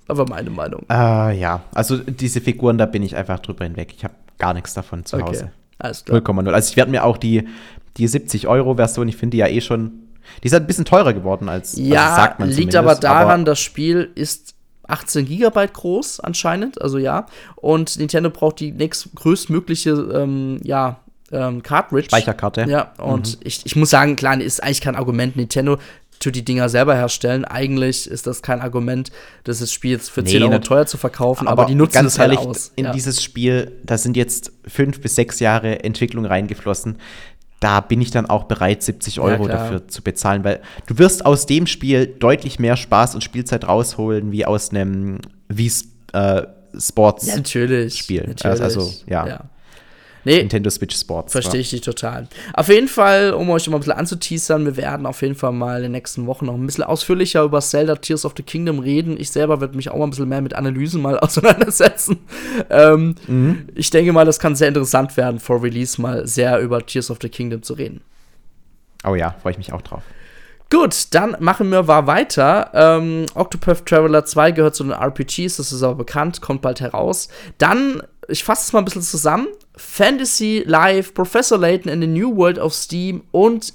Aber 0.08 0.26
meine 0.26 0.50
Meinung. 0.50 0.88
Äh, 0.90 1.40
ja, 1.40 1.62
also 1.72 1.98
diese 1.98 2.42
Figuren, 2.42 2.80
da 2.80 2.88
bin 2.88 3.04
ich 3.04 3.16
einfach 3.16 3.38
drüber 3.40 3.66
hinweg. 3.66 3.94
Ich 3.96 4.04
habe 4.04 4.16
gar 4.40 4.56
nichts 4.56 4.74
davon 4.74 5.06
zu 5.06 5.18
okay. 5.18 5.26
Hause. 5.26 5.52
Alles 5.78 6.04
klar. 6.04 6.20
0,0. 6.20 6.50
Also 6.50 6.72
ich 6.72 6.78
werde 6.78 6.90
mir 6.90 7.04
auch 7.04 7.18
die, 7.18 7.48
die 7.98 8.08
70 8.08 8.48
Euro 8.48 8.74
Version, 8.76 9.08
ich 9.08 9.18
finde 9.18 9.36
die 9.36 9.40
ja 9.40 9.48
eh 9.48 9.62
schon 9.62 10.01
die 10.44 10.48
ist 10.48 10.54
halt 10.54 10.64
ein 10.64 10.68
bisschen 10.68 10.86
teurer 10.86 11.14
geworden 11.14 11.50
als 11.50 11.76
Ja, 11.78 12.36
also 12.38 12.60
liegt 12.60 12.76
aber 12.76 12.96
daran, 12.96 13.42
aber 13.42 13.44
das 13.44 13.60
Spiel 13.60 14.12
ist 14.16 14.56
18 14.88 15.26
Gigabyte 15.26 15.74
groß 15.74 16.20
anscheinend, 16.20 16.82
also 16.82 16.98
ja. 16.98 17.26
Und 17.56 17.98
Nintendo 17.98 18.30
braucht 18.30 18.60
die 18.60 18.72
nächstgrößtmögliche, 18.72 19.92
ähm, 19.92 20.60
ja, 20.64 21.00
ähm, 21.32 21.64
Cartridge. 21.64 22.08
Speicherkarte. 22.08 22.66
Ja, 22.68 22.92
und 22.98 23.40
mhm. 23.40 23.42
ich, 23.46 23.66
ich 23.66 23.76
muss 23.76 23.90
sagen, 23.90 24.18
klar, 24.18 24.40
ist 24.40 24.62
eigentlich 24.62 24.82
kein 24.82 24.96
Argument. 24.96 25.38
Nintendo 25.38 25.78
tut 26.20 26.36
die 26.36 26.46
Dinger 26.46 26.70
selber 26.70 26.96
herstellen. 26.96 27.46
Eigentlich 27.46 28.10
ist 28.10 28.28
das 28.28 28.42
kein 28.42 28.62
Argument, 28.62 29.12
das 29.44 29.72
Spiel 29.72 29.92
jetzt 29.92 30.10
für 30.10 30.22
nee, 30.22 30.32
10 30.32 30.44
Euro 30.44 30.60
teuer 30.60 30.86
zu 30.86 30.98
verkaufen, 30.98 31.48
aber, 31.48 31.64
aber 31.64 31.70
die 31.70 31.76
nutzen 31.76 31.94
ganz 31.94 32.14
es 32.14 32.20
halt 32.20 32.34
ehrlich, 32.34 32.48
aus. 32.48 32.72
In 32.76 32.86
ja. 32.86 32.92
dieses 32.92 33.24
Spiel, 33.24 33.72
da 33.84 33.98
sind 33.98 34.16
jetzt 34.16 34.52
fünf 34.68 35.02
bis 35.02 35.16
sechs 35.16 35.40
Jahre 35.40 35.84
Entwicklung 35.84 36.26
reingeflossen 36.26 36.98
da 37.62 37.80
bin 37.80 38.02
ich 38.02 38.12
dann 38.12 38.26
auch 38.26 38.46
bereit, 38.46 38.82
70 38.84 39.20
Euro 39.20 39.48
ja, 39.48 39.54
dafür 39.54 39.88
zu 39.88 40.02
bezahlen, 40.02 40.44
weil 40.44 40.62
du 40.88 40.98
wirst 40.98 41.26
aus 41.26 41.46
dem 41.46 41.68
Spiel 41.68 42.08
deutlich 42.08 42.60
mehr 42.60 42.76
Spaß 42.76 43.16
und 43.16 43.24
Spielzeit 43.24 43.68
rausholen, 43.68 44.32
wie 44.32 44.46
aus 44.46 44.72
einem 44.72 45.20
wie 45.48 45.72
äh, 46.12 46.42
Sports 46.78 47.28
natürlich, 47.28 47.98
Spiel. 47.98 48.26
Natürlich. 48.28 48.62
Also, 48.62 48.92
ja. 49.08 49.28
ja. 49.28 49.40
Nee, 50.24 50.38
Nintendo 50.38 50.70
Switch 50.70 50.96
Sports. 50.96 51.32
Verstehe 51.32 51.62
ich 51.62 51.72
dich 51.72 51.82
total. 51.82 52.28
Auf 52.54 52.68
jeden 52.68 52.88
Fall, 52.88 53.34
um 53.34 53.50
euch 53.50 53.68
mal 53.68 53.78
ein 53.78 53.80
bisschen 53.80 53.94
anzuteasern, 53.94 54.66
wir 54.66 54.78
werden 54.78 55.06
auf 55.06 55.22
jeden 55.22 55.36
Fall 55.36 55.52
mal 55.52 55.78
in 55.78 55.84
den 55.84 55.92
nächsten 55.94 56.28
Wochen 56.28 56.46
noch 56.46 56.54
ein 56.54 56.66
bisschen 56.66 56.84
ausführlicher 56.84 57.44
über 57.44 57.60
Zelda 57.62 57.96
Tears 57.96 58.26
of 58.26 58.34
the 58.38 58.44
Kingdom 58.44 58.80
reden. 58.80 59.18
Ich 59.20 59.32
selber 59.32 59.62
werde 59.62 59.76
mich 59.76 59.90
auch 59.90 59.98
mal 59.98 60.06
ein 60.06 60.12
bisschen 60.12 60.30
mehr 60.30 60.42
mit 60.42 60.54
Analysen 60.54 61.02
mal 61.02 61.20
auseinandersetzen. 61.20 62.20
Ähm, 62.70 63.16
mhm. 63.28 63.68
Ich 63.76 63.90
denke 63.90 64.14
mal, 64.14 64.26
das 64.26 64.40
kann 64.40 64.56
sehr 64.56 64.68
interessant 64.68 65.18
werden, 65.18 65.40
vor 65.40 65.64
Release 65.64 66.02
mal 66.02 66.28
sehr 66.28 66.60
über 66.60 66.86
Tears 66.86 67.10
of 67.10 67.18
the 67.22 67.30
Kingdom 67.30 67.64
zu 67.64 67.74
reden. 67.74 68.02
Oh 69.04 69.16
ja, 69.16 69.36
freue 69.42 69.54
ich 69.54 69.58
mich 69.58 69.74
auch 69.74 69.82
drauf. 69.82 70.04
Gut, 70.72 71.14
dann 71.14 71.36
machen 71.40 71.70
wir 71.70 71.84
mal 71.84 72.08
weiter. 72.08 72.72
Ähm, 72.74 73.26
Octopath 73.36 73.86
Traveler 73.86 74.24
2 74.24 74.52
gehört 74.52 74.74
zu 74.74 74.86
den 74.86 74.94
RPGs, 74.94 75.58
das 75.58 75.74
ist 75.74 75.84
aber 75.84 75.96
bekannt, 75.96 76.40
kommt 76.40 76.62
bald 76.62 76.80
heraus. 76.80 77.28
Dann, 77.58 78.02
ich 78.28 78.44
fasse 78.44 78.64
es 78.66 78.74
mal 78.74 78.80
ein 78.80 78.86
bisschen 78.86 79.02
zusammen. 79.02 79.48
Fantasy 79.76 80.64
Live, 80.66 81.14
Professor 81.14 81.58
Layton 81.58 81.92
in 81.92 82.02
the 82.02 82.08
New 82.08 82.36
World 82.36 82.60
of 82.60 82.74
Steam 82.74 83.24
und 83.32 83.74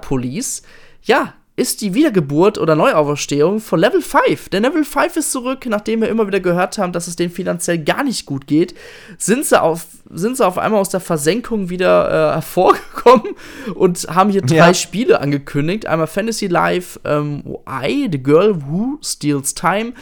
Police. 0.00 0.62
Ja, 1.02 1.34
ist 1.58 1.80
die 1.80 1.92
Wiedergeburt 1.92 2.56
oder 2.56 2.76
Neuauferstehung 2.76 3.58
von 3.58 3.80
Level 3.80 4.00
5. 4.00 4.48
Der 4.50 4.60
Level 4.60 4.84
5 4.84 5.16
ist 5.16 5.32
zurück, 5.32 5.66
nachdem 5.66 6.02
wir 6.02 6.08
immer 6.08 6.28
wieder 6.28 6.38
gehört 6.38 6.78
haben, 6.78 6.92
dass 6.92 7.08
es 7.08 7.16
denen 7.16 7.32
finanziell 7.32 7.78
gar 7.78 8.04
nicht 8.04 8.26
gut 8.26 8.46
geht. 8.46 8.76
Sind 9.18 9.44
sie 9.44 9.60
auf, 9.60 9.84
sind 10.08 10.36
sie 10.36 10.46
auf 10.46 10.56
einmal 10.56 10.80
aus 10.80 10.90
der 10.90 11.00
Versenkung 11.00 11.68
wieder 11.68 12.30
äh, 12.30 12.34
hervorgekommen 12.34 13.34
und 13.74 14.06
haben 14.08 14.30
hier 14.30 14.42
drei 14.42 14.68
ja. 14.68 14.74
Spiele 14.74 15.20
angekündigt. 15.20 15.86
Einmal 15.86 16.06
Fantasy 16.06 16.46
Life 16.46 17.00
ähm, 17.04 17.42
I, 17.68 18.08
The 18.10 18.22
Girl 18.22 18.62
Who 18.62 18.98
Steals 19.02 19.52
Time. 19.54 19.94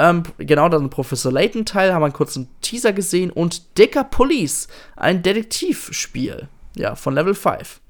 Ähm, 0.00 0.22
genau, 0.38 0.68
dann 0.68 0.88
Professor 0.88 1.30
Layton 1.30 1.66
Teil, 1.66 1.92
haben 1.92 2.00
wir 2.00 2.06
einen 2.06 2.14
kurzen 2.14 2.48
Teaser 2.62 2.92
gesehen. 2.92 3.30
Und 3.30 3.76
Decker 3.78 4.04
Police, 4.04 4.68
ein 4.96 5.22
Detektivspiel. 5.22 6.48
Ja, 6.76 6.94
von 6.94 7.14
Level 7.14 7.34
5 7.34 7.80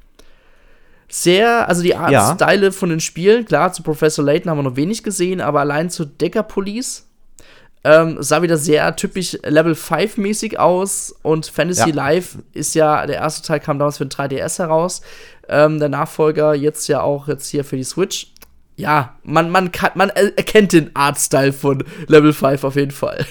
sehr, 1.13 1.69
also 1.69 1.83
die 1.83 1.97
Artstyle 1.97 2.67
ja. 2.67 2.71
von 2.71 2.89
den 2.89 3.01
Spielen, 3.01 3.45
klar, 3.45 3.73
zu 3.73 3.83
Professor 3.83 4.25
Layton 4.25 4.49
haben 4.51 4.59
wir 4.59 4.63
noch 4.63 4.77
wenig 4.77 5.03
gesehen, 5.03 5.41
aber 5.41 5.61
allein 5.61 5.91
zu 5.91 6.05
Decker 6.05 6.45
Police 6.45 7.05
ähm, 7.83 8.23
sah 8.23 8.43
wieder 8.43 8.57
sehr 8.57 8.95
typisch 8.95 9.39
Level 9.43 9.75
5 9.75 10.19
mäßig 10.19 10.59
aus 10.59 11.15
und 11.23 11.47
Fantasy 11.47 11.89
ja. 11.91 11.95
Life 11.95 12.39
ist 12.53 12.75
ja, 12.75 13.07
der 13.07 13.17
erste 13.17 13.47
Teil 13.47 13.61
kam 13.61 13.79
damals 13.79 13.99
für 13.99 14.07
den 14.07 14.11
3DS 14.11 14.59
heraus, 14.59 15.01
ähm, 15.49 15.81
der 15.81 15.89
Nachfolger 15.89 16.55
jetzt 16.55 16.87
ja 16.89 17.01
auch 17.01 17.27
jetzt 17.27 17.49
hier 17.49 17.65
für 17.65 17.77
die 17.77 17.85
Switch. 17.85 18.30
Ja, 18.81 19.17
man, 19.23 19.51
man, 19.51 19.73
kann, 19.73 19.93
man 19.95 20.11
erkennt 20.11 20.73
den 20.73 20.95
Artstyle 20.95 21.53
von 21.53 21.85
Level 22.07 22.33
5 22.33 22.65
auf 22.65 22.77
jeden 22.77 22.91
Fall. 22.91 23.27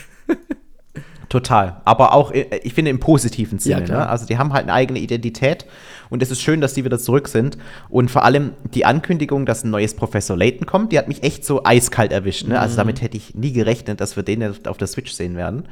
Total. 1.30 1.82
Aber 1.86 2.14
auch, 2.14 2.32
äh, 2.32 2.60
ich 2.64 2.74
finde, 2.74 2.90
im 2.90 3.00
positiven 3.00 3.60
Sinne. 3.60 3.88
Ja, 3.88 4.00
ne? 4.00 4.10
Also, 4.10 4.26
die 4.26 4.38
haben 4.38 4.52
halt 4.52 4.64
eine 4.64 4.74
eigene 4.74 5.00
Identität. 5.00 5.66
Und 6.10 6.24
es 6.24 6.32
ist 6.32 6.42
schön, 6.42 6.60
dass 6.60 6.74
die 6.74 6.86
wieder 6.86 6.98
zurück 6.98 7.28
sind. 7.28 7.58
Und 7.88 8.10
vor 8.10 8.26
allem 8.26 8.54
die 8.74 8.84
Ankündigung, 8.84 9.46
dass 9.46 9.64
ein 9.64 9.70
neues 9.70 9.96
Professor 9.96 10.36
Layton 10.36 10.66
kommt, 10.66 10.92
die 10.92 10.98
hat 10.98 11.08
mich 11.08 11.22
echt 11.24 11.46
so 11.46 11.64
eiskalt 11.64 12.12
erwischt. 12.12 12.48
Ne? 12.48 12.56
Also, 12.56 12.58
mhm. 12.58 12.64
Also, 12.64 12.78
damit 12.78 13.02
hätte 13.02 13.18
ich 13.18 13.36
nie 13.36 13.54
gerechnet, 13.54 14.02
dass 14.02 14.16
wir 14.16 14.24
den 14.24 14.44
auf 14.68 14.78
der 14.78 14.88
Switch 14.88 15.12
sehen 15.12 15.36
werden. 15.36 15.68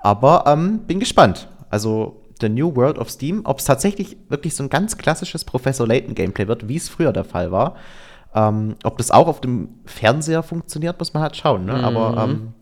Aber 0.00 0.44
ähm, 0.46 0.80
bin 0.86 1.00
gespannt. 1.00 1.48
Also, 1.70 2.22
The 2.40 2.48
New 2.48 2.76
World 2.76 2.98
of 2.98 3.10
Steam, 3.10 3.40
ob 3.44 3.58
es 3.58 3.64
tatsächlich 3.64 4.16
wirklich 4.28 4.54
so 4.54 4.62
ein 4.62 4.70
ganz 4.70 4.96
klassisches 4.96 5.44
Professor 5.44 5.86
Layton 5.86 6.14
Gameplay 6.14 6.46
wird, 6.46 6.68
wie 6.68 6.76
es 6.76 6.88
früher 6.88 7.12
der 7.12 7.24
Fall 7.24 7.50
war. 7.50 7.76
Ähm, 8.38 8.76
ob 8.84 8.98
das 8.98 9.10
auch 9.10 9.26
auf 9.26 9.40
dem 9.40 9.68
Fernseher 9.84 10.44
funktioniert, 10.44 10.98
muss 10.98 11.12
man 11.12 11.24
halt 11.24 11.36
schauen. 11.36 11.64
Ne? 11.64 11.72
Mhm. 11.72 11.84
Aber 11.84 12.24
ähm, 12.24 12.54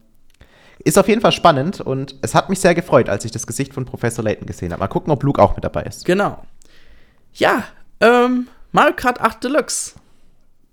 ist 0.78 0.98
auf 0.98 1.08
jeden 1.08 1.20
Fall 1.20 1.32
spannend 1.32 1.80
und 1.82 2.14
es 2.22 2.34
hat 2.34 2.48
mich 2.48 2.60
sehr 2.60 2.74
gefreut, 2.74 3.10
als 3.10 3.24
ich 3.26 3.30
das 3.30 3.46
Gesicht 3.46 3.74
von 3.74 3.84
Professor 3.84 4.24
Layton 4.24 4.46
gesehen 4.46 4.72
habe. 4.72 4.80
Mal 4.80 4.88
gucken, 4.88 5.12
ob 5.12 5.22
Luke 5.22 5.42
auch 5.42 5.54
mit 5.54 5.64
dabei 5.64 5.82
ist. 5.82 6.06
Genau. 6.06 6.42
Ja, 7.34 7.64
ähm, 8.00 8.48
Mario 8.72 8.94
Kart 8.94 9.20
8 9.20 9.44
Deluxe. 9.44 9.92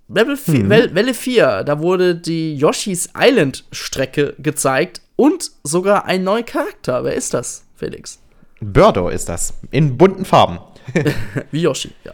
Level 0.08 0.38
4, 0.38 0.64
mhm. 0.64 0.70
Welle 0.70 1.14
4, 1.14 1.64
da 1.64 1.80
wurde 1.80 2.16
die 2.16 2.56
Yoshi's 2.56 3.10
Island 3.18 3.66
Strecke 3.72 4.36
gezeigt 4.38 5.02
und 5.16 5.52
sogar 5.64 6.06
ein 6.06 6.24
neuer 6.24 6.44
Charakter. 6.44 7.04
Wer 7.04 7.16
ist 7.16 7.34
das, 7.34 7.66
Felix? 7.76 8.20
Birdo 8.60 9.10
ist 9.10 9.28
das. 9.28 9.54
In 9.72 9.98
bunten 9.98 10.26
Farben. 10.26 10.60
Wie 11.52 11.62
Yoshi, 11.62 11.92
ja. 12.04 12.14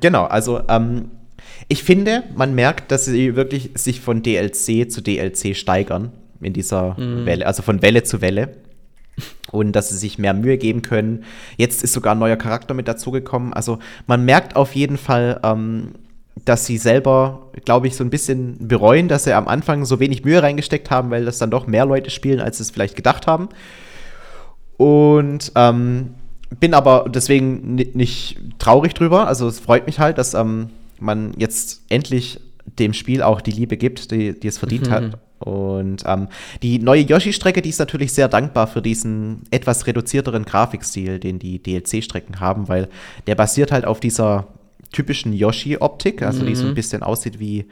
Genau, 0.00 0.24
also 0.24 0.62
ähm, 0.68 1.10
ich 1.72 1.84
finde, 1.84 2.24
man 2.36 2.54
merkt, 2.54 2.92
dass 2.92 3.06
sie 3.06 3.34
wirklich 3.34 3.70
sich 3.76 4.02
von 4.02 4.22
DLC 4.22 4.90
zu 4.92 5.00
DLC 5.00 5.56
steigern 5.56 6.12
in 6.42 6.52
dieser 6.52 7.00
mhm. 7.00 7.24
Welle, 7.24 7.46
also 7.46 7.62
von 7.62 7.80
Welle 7.80 8.02
zu 8.02 8.20
Welle. 8.20 8.58
Und 9.50 9.72
dass 9.72 9.88
sie 9.88 9.96
sich 9.96 10.18
mehr 10.18 10.34
Mühe 10.34 10.58
geben 10.58 10.82
können. 10.82 11.24
Jetzt 11.56 11.82
ist 11.82 11.94
sogar 11.94 12.14
ein 12.14 12.18
neuer 12.18 12.36
Charakter 12.36 12.74
mit 12.74 12.88
dazugekommen. 12.88 13.54
Also 13.54 13.78
man 14.06 14.24
merkt 14.24 14.54
auf 14.54 14.74
jeden 14.74 14.98
Fall, 14.98 15.40
ähm, 15.42 15.92
dass 16.44 16.66
sie 16.66 16.76
selber, 16.76 17.50
glaube 17.64 17.86
ich, 17.86 17.96
so 17.96 18.04
ein 18.04 18.10
bisschen 18.10 18.68
bereuen, 18.68 19.08
dass 19.08 19.24
sie 19.24 19.34
am 19.34 19.48
Anfang 19.48 19.86
so 19.86 19.98
wenig 19.98 20.24
Mühe 20.24 20.42
reingesteckt 20.42 20.90
haben, 20.90 21.10
weil 21.10 21.24
das 21.24 21.38
dann 21.38 21.50
doch 21.50 21.66
mehr 21.66 21.86
Leute 21.86 22.10
spielen, 22.10 22.40
als 22.40 22.58
sie 22.58 22.64
es 22.64 22.70
vielleicht 22.70 22.96
gedacht 22.96 23.26
haben. 23.26 23.48
Und 24.76 25.52
ähm, 25.54 26.14
bin 26.60 26.74
aber 26.74 27.06
deswegen 27.08 27.76
nicht 27.76 28.38
traurig 28.58 28.92
drüber. 28.92 29.26
Also 29.26 29.48
es 29.48 29.60
freut 29.60 29.86
mich 29.86 29.98
halt, 29.98 30.18
dass 30.18 30.34
ähm, 30.34 30.68
man 31.02 31.34
jetzt 31.36 31.82
endlich 31.88 32.40
dem 32.78 32.92
Spiel 32.92 33.22
auch 33.22 33.40
die 33.40 33.50
Liebe 33.50 33.76
gibt, 33.76 34.10
die, 34.10 34.38
die 34.38 34.48
es 34.48 34.58
verdient 34.58 34.88
mhm. 34.88 34.92
hat. 34.92 35.18
Und 35.40 36.04
ähm, 36.06 36.28
die 36.62 36.78
neue 36.78 37.02
Yoshi-Strecke, 37.02 37.62
die 37.62 37.70
ist 37.70 37.80
natürlich 37.80 38.12
sehr 38.12 38.28
dankbar 38.28 38.68
für 38.68 38.80
diesen 38.80 39.42
etwas 39.50 39.86
reduzierteren 39.86 40.44
Grafikstil, 40.44 41.18
den 41.18 41.38
die 41.38 41.60
DLC-Strecken 41.60 42.38
haben, 42.38 42.68
weil 42.68 42.88
der 43.26 43.34
basiert 43.34 43.72
halt 43.72 43.84
auf 43.84 43.98
dieser 43.98 44.46
typischen 44.92 45.32
Yoshi-Optik, 45.32 46.22
also 46.22 46.42
mhm. 46.42 46.46
die 46.46 46.54
so 46.54 46.64
ein 46.64 46.70
mhm. 46.70 46.74
bisschen 46.74 47.02
aussieht 47.02 47.40
wie, 47.40 47.66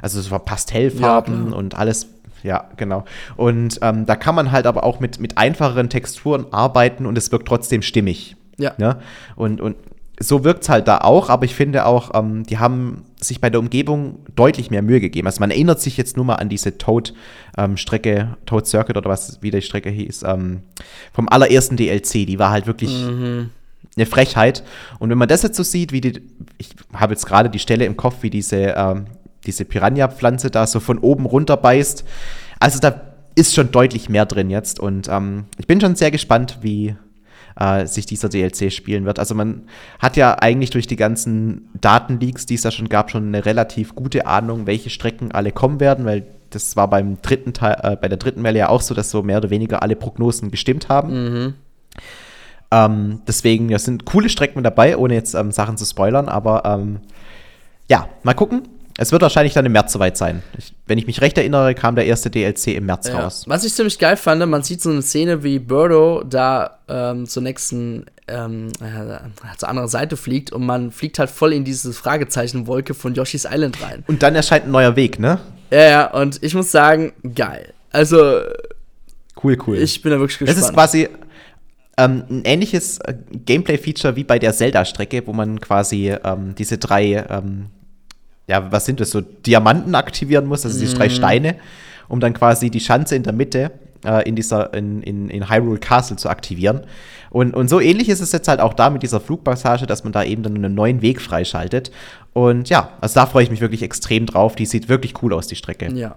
also 0.00 0.20
so 0.20 0.38
Pastellfarben 0.38 1.50
ja, 1.50 1.56
und 1.56 1.74
alles. 1.74 2.08
Ja, 2.42 2.70
genau. 2.76 3.04
Und 3.36 3.78
ähm, 3.82 4.06
da 4.06 4.14
kann 4.14 4.36
man 4.36 4.52
halt 4.52 4.66
aber 4.66 4.84
auch 4.84 5.00
mit, 5.00 5.18
mit 5.18 5.36
einfacheren 5.36 5.90
Texturen 5.90 6.46
arbeiten 6.52 7.06
und 7.06 7.18
es 7.18 7.32
wirkt 7.32 7.48
trotzdem 7.48 7.82
stimmig. 7.82 8.36
Ja. 8.58 8.74
Ne? 8.78 8.98
Und, 9.34 9.60
und 9.60 9.76
so 10.18 10.44
wirkt 10.44 10.62
es 10.62 10.68
halt 10.68 10.88
da 10.88 10.98
auch, 10.98 11.28
aber 11.28 11.44
ich 11.44 11.54
finde 11.54 11.84
auch, 11.84 12.12
ähm, 12.14 12.44
die 12.44 12.58
haben 12.58 13.04
sich 13.20 13.40
bei 13.40 13.50
der 13.50 13.60
Umgebung 13.60 14.20
deutlich 14.34 14.70
mehr 14.70 14.82
Mühe 14.82 15.00
gegeben. 15.00 15.26
Also 15.26 15.40
man 15.40 15.50
erinnert 15.50 15.80
sich 15.80 15.96
jetzt 15.96 16.16
nur 16.16 16.24
mal 16.24 16.36
an 16.36 16.48
diese 16.48 16.78
Toad-Strecke, 16.78 18.10
ähm, 18.10 18.36
Toad 18.46 18.66
Circuit 18.66 18.96
oder 18.96 19.10
was 19.10 19.38
wie 19.42 19.50
die 19.50 19.62
Strecke 19.62 19.90
hieß, 19.90 20.22
ähm, 20.26 20.62
vom 21.12 21.28
allerersten 21.28 21.76
DLC. 21.76 22.26
Die 22.26 22.38
war 22.38 22.50
halt 22.50 22.66
wirklich 22.66 22.90
mhm. 22.90 23.50
eine 23.96 24.06
Frechheit. 24.06 24.62
Und 24.98 25.10
wenn 25.10 25.18
man 25.18 25.28
das 25.28 25.42
jetzt 25.42 25.56
so 25.56 25.62
sieht, 25.62 25.92
wie 25.92 26.00
die, 26.00 26.22
ich 26.56 26.70
habe 26.94 27.12
jetzt 27.12 27.26
gerade 27.26 27.50
die 27.50 27.58
Stelle 27.58 27.84
im 27.84 27.96
Kopf, 27.96 28.16
wie 28.22 28.30
diese, 28.30 28.74
ähm, 28.76 29.06
diese 29.44 29.66
Piranha-Pflanze 29.66 30.50
da 30.50 30.66
so 30.66 30.80
von 30.80 30.98
oben 30.98 31.26
runter 31.26 31.58
beißt. 31.58 32.04
Also 32.58 32.78
da 32.80 33.02
ist 33.34 33.54
schon 33.54 33.70
deutlich 33.70 34.08
mehr 34.08 34.24
drin 34.24 34.48
jetzt 34.48 34.80
und 34.80 35.08
ähm, 35.10 35.44
ich 35.58 35.66
bin 35.66 35.78
schon 35.78 35.94
sehr 35.94 36.10
gespannt, 36.10 36.58
wie, 36.62 36.96
äh, 37.58 37.86
sich 37.86 38.06
dieser 38.06 38.28
DLC 38.28 38.72
spielen 38.72 39.04
wird. 39.04 39.18
Also 39.18 39.34
man 39.34 39.62
hat 39.98 40.16
ja 40.16 40.34
eigentlich 40.38 40.70
durch 40.70 40.86
die 40.86 40.96
ganzen 40.96 41.68
Datenleaks, 41.80 42.46
die 42.46 42.54
es 42.54 42.62
da 42.62 42.70
schon 42.70 42.88
gab, 42.88 43.10
schon 43.10 43.26
eine 43.26 43.44
relativ 43.44 43.94
gute 43.94 44.26
Ahnung, 44.26 44.66
welche 44.66 44.90
Strecken 44.90 45.32
alle 45.32 45.52
kommen 45.52 45.80
werden, 45.80 46.04
weil 46.04 46.26
das 46.50 46.76
war 46.76 46.88
beim 46.88 47.20
dritten 47.22 47.52
Teil, 47.52 47.76
äh, 47.82 47.96
bei 47.96 48.08
der 48.08 48.18
dritten 48.18 48.42
Welle 48.42 48.58
ja 48.58 48.68
auch 48.68 48.80
so, 48.80 48.94
dass 48.94 49.10
so 49.10 49.22
mehr 49.22 49.38
oder 49.38 49.50
weniger 49.50 49.82
alle 49.82 49.96
Prognosen 49.96 50.50
gestimmt 50.50 50.88
haben. 50.88 51.44
Mhm. 51.44 51.54
Ähm, 52.70 53.22
deswegen, 53.26 53.68
ja, 53.68 53.78
sind 53.78 54.04
coole 54.04 54.28
Strecken 54.28 54.62
dabei, 54.62 54.96
ohne 54.96 55.14
jetzt 55.14 55.34
ähm, 55.34 55.52
Sachen 55.52 55.76
zu 55.76 55.84
spoilern, 55.84 56.28
aber 56.28 56.64
ähm, 56.64 57.00
ja, 57.88 58.08
mal 58.22 58.34
gucken. 58.34 58.62
Es 58.98 59.12
wird 59.12 59.20
wahrscheinlich 59.22 59.52
dann 59.52 59.66
im 59.66 59.72
März 59.72 59.92
soweit 59.92 60.16
sein. 60.16 60.42
Ich, 60.56 60.72
wenn 60.86 60.96
ich 60.96 61.06
mich 61.06 61.20
recht 61.20 61.36
erinnere, 61.36 61.74
kam 61.74 61.96
der 61.96 62.06
erste 62.06 62.30
DLC 62.30 62.68
im 62.68 62.86
März 62.86 63.08
ja. 63.08 63.20
raus. 63.20 63.44
Was 63.46 63.64
ich 63.64 63.74
ziemlich 63.74 63.98
geil 63.98 64.16
fand, 64.16 64.46
man 64.46 64.62
sieht 64.62 64.80
so 64.80 64.90
eine 64.90 65.02
Szene, 65.02 65.42
wie 65.42 65.58
Birdo 65.58 66.22
da 66.24 66.78
ähm, 66.88 67.26
zur 67.26 67.42
nächsten, 67.42 68.06
ähm, 68.26 68.68
äh, 68.80 69.56
zur 69.58 69.68
anderen 69.68 69.88
Seite 69.88 70.16
fliegt 70.16 70.52
und 70.52 70.64
man 70.64 70.92
fliegt 70.92 71.18
halt 71.18 71.30
voll 71.30 71.52
in 71.52 71.64
diese 71.64 71.92
Fragezeichenwolke 71.92 72.94
von 72.94 73.14
Yoshi's 73.14 73.46
Island 73.50 73.82
rein. 73.82 74.02
Und 74.06 74.22
dann 74.22 74.34
erscheint 74.34 74.64
ein 74.64 74.70
neuer 74.70 74.96
Weg, 74.96 75.18
ne? 75.18 75.40
Ja, 75.70 75.84
ja, 75.84 76.06
und 76.12 76.42
ich 76.42 76.54
muss 76.54 76.70
sagen, 76.70 77.12
geil. 77.34 77.74
Also. 77.90 78.40
Cool, 79.42 79.58
cool. 79.66 79.76
Ich 79.76 80.00
bin 80.00 80.12
da 80.12 80.18
wirklich 80.18 80.38
gespannt. 80.38 80.58
Es 80.58 80.64
ist 80.64 80.72
quasi 80.72 81.08
ähm, 81.98 82.24
ein 82.30 82.44
ähnliches 82.44 82.98
äh, 83.00 83.14
Gameplay-Feature 83.44 84.16
wie 84.16 84.24
bei 84.24 84.38
der 84.38 84.54
Zelda-Strecke, 84.54 85.26
wo 85.26 85.34
man 85.34 85.60
quasi 85.60 86.14
ähm, 86.24 86.54
diese 86.56 86.78
drei 86.78 87.26
ähm, 87.28 87.66
ja, 88.48 88.70
was 88.70 88.84
sind 88.84 89.00
das, 89.00 89.10
so 89.10 89.20
Diamanten 89.20 89.94
aktivieren 89.94 90.46
muss, 90.46 90.64
also 90.64 90.76
mhm. 90.76 90.80
diese 90.80 90.96
drei 90.96 91.08
Steine, 91.08 91.56
um 92.08 92.20
dann 92.20 92.32
quasi 92.32 92.70
die 92.70 92.80
Schanze 92.80 93.16
in 93.16 93.22
der 93.22 93.32
Mitte 93.32 93.72
äh, 94.04 94.26
in 94.28 94.36
dieser, 94.36 94.72
in, 94.74 95.02
in, 95.02 95.28
in 95.28 95.50
Hyrule 95.50 95.78
Castle 95.78 96.16
zu 96.16 96.28
aktivieren. 96.28 96.82
Und, 97.30 97.54
und 97.54 97.68
so 97.68 97.80
ähnlich 97.80 98.08
ist 98.08 98.20
es 98.20 98.32
jetzt 98.32 98.48
halt 98.48 98.60
auch 98.60 98.74
da 98.74 98.88
mit 98.90 99.02
dieser 99.02 99.20
Flugpassage, 99.20 99.86
dass 99.86 100.04
man 100.04 100.12
da 100.12 100.22
eben 100.22 100.42
dann 100.42 100.54
einen 100.54 100.74
neuen 100.74 101.02
Weg 101.02 101.20
freischaltet. 101.20 101.90
Und 102.32 102.68
ja, 102.68 102.90
also 103.00 103.14
da 103.14 103.26
freue 103.26 103.42
ich 103.42 103.50
mich 103.50 103.60
wirklich 103.60 103.82
extrem 103.82 104.26
drauf. 104.26 104.54
Die 104.56 104.66
sieht 104.66 104.88
wirklich 104.88 105.22
cool 105.22 105.32
aus, 105.32 105.46
die 105.46 105.56
Strecke. 105.56 105.92
Ja, 105.92 106.16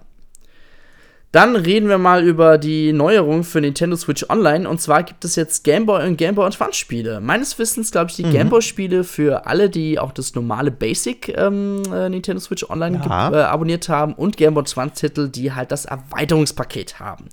dann 1.32 1.54
reden 1.54 1.88
wir 1.88 1.98
mal 1.98 2.24
über 2.24 2.58
die 2.58 2.92
Neuerung 2.92 3.44
für 3.44 3.60
Nintendo 3.60 3.96
Switch 3.96 4.28
Online. 4.28 4.68
Und 4.68 4.80
zwar 4.80 5.04
gibt 5.04 5.24
es 5.24 5.36
jetzt 5.36 5.62
Game 5.62 5.86
Boy 5.86 6.06
und 6.08 6.16
Game 6.16 6.34
Boy 6.34 6.46
Advance 6.46 6.74
Spiele. 6.74 7.20
Meines 7.20 7.56
Wissens, 7.58 7.92
glaube 7.92 8.10
ich, 8.10 8.16
die 8.16 8.24
mhm. 8.24 8.32
Game 8.32 8.48
Boy 8.48 8.62
Spiele 8.62 9.04
für 9.04 9.46
alle, 9.46 9.70
die 9.70 10.00
auch 10.00 10.10
das 10.10 10.34
normale 10.34 10.72
Basic 10.72 11.28
ähm, 11.36 11.82
äh, 11.92 12.08
Nintendo 12.08 12.40
Switch 12.40 12.68
Online 12.68 13.00
ja. 13.04 13.32
äh, 13.32 13.42
abonniert 13.42 13.88
haben 13.88 14.14
und 14.14 14.36
Game 14.36 14.54
Boy 14.54 14.62
Advance 14.62 14.94
Titel, 14.94 15.28
die 15.28 15.52
halt 15.52 15.70
das 15.70 15.84
Erweiterungspaket 15.84 16.98
haben. 16.98 17.28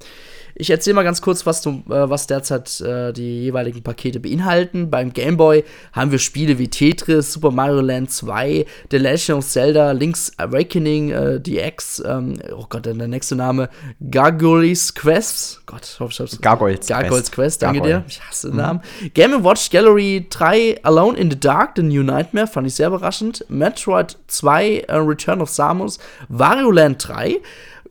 Ich 0.59 0.71
erzähle 0.71 0.95
mal 0.95 1.03
ganz 1.03 1.21
kurz, 1.21 1.45
was, 1.45 1.61
du, 1.61 1.83
äh, 1.89 2.09
was 2.09 2.25
derzeit 2.25 2.81
äh, 2.81 3.13
die 3.13 3.43
jeweiligen 3.43 3.83
Pakete 3.83 4.19
beinhalten. 4.19 4.89
Beim 4.89 5.13
Game 5.13 5.37
Boy 5.37 5.63
haben 5.93 6.11
wir 6.11 6.17
Spiele 6.17 6.57
wie 6.57 6.67
Tetris, 6.67 7.33
Super 7.33 7.51
Mario 7.51 7.81
Land 7.81 8.09
2, 8.09 8.65
The 8.89 8.97
Legend 8.97 9.37
of 9.37 9.45
Zelda, 9.45 9.91
Link's 9.91 10.31
Awakening, 10.37 11.11
äh, 11.11 11.39
DX, 11.39 12.03
ähm, 12.07 12.39
oh 12.55 12.65
Gott, 12.67 12.87
der 12.87 12.95
nächste 12.95 13.35
Name, 13.35 13.69
Gargoyles 14.09 14.95
Quest. 14.95 15.61
Gott, 15.67 15.83
ich 15.83 15.99
hoffe, 15.99 16.11
ich 16.11 16.19
hab's. 16.19 16.41
Gargoyles, 16.41 16.87
Gargoyles 16.87 17.31
Quest. 17.31 17.33
Quest, 17.33 17.61
danke 17.61 17.79
Gargoyle. 17.79 17.99
dir. 17.99 18.05
Ich 18.07 18.21
hasse 18.21 18.47
den 18.47 18.55
mhm. 18.55 18.61
Namen. 18.61 18.81
Game 19.13 19.43
Watch 19.43 19.69
Gallery 19.69 20.25
3, 20.27 20.79
Alone 20.81 21.17
in 21.17 21.29
the 21.29 21.39
Dark, 21.39 21.73
The 21.75 21.83
New 21.83 22.01
Nightmare, 22.01 22.47
fand 22.47 22.65
ich 22.65 22.73
sehr 22.73 22.87
überraschend. 22.87 23.45
Metroid 23.47 24.17
2, 24.25 24.85
uh, 24.89 24.95
Return 24.95 25.39
of 25.41 25.49
Samus, 25.49 25.99
Wario 26.29 26.71
Land 26.71 27.07
3, 27.07 27.41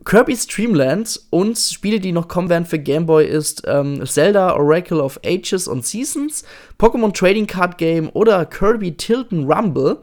Kirby's 0.07 0.47
Dreamland 0.47 1.19
und 1.31 1.57
Spiele, 1.57 1.99
die 1.99 2.13
noch 2.13 2.29
kommen 2.29 2.47
werden 2.47 2.65
für 2.65 2.79
Game 2.79 3.05
Boy, 3.05 3.25
ist 3.25 3.63
ähm, 3.67 4.05
Zelda 4.05 4.55
Oracle 4.55 5.01
of 5.01 5.19
Ages 5.25 5.67
und 5.67 5.85
Seasons, 5.85 6.45
Pokémon 6.79 7.11
Trading 7.11 7.45
Card 7.45 7.77
Game 7.77 8.09
oder 8.13 8.45
Kirby 8.45 8.95
Tilton 8.95 9.51
Rumble. 9.51 9.97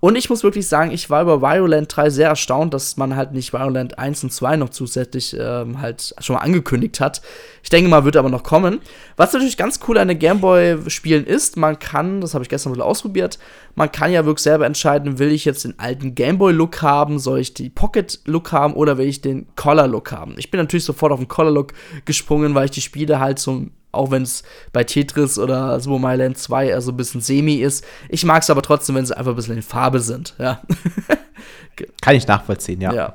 Und 0.00 0.14
ich 0.14 0.30
muss 0.30 0.44
wirklich 0.44 0.68
sagen, 0.68 0.92
ich 0.92 1.10
war 1.10 1.22
über 1.22 1.42
Violent 1.42 1.94
3 1.96 2.10
sehr 2.10 2.28
erstaunt, 2.28 2.72
dass 2.72 2.96
man 2.96 3.16
halt 3.16 3.32
nicht 3.32 3.52
Violent 3.52 3.98
1 3.98 4.22
und 4.24 4.32
2 4.32 4.56
noch 4.56 4.68
zusätzlich 4.68 5.36
ähm, 5.38 5.80
halt 5.80 6.14
schon 6.20 6.36
mal 6.36 6.42
angekündigt 6.42 7.00
hat. 7.00 7.20
Ich 7.64 7.70
denke 7.70 7.90
mal, 7.90 8.04
wird 8.04 8.16
aber 8.16 8.28
noch 8.28 8.44
kommen. 8.44 8.80
Was 9.16 9.32
natürlich 9.32 9.56
ganz 9.56 9.80
cool 9.88 9.98
an 9.98 10.06
den 10.06 10.20
Gameboy-Spielen 10.20 11.26
ist, 11.26 11.56
man 11.56 11.80
kann, 11.80 12.20
das 12.20 12.34
habe 12.34 12.44
ich 12.44 12.48
gestern 12.48 12.70
ein 12.70 12.74
bisschen 12.74 12.88
ausprobiert, 12.88 13.40
man 13.74 13.90
kann 13.90 14.12
ja 14.12 14.24
wirklich 14.24 14.44
selber 14.44 14.66
entscheiden, 14.66 15.18
will 15.18 15.32
ich 15.32 15.44
jetzt 15.44 15.64
den 15.64 15.78
alten 15.80 16.14
Gameboy-Look 16.14 16.80
haben, 16.80 17.18
soll 17.18 17.40
ich 17.40 17.54
die 17.54 17.68
Pocket-Look 17.68 18.52
haben 18.52 18.74
oder 18.74 18.98
will 18.98 19.08
ich 19.08 19.20
den 19.20 19.48
Color-Look 19.56 20.12
haben. 20.12 20.36
Ich 20.38 20.52
bin 20.52 20.60
natürlich 20.60 20.84
sofort 20.84 21.10
auf 21.10 21.18
den 21.18 21.28
Color-Look 21.28 21.72
gesprungen, 22.04 22.54
weil 22.54 22.66
ich 22.66 22.70
die 22.70 22.82
Spiele 22.82 23.18
halt 23.18 23.40
so 23.40 23.66
auch 23.98 24.10
wenn 24.10 24.22
es 24.22 24.42
bei 24.72 24.84
Tetris 24.84 25.38
oder 25.38 25.78
Super 25.80 25.98
Mario 25.98 26.24
Land 26.24 26.38
2 26.38 26.68
eher 26.68 26.80
so 26.80 26.92
ein 26.92 26.96
bisschen 26.96 27.20
semi 27.20 27.56
ist. 27.56 27.84
Ich 28.08 28.24
mag 28.24 28.42
es 28.42 28.50
aber 28.50 28.62
trotzdem, 28.62 28.94
wenn 28.94 29.04
sie 29.04 29.16
einfach 29.16 29.32
ein 29.32 29.36
bisschen 29.36 29.56
in 29.56 29.62
Farbe 29.62 30.00
sind, 30.00 30.34
ja. 30.38 30.62
Kann 32.00 32.16
ich 32.16 32.26
nachvollziehen, 32.26 32.80
ja. 32.80 32.92
ja. 32.92 33.14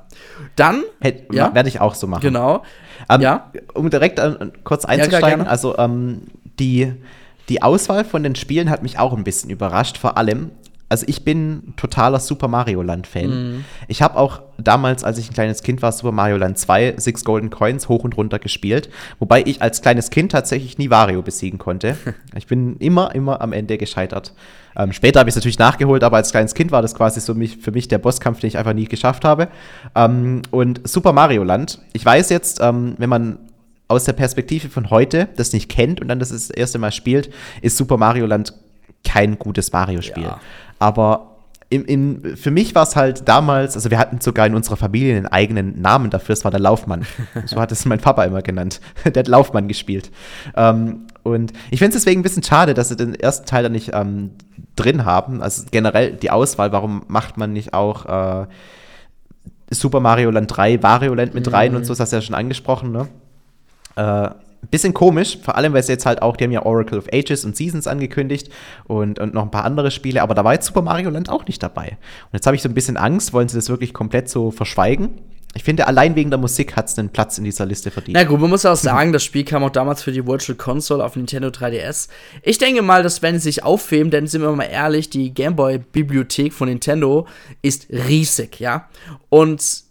Dann 0.55 0.83
ja? 1.31 1.53
werde 1.53 1.67
ich 1.67 1.81
auch 1.81 1.95
so 1.95 2.07
machen. 2.07 2.21
Genau. 2.21 2.63
Ähm, 3.09 3.21
ja. 3.21 3.51
Um 3.73 3.89
direkt 3.89 4.19
äh, 4.19 4.51
kurz 4.63 4.85
einzusteigen, 4.85 5.45
also 5.47 5.77
ähm, 5.77 6.21
die, 6.59 6.93
die 7.49 7.61
Auswahl 7.61 8.05
von 8.05 8.23
den 8.23 8.35
Spielen 8.35 8.69
hat 8.69 8.83
mich 8.83 8.99
auch 8.99 9.13
ein 9.13 9.23
bisschen 9.23 9.49
überrascht, 9.49 9.97
vor 9.97 10.17
allem, 10.17 10.51
also 10.89 11.05
ich 11.07 11.23
bin 11.23 11.73
totaler 11.75 12.19
Super 12.19 12.47
Mario 12.47 12.81
Land 12.81 13.07
Fan. 13.07 13.29
Mhm. 13.29 13.65
Ich 13.87 14.01
habe 14.01 14.17
auch 14.17 14.41
damals, 14.57 15.03
als 15.03 15.17
ich 15.17 15.29
ein 15.29 15.33
kleines 15.33 15.63
Kind 15.63 15.81
war, 15.81 15.91
Super 15.91 16.11
Mario 16.11 16.37
Land 16.37 16.57
2, 16.57 16.95
Six 16.97 17.23
Golden 17.23 17.49
Coins 17.49 17.89
hoch 17.89 18.03
und 18.03 18.15
runter 18.15 18.39
gespielt, 18.39 18.89
wobei 19.19 19.41
ich 19.45 19.61
als 19.61 19.81
kleines 19.81 20.09
Kind 20.09 20.31
tatsächlich 20.31 20.77
nie 20.77 20.89
Wario 20.89 21.21
besiegen 21.21 21.57
konnte. 21.57 21.97
ich 22.35 22.47
bin 22.47 22.77
immer, 22.77 23.15
immer 23.15 23.41
am 23.41 23.53
Ende 23.53 23.77
gescheitert. 23.77 24.33
Ähm, 24.75 24.91
später 24.91 25.19
habe 25.19 25.29
ich 25.29 25.33
es 25.33 25.35
natürlich 25.35 25.59
nachgeholt, 25.59 26.03
aber 26.03 26.17
als 26.17 26.31
kleines 26.31 26.53
Kind 26.53 26.71
war 26.71 26.81
das 26.81 26.95
quasi 26.95 27.19
so 27.19 27.33
mich, 27.33 27.57
für 27.57 27.71
mich 27.71 27.87
der 27.87 27.97
Bosskampf, 27.97 28.39
den 28.39 28.47
ich 28.47 28.57
einfach 28.57 28.73
nie 28.73 28.85
geschafft 28.85 29.25
habe. 29.25 29.47
Ähm, 29.95 30.41
und 30.51 30.87
Super 30.87 31.13
Mario 31.13 31.43
Land, 31.43 31.79
ich 31.93 32.05
weiß 32.05 32.29
jetzt, 32.29 32.59
ähm, 32.61 32.95
wenn 32.97 33.09
man 33.09 33.39
aus 33.87 34.05
der 34.05 34.13
Perspektive 34.13 34.69
von 34.69 34.89
heute 34.89 35.29
das 35.35 35.53
nicht 35.53 35.69
kennt 35.69 36.01
und 36.01 36.07
dann 36.07 36.19
das, 36.19 36.29
das 36.29 36.49
erste 36.49 36.79
Mal 36.79 36.91
spielt, 36.91 37.31
ist 37.61 37.77
Super 37.77 37.97
Mario 37.97 38.25
Land 38.25 38.53
kein 39.03 39.37
gutes 39.37 39.71
Mario-Spiel. 39.71 40.23
Ja. 40.23 40.39
Aber 40.83 41.37
im, 41.69 41.85
im, 41.85 42.35
für 42.35 42.51
mich 42.51 42.75
war 42.75 42.83
es 42.83 42.97
halt 42.97 43.25
damals, 43.29 43.75
also 43.75 43.89
wir 43.89 43.97
hatten 43.97 44.19
sogar 44.19 44.45
in 44.45 44.53
unserer 44.53 44.75
Familie 44.75 45.15
einen 45.15 45.27
eigenen 45.27 45.81
Namen 45.81 46.09
dafür, 46.09 46.33
es 46.33 46.43
war 46.43 46.51
der 46.51 46.59
Laufmann. 46.59 47.05
so 47.45 47.55
hat 47.61 47.71
es 47.71 47.85
mein 47.85 47.99
Papa 47.99 48.25
immer 48.25 48.41
genannt. 48.41 48.81
der 49.05 49.21
hat 49.21 49.29
Laufmann 49.29 49.69
gespielt. 49.69 50.11
Ähm, 50.57 51.07
Und 51.23 51.53
ich 51.71 51.79
finde 51.79 51.95
es 51.95 52.03
deswegen 52.03 52.19
ein 52.19 52.23
bisschen 52.23 52.43
schade, 52.43 52.73
dass 52.73 52.89
sie 52.89 52.97
den 52.97 53.15
ersten 53.15 53.45
Teil 53.45 53.63
da 53.63 53.69
nicht 53.69 53.91
ähm, 53.93 54.31
drin 54.75 55.05
haben. 55.05 55.41
Also 55.41 55.63
generell 55.71 56.11
die 56.11 56.31
Auswahl, 56.31 56.73
warum 56.73 57.03
macht 57.07 57.37
man 57.37 57.53
nicht 57.53 57.73
auch 57.73 58.43
äh, 58.43 58.47
Super 59.69 60.01
Mario 60.01 60.31
Land 60.31 60.55
3, 60.55 60.83
Wario 60.83 61.13
Land 61.13 61.33
mit 61.33 61.49
rein 61.53 61.71
mhm. 61.71 61.77
und 61.77 61.85
so, 61.85 61.93
das 61.93 62.01
hast 62.01 62.11
du 62.11 62.17
ja 62.17 62.21
schon 62.21 62.35
angesprochen, 62.35 62.91
ne? 62.91 63.07
Äh, 63.95 64.31
bisschen 64.67 64.93
komisch, 64.93 65.37
vor 65.41 65.55
allem, 65.55 65.73
weil 65.73 65.83
sie 65.83 65.91
jetzt 65.91 66.05
halt 66.05 66.21
auch, 66.21 66.37
die 66.37 66.45
haben 66.45 66.51
ja 66.51 66.65
Oracle 66.65 66.97
of 66.97 67.07
Ages 67.11 67.45
und 67.45 67.55
Seasons 67.55 67.87
angekündigt 67.87 68.49
und, 68.85 69.19
und 69.19 69.33
noch 69.33 69.43
ein 69.43 69.51
paar 69.51 69.65
andere 69.65 69.91
Spiele, 69.91 70.21
aber 70.21 70.35
da 70.35 70.43
war 70.43 70.53
jetzt 70.53 70.67
Super 70.67 70.81
Mario 70.81 71.09
Land 71.09 71.29
auch 71.29 71.45
nicht 71.45 71.61
dabei. 71.61 71.97
Und 72.25 72.33
jetzt 72.33 72.45
habe 72.45 72.55
ich 72.55 72.61
so 72.61 72.69
ein 72.69 72.73
bisschen 72.73 72.97
Angst, 72.97 73.33
wollen 73.33 73.47
sie 73.47 73.57
das 73.57 73.69
wirklich 73.69 73.93
komplett 73.93 74.29
so 74.29 74.51
verschweigen? 74.51 75.19
Ich 75.55 75.63
finde, 75.63 75.85
allein 75.85 76.15
wegen 76.15 76.31
der 76.31 76.39
Musik 76.39 76.75
hat 76.75 76.87
es 76.87 76.97
einen 76.97 77.09
Platz 77.09 77.37
in 77.37 77.43
dieser 77.43 77.65
Liste 77.65 77.91
verdient. 77.91 78.17
Na 78.17 78.23
gut, 78.23 78.39
man 78.39 78.49
muss 78.49 78.65
auch 78.65 78.75
sagen, 78.77 79.13
das 79.13 79.23
Spiel 79.23 79.43
kam 79.43 79.63
auch 79.63 79.69
damals 79.69 80.01
für 80.01 80.11
die 80.11 80.25
Virtual 80.25 80.57
Console 80.57 81.03
auf 81.03 81.15
Nintendo 81.15 81.49
3DS. 81.49 82.09
Ich 82.41 82.57
denke 82.57 82.81
mal, 82.81 83.03
dass 83.03 83.21
wenn 83.21 83.35
sie 83.35 83.43
sich 83.43 83.63
aufheben, 83.63 84.09
denn 84.09 84.25
sind 84.25 84.41
wir 84.41 84.51
mal 84.51 84.63
ehrlich, 84.63 85.09
die 85.09 85.33
Gameboy-Bibliothek 85.33 86.53
von 86.53 86.69
Nintendo 86.69 87.27
ist 87.61 87.87
riesig, 87.91 88.59
ja. 88.59 88.89
Und 89.29 89.83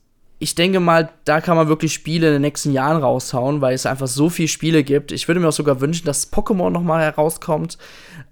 ich 0.43 0.57
denke 0.57 0.80
mal, 0.80 1.11
da 1.24 1.40
kann 1.40 1.57
man 1.57 1.68
wirklich 1.68 1.95
Spiele 1.95 2.26
in 2.26 2.32
den 2.32 2.43
nächsten 2.43 2.72
Jahren 2.72 3.01
raushauen, 3.01 3.61
weil 3.61 3.74
es 3.74 3.86
einfach 3.86 4.09
so 4.09 4.28
viele 4.28 4.49
Spiele 4.49 4.82
gibt. 4.82 5.12
Ich 5.12 5.28
würde 5.28 5.40
mir 5.40 5.49
auch 5.49 5.53
sogar 5.53 5.80
wünschen, 5.80 6.05
dass 6.05 6.32
Pokémon 6.32 6.70
noch 6.70 6.82
mal 6.82 7.01
herauskommt. 7.01 7.78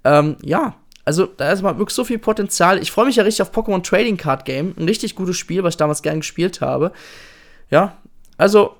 Ähm, 0.02 0.36
ja, 0.42 0.74
also 1.04 1.26
da 1.26 1.52
ist 1.52 1.62
mal 1.62 1.78
wirklich 1.78 1.94
so 1.94 2.02
viel 2.02 2.18
Potenzial. 2.18 2.82
Ich 2.82 2.90
freue 2.90 3.06
mich 3.06 3.14
ja 3.14 3.22
richtig 3.22 3.42
auf 3.42 3.52
Pokémon 3.52 3.82
Trading 3.84 4.16
Card 4.16 4.44
Game. 4.44 4.74
Ein 4.76 4.86
richtig 4.86 5.14
gutes 5.14 5.36
Spiel, 5.36 5.62
was 5.62 5.74
ich 5.74 5.78
damals 5.78 6.02
gern 6.02 6.18
gespielt 6.18 6.60
habe. 6.60 6.90
Ja, 7.70 7.96
also 8.36 8.74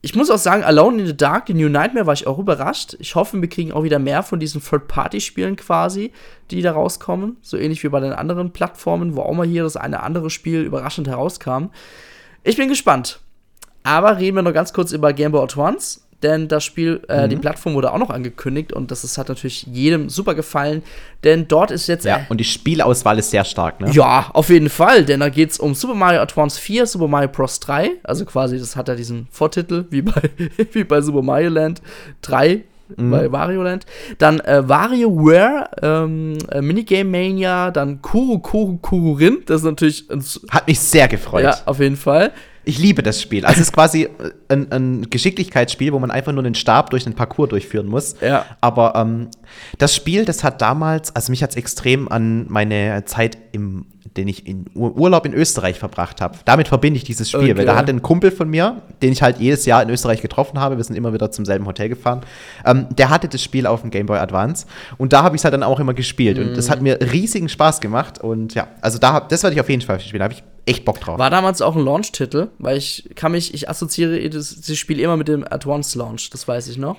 ich 0.00 0.14
muss 0.14 0.30
auch 0.30 0.38
sagen, 0.38 0.62
Alone 0.62 1.00
in 1.00 1.06
the 1.08 1.16
Dark, 1.16 1.46
die 1.46 1.54
New 1.54 1.68
Nightmare, 1.68 2.06
war 2.06 2.14
ich 2.14 2.28
auch 2.28 2.38
überrascht. 2.38 2.96
Ich 3.00 3.16
hoffe, 3.16 3.40
wir 3.40 3.48
kriegen 3.48 3.72
auch 3.72 3.82
wieder 3.82 3.98
mehr 3.98 4.22
von 4.22 4.38
diesen 4.38 4.62
Third-Party-Spielen 4.62 5.56
quasi, 5.56 6.12
die 6.52 6.62
da 6.62 6.70
rauskommen. 6.70 7.36
So 7.42 7.56
ähnlich 7.56 7.82
wie 7.82 7.88
bei 7.88 7.98
den 7.98 8.12
anderen 8.12 8.52
Plattformen, 8.52 9.16
wo 9.16 9.22
auch 9.22 9.34
mal 9.34 9.44
hier 9.44 9.64
das 9.64 9.76
eine 9.76 10.04
andere 10.04 10.30
Spiel 10.30 10.62
überraschend 10.62 11.08
herauskam. 11.08 11.70
Ich 12.46 12.56
bin 12.56 12.68
gespannt. 12.68 13.18
Aber 13.82 14.18
reden 14.18 14.36
wir 14.36 14.42
noch 14.42 14.52
ganz 14.52 14.72
kurz 14.72 14.92
über 14.92 15.12
Game 15.12 15.32
Boy 15.32 15.42
Advance, 15.42 16.00
denn 16.22 16.46
das 16.46 16.62
Spiel, 16.62 17.02
äh, 17.08 17.24
mhm. 17.24 17.30
die 17.30 17.36
Plattform 17.36 17.74
wurde 17.74 17.92
auch 17.92 17.98
noch 17.98 18.10
angekündigt 18.10 18.72
und 18.72 18.92
das 18.92 19.02
ist, 19.02 19.18
hat 19.18 19.28
natürlich 19.28 19.64
jedem 19.64 20.08
super 20.08 20.36
gefallen, 20.36 20.84
denn 21.24 21.48
dort 21.48 21.72
ist 21.72 21.88
jetzt. 21.88 22.04
Ja, 22.04 22.24
und 22.28 22.38
die 22.38 22.44
Spielauswahl 22.44 23.18
ist 23.18 23.30
sehr 23.30 23.44
stark, 23.44 23.80
ne? 23.80 23.90
Ja, 23.90 24.30
auf 24.32 24.48
jeden 24.48 24.70
Fall, 24.70 25.04
denn 25.04 25.20
da 25.20 25.28
geht 25.28 25.50
es 25.50 25.58
um 25.58 25.74
Super 25.74 25.94
Mario 25.94 26.20
Advance 26.20 26.60
4, 26.60 26.86
Super 26.86 27.08
Mario 27.08 27.28
Bros. 27.28 27.58
3, 27.58 27.90
also 28.04 28.24
quasi, 28.24 28.58
das 28.58 28.76
hat 28.76 28.86
ja 28.86 28.94
diesen 28.94 29.26
Vortitel, 29.32 29.86
wie 29.90 30.02
bei, 30.02 30.30
wie 30.72 30.84
bei 30.84 31.00
Super 31.00 31.22
Mario 31.22 31.50
Land 31.50 31.82
3, 32.22 32.62
mhm. 32.96 33.10
bei 33.10 33.32
Wario 33.32 33.62
Land. 33.62 33.86
Dann 34.18 34.40
äh, 34.40 34.68
WarioWare, 34.68 35.70
ähm, 35.82 36.38
äh, 36.50 36.60
Minigame 36.60 37.10
Mania, 37.10 37.70
dann 37.70 38.02
Kuru 38.02 38.38
Kuru 38.38 38.76
Kururin, 38.78 39.38
das 39.46 39.62
ist 39.62 39.64
natürlich. 39.64 40.06
Hat 40.50 40.66
mich 40.66 40.80
sehr 40.80 41.08
gefreut. 41.08 41.44
Ja, 41.44 41.56
auf 41.64 41.80
jeden 41.80 41.96
Fall. 41.96 42.32
Ich 42.66 42.78
liebe 42.78 43.02
das 43.02 43.22
Spiel. 43.22 43.46
Also 43.46 43.60
es 43.60 43.68
ist 43.68 43.72
quasi 43.72 44.02
äh, 44.02 44.08
ein, 44.48 44.70
ein, 44.72 45.10
Geschicklichkeitsspiel, 45.10 45.92
wo 45.92 45.98
man 45.98 46.10
einfach 46.10 46.32
nur 46.32 46.42
den 46.42 46.54
Stab 46.54 46.90
durch 46.90 47.04
den 47.04 47.14
Parcours 47.14 47.48
durchführen 47.48 47.86
muss. 47.86 48.16
Ja. 48.20 48.44
Aber 48.60 48.94
ähm, 48.96 49.28
das 49.78 49.94
Spiel, 49.94 50.24
das 50.24 50.44
hat 50.44 50.60
damals, 50.60 51.14
also 51.14 51.30
mich 51.30 51.42
hat 51.42 51.50
es 51.50 51.56
extrem 51.56 52.08
an 52.08 52.46
meine 52.48 53.04
Zeit 53.06 53.38
im 53.52 53.86
den 54.16 54.28
ich 54.28 54.46
in 54.46 54.64
Urlaub 54.74 55.26
in 55.26 55.34
Österreich 55.34 55.78
verbracht 55.78 56.20
habe. 56.20 56.38
Damit 56.44 56.68
verbinde 56.68 56.96
ich 56.96 57.04
dieses 57.04 57.28
Spiel, 57.28 57.42
okay. 57.42 57.58
weil 57.58 57.66
da 57.66 57.76
hat 57.76 57.88
ein 57.88 58.02
Kumpel 58.02 58.30
von 58.30 58.48
mir, 58.48 58.82
den 59.02 59.12
ich 59.12 59.22
halt 59.22 59.38
jedes 59.38 59.66
Jahr 59.66 59.82
in 59.82 59.90
Österreich 59.90 60.22
getroffen 60.22 60.58
habe, 60.58 60.76
wir 60.76 60.84
sind 60.84 60.96
immer 60.96 61.12
wieder 61.12 61.30
zum 61.30 61.44
selben 61.44 61.66
Hotel 61.66 61.88
gefahren, 61.88 62.22
ähm, 62.64 62.86
der 62.96 63.10
hatte 63.10 63.28
das 63.28 63.42
Spiel 63.42 63.66
auf 63.66 63.82
dem 63.82 63.90
Game 63.90 64.06
Boy 64.06 64.18
Advance 64.18 64.66
und 64.96 65.12
da 65.12 65.22
habe 65.22 65.36
ich 65.36 65.40
es 65.40 65.44
halt 65.44 65.54
dann 65.54 65.62
auch 65.62 65.80
immer 65.80 65.94
gespielt 65.94 66.38
mhm. 66.38 66.48
und 66.48 66.56
das 66.56 66.70
hat 66.70 66.82
mir 66.82 66.98
riesigen 67.12 67.48
Spaß 67.48 67.80
gemacht 67.80 68.18
und 68.18 68.54
ja, 68.54 68.68
also 68.80 68.98
da, 68.98 69.20
das 69.20 69.42
werde 69.42 69.54
ich 69.54 69.60
auf 69.60 69.68
jeden 69.68 69.82
Fall 69.82 70.00
spielen, 70.00 70.20
da 70.20 70.24
habe 70.24 70.34
ich 70.34 70.42
echt 70.66 70.84
Bock 70.84 71.00
drauf. 71.00 71.18
War 71.18 71.30
damals 71.30 71.62
auch 71.62 71.76
ein 71.76 71.84
Launch-Titel, 71.84 72.48
weil 72.58 72.76
ich 72.76 73.08
kann 73.14 73.32
mich, 73.32 73.54
ich 73.54 73.70
assoziiere 73.70 74.28
das, 74.28 74.60
das 74.60 74.76
Spiel 74.76 74.98
immer 74.98 75.16
mit 75.16 75.28
dem 75.28 75.44
Advance 75.44 75.96
Launch, 75.96 76.28
das 76.30 76.46
weiß 76.46 76.68
ich 76.68 76.76
noch. 76.76 76.96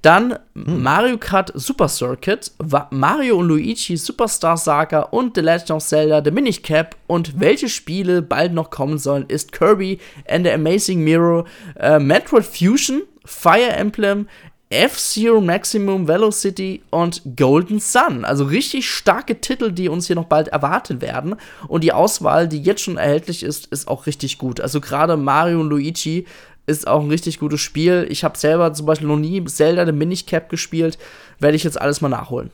Dann 0.00 0.38
hm. 0.54 0.82
Mario 0.82 1.18
Kart 1.18 1.52
Super 1.54 1.88
Circuit, 1.88 2.50
Mario 2.90 3.36
und 3.36 3.48
Luigi 3.48 3.96
Superstar 3.98 4.56
Saga 4.56 5.02
und 5.02 5.36
The 5.36 5.42
Legend 5.42 5.72
of 5.72 5.84
Zelda 5.84 6.22
The 6.24 6.30
Minicap 6.30 6.96
und 7.06 7.38
welche 7.38 7.68
Spiele 7.68 8.22
bald 8.22 8.54
noch 8.54 8.70
kommen 8.70 8.98
sollen, 8.98 9.26
ist 9.28 9.52
Kirby 9.52 9.98
and 10.26 10.46
the 10.46 10.52
Amazing 10.52 11.04
Mirror, 11.04 11.44
äh, 11.78 11.98
Metroid 11.98 12.46
Fusion, 12.46 13.02
Fire 13.24 13.72
Emblem, 13.76 14.26
F-Zero 14.72 15.40
Maximum 15.40 16.08
Velocity 16.08 16.82
und 16.90 17.22
Golden 17.36 17.78
Sun. 17.78 18.24
Also 18.24 18.44
richtig 18.44 18.90
starke 18.90 19.40
Titel, 19.40 19.70
die 19.70 19.88
uns 19.88 20.06
hier 20.06 20.16
noch 20.16 20.24
bald 20.24 20.48
erwarten 20.48 21.00
werden. 21.00 21.36
Und 21.68 21.84
die 21.84 21.92
Auswahl, 21.92 22.48
die 22.48 22.62
jetzt 22.62 22.80
schon 22.80 22.96
erhältlich 22.96 23.42
ist, 23.42 23.66
ist 23.66 23.86
auch 23.86 24.06
richtig 24.06 24.38
gut. 24.38 24.60
Also 24.60 24.80
gerade 24.80 25.16
Mario 25.16 25.60
und 25.60 25.68
Luigi 25.68 26.26
ist 26.66 26.86
auch 26.86 27.02
ein 27.02 27.10
richtig 27.10 27.38
gutes 27.38 27.60
Spiel. 27.60 28.06
Ich 28.08 28.24
habe 28.24 28.38
selber 28.38 28.72
zum 28.72 28.86
Beispiel 28.86 29.08
noch 29.08 29.18
nie 29.18 29.44
Zelda 29.44 29.84
The 29.84 29.92
Minish 29.92 30.26
Cap 30.26 30.48
gespielt. 30.48 30.96
Werde 31.38 31.56
ich 31.56 31.64
jetzt 31.64 31.80
alles 31.80 32.00
mal 32.00 32.08
nachholen. 32.08 32.50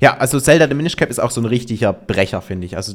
Ja, 0.00 0.16
also 0.16 0.40
Zelda 0.40 0.66
The 0.66 0.74
Minish 0.74 0.96
Cap 0.96 1.10
ist 1.10 1.18
auch 1.18 1.30
so 1.30 1.40
ein 1.40 1.46
richtiger 1.46 1.92
Brecher, 1.92 2.40
finde 2.40 2.66
ich. 2.66 2.76
Also 2.76 2.94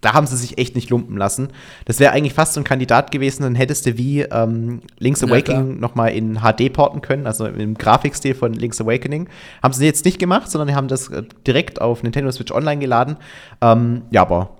da 0.00 0.12
haben 0.12 0.26
sie 0.26 0.36
sich 0.36 0.58
echt 0.58 0.74
nicht 0.74 0.90
lumpen 0.90 1.16
lassen. 1.16 1.48
Das 1.84 2.00
wäre 2.00 2.12
eigentlich 2.12 2.34
fast 2.34 2.54
so 2.54 2.60
ein 2.60 2.64
Kandidat 2.64 3.10
gewesen, 3.10 3.42
dann 3.42 3.54
hättest 3.54 3.86
du 3.86 3.96
wie 3.96 4.22
ähm, 4.22 4.82
Link's 4.98 5.22
Awakening 5.22 5.74
ja, 5.74 5.80
nochmal 5.80 6.12
in 6.12 6.40
HD 6.40 6.72
porten 6.72 7.02
können, 7.02 7.26
also 7.26 7.46
im 7.46 7.74
Grafikstil 7.74 8.34
von 8.34 8.52
Link's 8.52 8.80
Awakening. 8.80 9.28
Haben 9.62 9.74
sie 9.74 9.84
jetzt 9.84 10.04
nicht 10.04 10.18
gemacht, 10.18 10.50
sondern 10.50 10.74
haben 10.74 10.88
das 10.88 11.08
äh, 11.08 11.22
direkt 11.46 11.80
auf 11.80 12.02
Nintendo 12.02 12.30
Switch 12.30 12.52
Online 12.52 12.80
geladen. 12.80 13.16
Ähm, 13.60 14.02
ja, 14.10 14.22
aber 14.22 14.50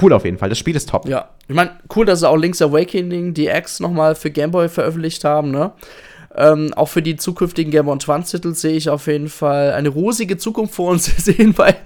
cool 0.00 0.12
auf 0.12 0.24
jeden 0.24 0.38
Fall. 0.38 0.48
Das 0.48 0.58
Spiel 0.58 0.76
ist 0.76 0.88
top. 0.88 1.08
Ja, 1.08 1.30
ich 1.48 1.54
meine, 1.54 1.72
cool, 1.94 2.06
dass 2.06 2.20
sie 2.20 2.28
auch 2.28 2.36
Link's 2.36 2.62
Awakening 2.62 3.34
DX 3.34 3.80
nochmal 3.80 4.14
für 4.14 4.30
Game 4.30 4.50
Boy 4.50 4.68
veröffentlicht 4.68 5.24
haben, 5.24 5.50
ne? 5.50 5.72
Ähm, 6.32 6.72
auch 6.74 6.86
für 6.86 7.02
die 7.02 7.16
zukünftigen 7.16 7.72
Game 7.72 7.88
Advance-Titel 7.88 8.54
sehe 8.54 8.76
ich 8.76 8.88
auf 8.88 9.08
jeden 9.08 9.28
Fall 9.28 9.72
eine 9.72 9.88
rosige 9.88 10.36
Zukunft 10.38 10.74
vor 10.74 10.90
uns 10.90 11.04
sehen, 11.24 11.58
weil 11.58 11.76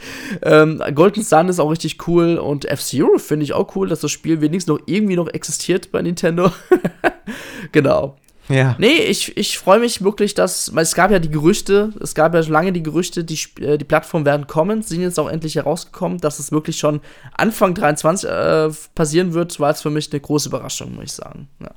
ähm, 0.42 0.82
Golden 0.94 1.22
Sun 1.22 1.48
ist 1.48 1.60
auch 1.60 1.70
richtig 1.70 2.06
cool 2.06 2.36
und 2.36 2.66
F-Zero 2.66 3.18
finde 3.18 3.44
ich 3.44 3.54
auch 3.54 3.74
cool, 3.74 3.88
dass 3.88 4.00
das 4.00 4.10
Spiel 4.10 4.42
wenigstens 4.42 4.74
noch 4.74 4.84
irgendwie 4.86 5.16
noch 5.16 5.28
existiert 5.28 5.90
bei 5.92 6.02
Nintendo. 6.02 6.52
genau. 7.72 8.16
Ja. 8.50 8.76
Nee, 8.78 8.98
ich, 8.98 9.36
ich 9.38 9.56
freue 9.58 9.78
mich 9.78 10.04
wirklich, 10.04 10.34
dass, 10.34 10.68
es 10.68 10.94
gab 10.94 11.10
ja 11.10 11.18
die 11.18 11.30
Gerüchte, 11.30 11.94
es 12.00 12.14
gab 12.14 12.34
ja 12.34 12.42
schon 12.42 12.52
lange 12.52 12.72
die 12.72 12.82
Gerüchte, 12.82 13.24
die, 13.24 13.38
äh, 13.60 13.78
die 13.78 13.86
Plattformen 13.86 14.26
werden 14.26 14.46
kommen, 14.46 14.82
sind 14.82 15.00
jetzt 15.00 15.18
auch 15.18 15.30
endlich 15.30 15.54
herausgekommen, 15.54 16.18
dass 16.18 16.38
es 16.38 16.52
wirklich 16.52 16.76
schon 16.76 17.00
Anfang 17.34 17.74
23 17.74 18.28
äh, 18.28 18.70
passieren 18.94 19.32
wird, 19.32 19.58
war 19.60 19.70
es 19.70 19.80
für 19.80 19.88
mich 19.88 20.12
eine 20.12 20.20
große 20.20 20.50
Überraschung, 20.50 20.94
muss 20.94 21.04
ich 21.04 21.12
sagen. 21.12 21.48
Ja. 21.62 21.70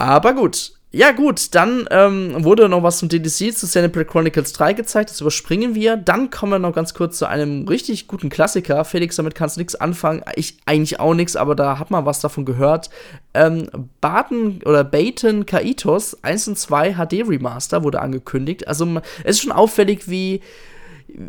Aber 0.00 0.32
gut. 0.32 0.72
Ja, 0.92 1.12
gut, 1.12 1.54
dann 1.54 1.86
ähm, 1.90 2.42
wurde 2.42 2.68
noch 2.70 2.82
was 2.82 2.98
zum 2.98 3.10
DDC 3.10 3.54
zu 3.54 3.66
Xenoblade 3.66 4.06
Chronicles 4.06 4.54
3 4.54 4.72
gezeigt. 4.72 5.10
Das 5.10 5.20
überspringen 5.20 5.74
wir. 5.74 5.98
Dann 5.98 6.30
kommen 6.30 6.52
wir 6.52 6.58
noch 6.58 6.74
ganz 6.74 6.94
kurz 6.94 7.18
zu 7.18 7.28
einem 7.28 7.68
richtig 7.68 8.08
guten 8.08 8.30
Klassiker. 8.30 8.84
Felix, 8.86 9.16
damit 9.16 9.34
kannst 9.34 9.56
du 9.56 9.60
nichts 9.60 9.76
anfangen. 9.76 10.22
Ich 10.36 10.56
eigentlich 10.64 10.98
auch 10.98 11.12
nichts, 11.12 11.36
aber 11.36 11.54
da 11.54 11.78
hat 11.78 11.90
man 11.90 12.06
was 12.06 12.20
davon 12.20 12.46
gehört. 12.46 12.88
Ähm, 13.34 13.68
Baten 14.00 14.60
oder 14.64 14.82
Baten 14.82 15.44
Kaitos 15.44 16.24
1 16.24 16.48
und 16.48 16.58
2 16.58 16.94
HD 16.94 17.28
Remaster 17.28 17.84
wurde 17.84 18.00
angekündigt. 18.00 18.66
Also, 18.66 18.86
es 19.22 19.36
ist 19.36 19.42
schon 19.42 19.52
auffällig, 19.52 20.08
wie 20.08 20.40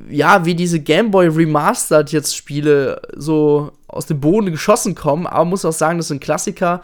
ja, 0.10 0.46
wie 0.46 0.56
diese 0.56 0.80
Gameboy 0.80 1.28
Remastered 1.28 2.12
jetzt 2.12 2.36
Spiele 2.36 3.02
so 3.16 3.72
aus 3.88 4.06
dem 4.06 4.20
Boden 4.20 4.52
geschossen 4.52 4.96
kommen, 4.96 5.26
aber 5.28 5.40
man 5.40 5.50
muss 5.50 5.66
auch 5.66 5.74
sagen, 5.74 5.98
das 5.98 6.08
sind 6.08 6.22
Klassiker. 6.22 6.82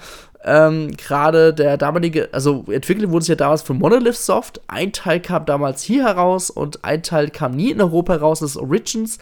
Ähm, 0.49 0.95
Gerade 0.95 1.53
der 1.53 1.75
damalige, 1.75 2.29
also 2.31 2.63
entwickelt 2.69 3.09
wurde 3.09 3.23
es 3.23 3.27
ja 3.27 3.35
damals 3.35 3.63
von 3.63 3.77
Monolith 3.77 4.15
Soft. 4.15 4.61
Ein 4.67 4.93
Teil 4.93 5.19
kam 5.19 5.45
damals 5.45 5.83
hier 5.83 6.05
heraus 6.05 6.49
und 6.49 6.85
ein 6.85 7.03
Teil 7.03 7.29
kam 7.29 7.51
nie 7.51 7.71
in 7.71 7.81
Europa 7.81 8.13
heraus, 8.13 8.39
das 8.39 8.51
ist 8.51 8.57
Origins. 8.57 9.17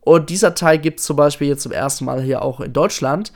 Und 0.00 0.30
dieser 0.30 0.54
Teil 0.54 0.78
gibt 0.78 1.00
es 1.00 1.04
zum 1.04 1.16
Beispiel 1.16 1.48
jetzt 1.48 1.64
zum 1.64 1.72
ersten 1.72 2.06
Mal 2.06 2.22
hier 2.22 2.40
auch 2.40 2.60
in 2.60 2.72
Deutschland. 2.72 3.30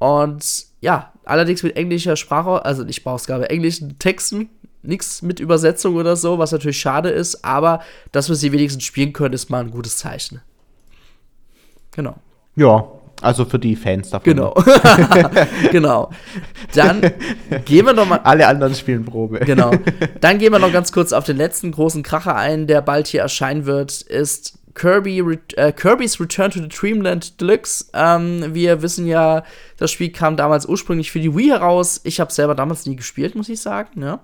Und 0.00 0.66
ja, 0.80 1.12
allerdings 1.24 1.62
mit 1.62 1.76
englischer 1.76 2.16
Sprache, 2.16 2.64
also 2.64 2.82
nicht 2.82 2.96
Sprachausgabe, 2.96 3.48
englischen 3.48 4.00
Texten, 4.00 4.50
nichts 4.82 5.22
mit 5.22 5.38
Übersetzung 5.38 5.94
oder 5.94 6.16
so, 6.16 6.40
was 6.40 6.50
natürlich 6.50 6.80
schade 6.80 7.10
ist, 7.10 7.44
aber 7.44 7.80
dass 8.10 8.28
wir 8.28 8.34
sie 8.34 8.50
wenigstens 8.50 8.82
spielen 8.82 9.12
können, 9.12 9.34
ist 9.34 9.50
mal 9.50 9.60
ein 9.60 9.70
gutes 9.70 9.98
Zeichen. 9.98 10.40
Genau. 11.92 12.16
Ja, 12.56 12.88
also 13.20 13.44
für 13.44 13.58
die 13.58 13.76
Fans 13.76 14.10
davon. 14.10 14.34
Genau. 14.34 14.54
genau. 15.72 16.10
Dann 16.74 17.00
gehen 17.64 17.86
wir 17.86 17.92
noch 17.92 18.06
mal. 18.06 18.20
Alle 18.24 18.46
anderen 18.46 18.74
spielen 18.74 19.04
Probe. 19.04 19.40
genau. 19.40 19.72
Dann 20.20 20.38
gehen 20.38 20.52
wir 20.52 20.58
noch 20.58 20.72
ganz 20.72 20.92
kurz 20.92 21.12
auf 21.12 21.24
den 21.24 21.36
letzten 21.36 21.72
großen 21.72 22.02
Kracher 22.02 22.36
ein, 22.36 22.66
der 22.66 22.82
bald 22.82 23.06
hier 23.08 23.22
erscheinen 23.22 23.66
wird, 23.66 24.02
ist 24.02 24.57
Kirby, 24.78 25.38
äh, 25.56 25.72
Kirby's 25.72 26.20
Return 26.20 26.50
to 26.50 26.60
the 26.60 26.68
Dreamland 26.68 27.40
Deluxe. 27.40 27.86
Ähm, 27.92 28.54
wir 28.54 28.80
wissen 28.80 29.06
ja, 29.06 29.42
das 29.76 29.90
Spiel 29.90 30.10
kam 30.10 30.36
damals 30.36 30.66
ursprünglich 30.66 31.10
für 31.10 31.20
die 31.20 31.36
Wii 31.36 31.48
heraus. 31.48 32.00
Ich 32.04 32.20
habe 32.20 32.32
selber 32.32 32.54
damals 32.54 32.86
nie 32.86 32.96
gespielt, 32.96 33.34
muss 33.34 33.48
ich 33.48 33.60
sagen. 33.60 34.00
Ja. 34.02 34.20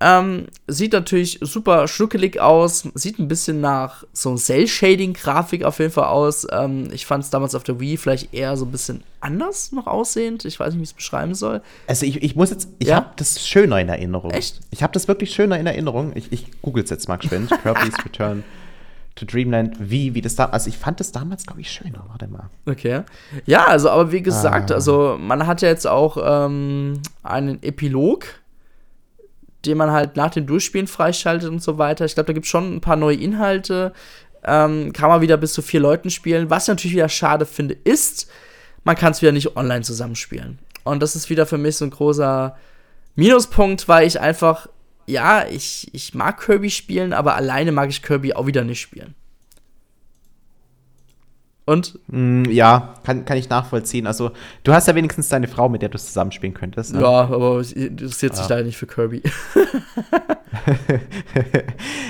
Ähm, 0.00 0.46
sieht 0.66 0.94
natürlich 0.94 1.38
super 1.42 1.86
schnuckelig 1.88 2.40
aus. 2.40 2.88
Sieht 2.94 3.18
ein 3.18 3.28
bisschen 3.28 3.60
nach 3.60 4.04
so 4.12 4.36
Cell-Shading-Grafik 4.36 5.62
auf 5.62 5.78
jeden 5.78 5.92
Fall 5.92 6.06
aus. 6.06 6.46
Ähm, 6.50 6.88
ich 6.92 7.06
fand 7.06 7.24
es 7.24 7.30
damals 7.30 7.54
auf 7.54 7.62
der 7.62 7.78
Wii 7.78 7.98
vielleicht 7.98 8.32
eher 8.32 8.56
so 8.56 8.64
ein 8.64 8.72
bisschen 8.72 9.04
anders 9.20 9.72
noch 9.72 9.86
aussehend. 9.86 10.46
Ich 10.46 10.58
weiß 10.58 10.72
nicht, 10.72 10.80
wie 10.80 10.84
ich 10.84 10.90
es 10.90 10.94
beschreiben 10.94 11.34
soll. 11.34 11.60
Also 11.86 12.06
ich, 12.06 12.22
ich 12.22 12.34
muss 12.34 12.50
jetzt, 12.50 12.68
ich 12.78 12.88
ja? 12.88 12.96
habe 12.96 13.10
das 13.16 13.46
schöner 13.46 13.78
in 13.80 13.88
Erinnerung. 13.88 14.30
Echt? 14.30 14.60
Ich 14.70 14.82
habe 14.82 14.92
das 14.94 15.06
wirklich 15.06 15.30
schöner 15.30 15.58
in 15.58 15.66
Erinnerung. 15.66 16.12
Ich, 16.14 16.32
ich 16.32 16.46
google 16.62 16.82
es 16.82 16.90
jetzt 16.90 17.08
mal 17.08 17.16
geschwind. 17.16 17.50
Kirby's 17.62 17.94
Return 18.04 18.42
to 19.14 19.26
Dreamland, 19.26 19.76
wie, 19.78 20.14
wie 20.14 20.20
das 20.20 20.36
da, 20.36 20.46
also 20.46 20.68
ich 20.68 20.78
fand 20.78 21.00
das 21.00 21.12
damals, 21.12 21.44
glaube 21.44 21.60
ich, 21.60 21.70
schöner, 21.70 22.04
warte 22.08 22.28
mal. 22.28 22.48
Okay. 22.66 23.02
Ja, 23.44 23.66
also, 23.66 23.90
aber 23.90 24.12
wie 24.12 24.22
gesagt, 24.22 24.70
ah. 24.70 24.74
also 24.74 25.18
man 25.20 25.46
hat 25.46 25.62
ja 25.62 25.68
jetzt 25.68 25.86
auch 25.86 26.16
ähm, 26.24 27.00
einen 27.22 27.62
Epilog, 27.62 28.26
den 29.64 29.78
man 29.78 29.90
halt 29.92 30.16
nach 30.16 30.30
dem 30.30 30.46
Durchspielen 30.46 30.86
freischaltet 30.86 31.48
und 31.48 31.62
so 31.62 31.78
weiter. 31.78 32.04
Ich 32.04 32.14
glaube, 32.14 32.28
da 32.28 32.32
gibt 32.32 32.46
es 32.46 32.50
schon 32.50 32.76
ein 32.76 32.80
paar 32.80 32.96
neue 32.96 33.16
Inhalte. 33.16 33.92
Ähm, 34.44 34.92
kann 34.92 35.08
man 35.08 35.20
wieder 35.20 35.36
bis 35.36 35.52
zu 35.52 35.62
vier 35.62 35.80
Leuten 35.80 36.10
spielen. 36.10 36.50
Was 36.50 36.64
ich 36.64 36.68
natürlich 36.68 36.96
wieder 36.96 37.08
schade 37.08 37.46
finde, 37.46 37.74
ist, 37.74 38.28
man 38.82 38.96
kann 38.96 39.12
es 39.12 39.22
wieder 39.22 39.30
nicht 39.30 39.56
online 39.56 39.82
zusammenspielen. 39.82 40.58
Und 40.84 41.00
das 41.00 41.14
ist 41.14 41.30
wieder 41.30 41.46
für 41.46 41.58
mich 41.58 41.76
so 41.76 41.84
ein 41.84 41.90
großer 41.90 42.56
Minuspunkt, 43.14 43.86
weil 43.86 44.06
ich 44.06 44.18
einfach 44.18 44.66
ja, 45.06 45.46
ich, 45.46 45.88
ich 45.92 46.14
mag 46.14 46.40
Kirby 46.40 46.70
spielen, 46.70 47.12
aber 47.12 47.34
alleine 47.34 47.72
mag 47.72 47.90
ich 47.90 48.02
Kirby 48.02 48.32
auch 48.34 48.46
wieder 48.46 48.64
nicht 48.64 48.80
spielen. 48.80 49.14
Und? 51.64 51.96
Mm, 52.08 52.44
ja, 52.46 52.94
kann, 53.04 53.24
kann 53.24 53.38
ich 53.38 53.48
nachvollziehen. 53.48 54.08
Also, 54.08 54.32
du 54.64 54.72
hast 54.72 54.88
ja 54.88 54.96
wenigstens 54.96 55.28
deine 55.28 55.46
Frau, 55.46 55.68
mit 55.68 55.80
der 55.80 55.90
du 55.90 55.98
zusammenspielen 55.98 56.54
könntest. 56.54 56.92
Ne? 56.92 57.00
Ja, 57.00 57.08
aber 57.08 57.62
sie 57.62 57.86
interessiert 57.86 58.34
sich 58.34 58.48
ja. 58.48 58.56
leider 58.56 58.66
nicht 58.66 58.76
für 58.76 58.88
Kirby. 58.88 59.22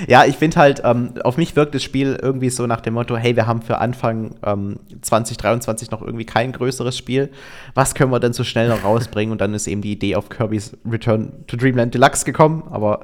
ja, 0.07 0.25
ich 0.25 0.37
finde 0.37 0.57
halt, 0.57 0.81
ähm, 0.83 1.13
auf 1.23 1.37
mich 1.37 1.55
wirkt 1.55 1.75
das 1.75 1.83
Spiel 1.83 2.17
irgendwie 2.19 2.49
so 2.49 2.65
nach 2.65 2.81
dem 2.81 2.95
Motto: 2.95 3.15
hey, 3.15 3.35
wir 3.35 3.45
haben 3.45 3.61
für 3.61 3.77
Anfang 3.77 4.33
ähm, 4.43 4.79
2023 5.01 5.91
noch 5.91 6.01
irgendwie 6.01 6.25
kein 6.25 6.51
größeres 6.51 6.97
Spiel. 6.97 7.29
Was 7.75 7.93
können 7.93 8.11
wir 8.11 8.19
denn 8.19 8.33
so 8.33 8.43
schnell 8.43 8.69
noch 8.69 8.83
rausbringen? 8.83 9.31
Und 9.31 9.39
dann 9.39 9.53
ist 9.53 9.67
eben 9.67 9.81
die 9.81 9.91
Idee 9.91 10.15
auf 10.15 10.29
Kirby's 10.29 10.75
Return 10.89 11.45
to 11.45 11.57
Dreamland 11.57 11.93
Deluxe 11.93 12.25
gekommen. 12.25 12.63
Aber 12.71 13.01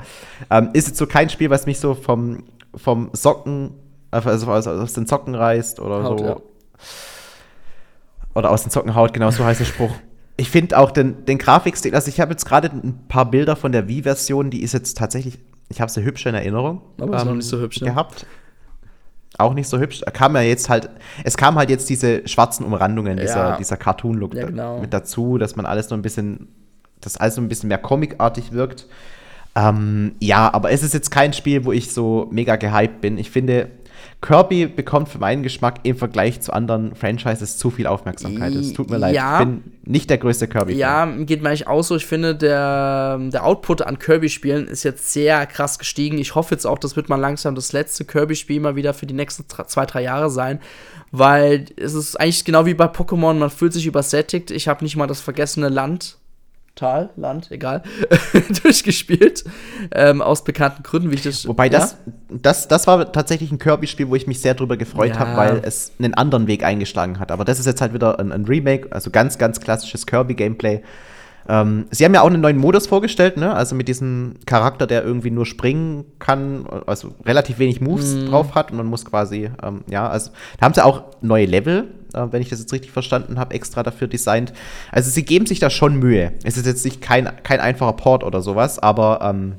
ähm, 0.49 0.71
ist 0.73 0.87
jetzt 0.87 0.97
so 0.97 1.05
kein 1.05 1.29
Spiel, 1.29 1.51
was 1.51 1.67
mich 1.67 1.79
so 1.79 1.93
vom, 1.93 2.45
vom 2.75 3.11
Socken 3.13 3.75
also, 4.11 4.51
also 4.51 4.71
aus 4.71 4.93
den 4.93 5.07
Zocken 5.07 5.35
reißt 5.35 5.79
oder 5.79 6.03
Haut, 6.03 6.19
so. 6.19 6.25
Ja. 6.25 6.37
Oder 8.35 8.51
aus 8.51 8.63
den 8.63 8.71
Zocken 8.71 8.95
haut, 8.95 9.13
genau 9.13 9.31
so 9.31 9.43
heißt 9.43 9.59
der 9.59 9.65
Spruch. 9.65 9.91
Ich 10.37 10.49
finde 10.49 10.77
auch 10.77 10.91
den, 10.91 11.25
den 11.25 11.37
Grafikstil, 11.37 11.93
also 11.93 12.07
ich 12.07 12.19
habe 12.21 12.31
jetzt 12.31 12.45
gerade 12.45 12.69
ein 12.69 13.07
paar 13.07 13.29
Bilder 13.29 13.55
von 13.55 13.71
der 13.71 13.87
Wii-Version, 13.87 14.49
die 14.49 14.61
ist 14.61 14.73
jetzt 14.73 14.97
tatsächlich, 14.97 15.39
ich 15.67 15.81
habe 15.81 15.91
sie 15.91 16.03
hübsch 16.03 16.25
in 16.25 16.35
Erinnerung. 16.35 16.81
Aber 16.97 17.11
ähm, 17.11 17.17
ist 17.17 17.25
noch 17.25 17.33
nicht 17.33 17.47
so 17.47 17.59
hübsch, 17.59 17.81
ne? 17.81 17.89
Gehabt. 17.89 18.25
Auch 19.37 19.53
nicht 19.53 19.67
so 19.67 19.79
hübsch. 19.79 20.01
Kam 20.13 20.35
ja 20.35 20.41
jetzt 20.41 20.69
halt, 20.69 20.89
es 21.23 21.37
kam 21.37 21.55
halt 21.55 21.69
jetzt 21.69 21.89
diese 21.89 22.27
schwarzen 22.27 22.65
Umrandungen, 22.65 23.17
ja. 23.17 23.23
dieser, 23.23 23.57
dieser 23.57 23.77
Cartoon-Look 23.77 24.33
ja, 24.33 24.47
genau. 24.47 24.79
mit 24.79 24.93
dazu, 24.93 25.37
dass 25.37 25.55
man 25.55 25.65
alles 25.65 25.89
so 25.89 25.95
ein 25.95 26.01
bisschen, 26.01 26.47
dass 27.01 27.17
alles 27.17 27.35
so 27.35 27.41
ein 27.41 27.49
bisschen 27.49 27.69
mehr 27.69 27.77
comicartig 27.77 28.51
wirkt. 28.51 28.87
Ähm, 29.55 30.15
ja, 30.19 30.53
aber 30.53 30.71
es 30.71 30.83
ist 30.83 30.93
jetzt 30.93 31.09
kein 31.09 31.33
Spiel, 31.33 31.65
wo 31.65 31.71
ich 31.71 31.93
so 31.93 32.27
mega 32.31 32.55
gehypt 32.55 33.01
bin. 33.01 33.17
Ich 33.17 33.29
finde, 33.29 33.69
Kirby 34.21 34.65
bekommt 34.67 35.07
für 35.07 35.17
meinen 35.17 35.43
Geschmack 35.43 35.79
im 35.83 35.95
Vergleich 35.95 36.41
zu 36.41 36.51
anderen 36.51 36.93
Franchises 36.93 37.57
zu 37.57 37.71
viel 37.71 37.87
Aufmerksamkeit. 37.87 38.53
Es 38.53 38.73
tut 38.73 38.89
mir 38.89 38.97
leid. 38.97 39.15
Ja, 39.15 39.39
ich 39.39 39.45
bin 39.45 39.63
nicht 39.83 40.09
der 40.09 40.17
größte 40.17 40.49
Kirby. 40.49 40.73
-Fan. 40.73 40.77
Ja, 40.77 41.05
geht 41.05 41.41
mir 41.41 41.49
eigentlich 41.49 41.67
auch 41.67 41.83
so. 41.83 41.95
Ich 41.95 42.05
finde, 42.05 42.35
der, 42.35 43.17
der 43.17 43.45
Output 43.45 43.81
an 43.81 43.97
Kirby-Spielen 43.97 44.67
ist 44.67 44.83
jetzt 44.83 45.13
sehr 45.13 45.45
krass 45.45 45.79
gestiegen. 45.79 46.17
Ich 46.17 46.35
hoffe 46.35 46.53
jetzt 46.53 46.67
auch, 46.67 46.77
das 46.77 46.97
wird 46.97 47.07
mal 47.07 47.15
langsam 47.15 47.55
das 47.55 47.71
letzte 47.71 48.03
Kirby-Spiel 48.03 48.59
mal 48.59 48.75
wieder 48.75 48.93
für 48.93 49.05
die 49.05 49.13
nächsten 49.13 49.45
zwei, 49.47 49.85
drei 49.85 50.03
Jahre 50.03 50.29
sein. 50.29 50.59
Weil 51.11 51.65
es 51.77 51.93
ist 51.93 52.19
eigentlich 52.19 52.43
genau 52.43 52.65
wie 52.65 52.73
bei 52.73 52.85
Pokémon, 52.85 53.35
man 53.35 53.49
fühlt 53.49 53.73
sich 53.73 53.87
übersättigt. 53.87 54.51
Ich 54.51 54.67
habe 54.67 54.83
nicht 54.83 54.97
mal 54.97 55.07
das 55.07 55.21
vergessene 55.21 55.69
Land 55.69 56.18
Tal, 56.79 57.09
Land, 57.17 57.51
egal, 57.51 57.83
durchgespielt. 58.63 59.43
Ähm, 59.91 60.21
aus 60.21 60.45
bekannten 60.45 60.81
Gründen, 60.81 61.11
wie 61.11 61.15
ich 61.15 61.23
das. 61.23 61.45
Wobei 61.45 61.65
ja? 61.65 61.71
das, 61.71 61.97
das, 62.29 62.69
das 62.69 62.87
war 62.87 63.11
tatsächlich 63.11 63.51
ein 63.51 63.59
Kirby-Spiel, 63.59 64.07
wo 64.07 64.15
ich 64.15 64.27
mich 64.27 64.39
sehr 64.39 64.53
drüber 64.53 64.77
gefreut 64.77 65.15
ja. 65.15 65.19
habe, 65.19 65.35
weil 65.35 65.61
es 65.65 65.91
einen 65.99 66.13
anderen 66.13 66.47
Weg 66.47 66.63
eingeschlagen 66.63 67.19
hat. 67.19 67.31
Aber 67.31 67.43
das 67.43 67.59
ist 67.59 67.65
jetzt 67.65 67.81
halt 67.81 67.93
wieder 67.93 68.17
ein, 68.17 68.31
ein 68.31 68.45
Remake, 68.45 68.87
also 68.91 69.09
ganz, 69.09 69.37
ganz 69.37 69.59
klassisches 69.59 70.05
Kirby-Gameplay. 70.05 70.81
Ähm, 71.49 71.87
sie 71.91 72.05
haben 72.05 72.13
ja 72.13 72.21
auch 72.21 72.27
einen 72.27 72.41
neuen 72.41 72.57
Modus 72.57 72.87
vorgestellt, 72.87 73.35
ne? 73.35 73.53
Also 73.53 73.75
mit 73.75 73.89
diesem 73.89 74.35
Charakter, 74.45 74.87
der 74.87 75.03
irgendwie 75.03 75.31
nur 75.31 75.45
springen 75.45 76.05
kann, 76.19 76.65
also 76.85 77.13
relativ 77.25 77.59
wenig 77.59 77.81
Moves 77.81 78.13
mm. 78.13 78.27
drauf 78.27 78.55
hat 78.55 78.71
und 78.71 78.77
man 78.77 78.85
muss 78.85 79.03
quasi, 79.03 79.49
ähm, 79.61 79.83
ja, 79.89 80.07
also 80.07 80.31
da 80.59 80.65
haben 80.65 80.73
sie 80.73 80.85
auch 80.85 81.03
neue 81.21 81.45
Level, 81.45 81.87
äh, 82.13 82.27
wenn 82.31 82.41
ich 82.41 82.49
das 82.49 82.59
jetzt 82.59 82.73
richtig 82.73 82.91
verstanden 82.91 83.39
habe, 83.39 83.53
extra 83.53 83.83
dafür 83.83 84.07
designt. 84.07 84.53
Also 84.91 85.09
sie 85.09 85.23
geben 85.23 85.45
sich 85.45 85.59
da 85.59 85.69
schon 85.69 85.95
Mühe. 85.95 86.33
Es 86.43 86.57
ist 86.57 86.65
jetzt 86.65 86.85
nicht 86.85 87.01
kein, 87.01 87.29
kein 87.43 87.59
einfacher 87.59 87.93
Port 87.93 88.23
oder 88.23 88.41
sowas, 88.41 88.79
aber 88.79 89.19
ähm, 89.21 89.55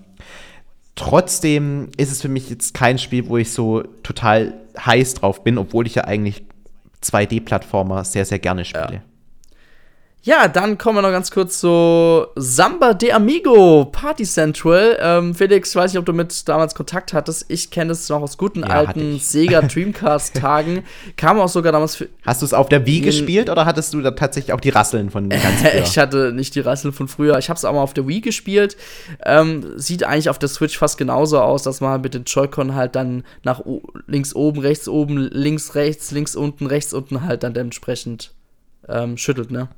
trotzdem 0.95 1.89
ist 1.97 2.13
es 2.13 2.23
für 2.23 2.29
mich 2.29 2.51
jetzt 2.51 2.75
kein 2.75 2.99
Spiel, 2.99 3.29
wo 3.29 3.37
ich 3.37 3.53
so 3.53 3.83
total 4.03 4.55
heiß 4.79 5.15
drauf 5.15 5.45
bin, 5.45 5.59
obwohl 5.59 5.87
ich 5.87 5.95
ja 5.95 6.05
eigentlich 6.05 6.45
2D-Plattformer 7.03 8.05
sehr, 8.05 8.25
sehr 8.25 8.39
gerne 8.39 8.65
spiele. 8.65 8.95
Ja. 8.95 9.10
Ja, 10.23 10.49
dann 10.49 10.77
kommen 10.77 10.99
wir 10.99 11.03
noch 11.03 11.13
ganz 11.13 11.31
kurz 11.31 11.61
zu 11.61 12.27
Samba 12.37 12.93
de 12.93 13.13
Amigo, 13.13 13.87
Party 13.87 14.25
Central. 14.25 14.99
Ähm, 15.01 15.35
Felix, 15.35 15.71
ich 15.71 15.77
weiß 15.77 15.93
nicht, 15.93 15.99
ob 15.99 16.05
du 16.05 16.13
mit 16.13 16.47
damals 16.47 16.75
Kontakt 16.75 17.15
hattest. 17.15 17.47
Ich 17.49 17.71
kenne 17.71 17.93
es 17.93 18.07
noch 18.11 18.21
aus 18.21 18.37
guten 18.37 18.61
ja, 18.61 18.67
alten 18.67 19.19
Sega 19.19 19.63
Dreamcast-Tagen. 19.63 20.85
Kam 21.17 21.41
auch 21.41 21.49
sogar 21.49 21.73
damals 21.73 21.97
für. 21.97 22.09
Hast 22.27 22.43
du 22.43 22.47
es 22.47 22.53
auf 22.53 22.69
der 22.69 22.85
Wii 22.85 23.01
gespielt 23.01 23.49
oder 23.49 23.65
hattest 23.65 23.95
du 23.95 24.03
da 24.03 24.11
tatsächlich 24.11 24.53
auch 24.53 24.61
die 24.61 24.69
Rasseln 24.69 25.09
von 25.09 25.29
ganz 25.31 25.63
früher? 25.63 25.83
ich 25.83 25.99
hatte 25.99 26.33
nicht 26.35 26.55
die 26.55 26.61
Rasseln 26.61 26.93
von 26.93 27.09
früher. 27.09 27.39
Ich 27.39 27.49
habe 27.49 27.57
es 27.57 27.65
auch 27.65 27.73
mal 27.73 27.81
auf 27.81 27.95
der 27.95 28.07
Wii 28.07 28.21
gespielt. 28.21 28.77
Ähm, 29.25 29.73
sieht 29.77 30.05
eigentlich 30.05 30.29
auf 30.29 30.39
der 30.39 30.51
Switch 30.51 30.77
fast 30.77 30.99
genauso 30.99 31.41
aus, 31.41 31.63
dass 31.63 31.81
man 31.81 31.99
mit 32.03 32.13
den 32.13 32.25
Joy-Con 32.25 32.75
halt 32.75 32.95
dann 32.95 33.25
nach 33.43 33.63
links 34.07 34.35
oben, 34.35 34.61
rechts 34.61 34.87
oben, 34.87 35.17
links 35.17 35.75
rechts, 35.77 36.11
links 36.11 36.37
unten, 36.37 36.67
rechts 36.67 36.93
unten 36.93 37.25
halt 37.25 37.43
dann 37.43 37.55
dementsprechend 37.55 38.35
ähm, 38.87 39.17
schüttelt, 39.17 39.51
ne? 39.51 39.71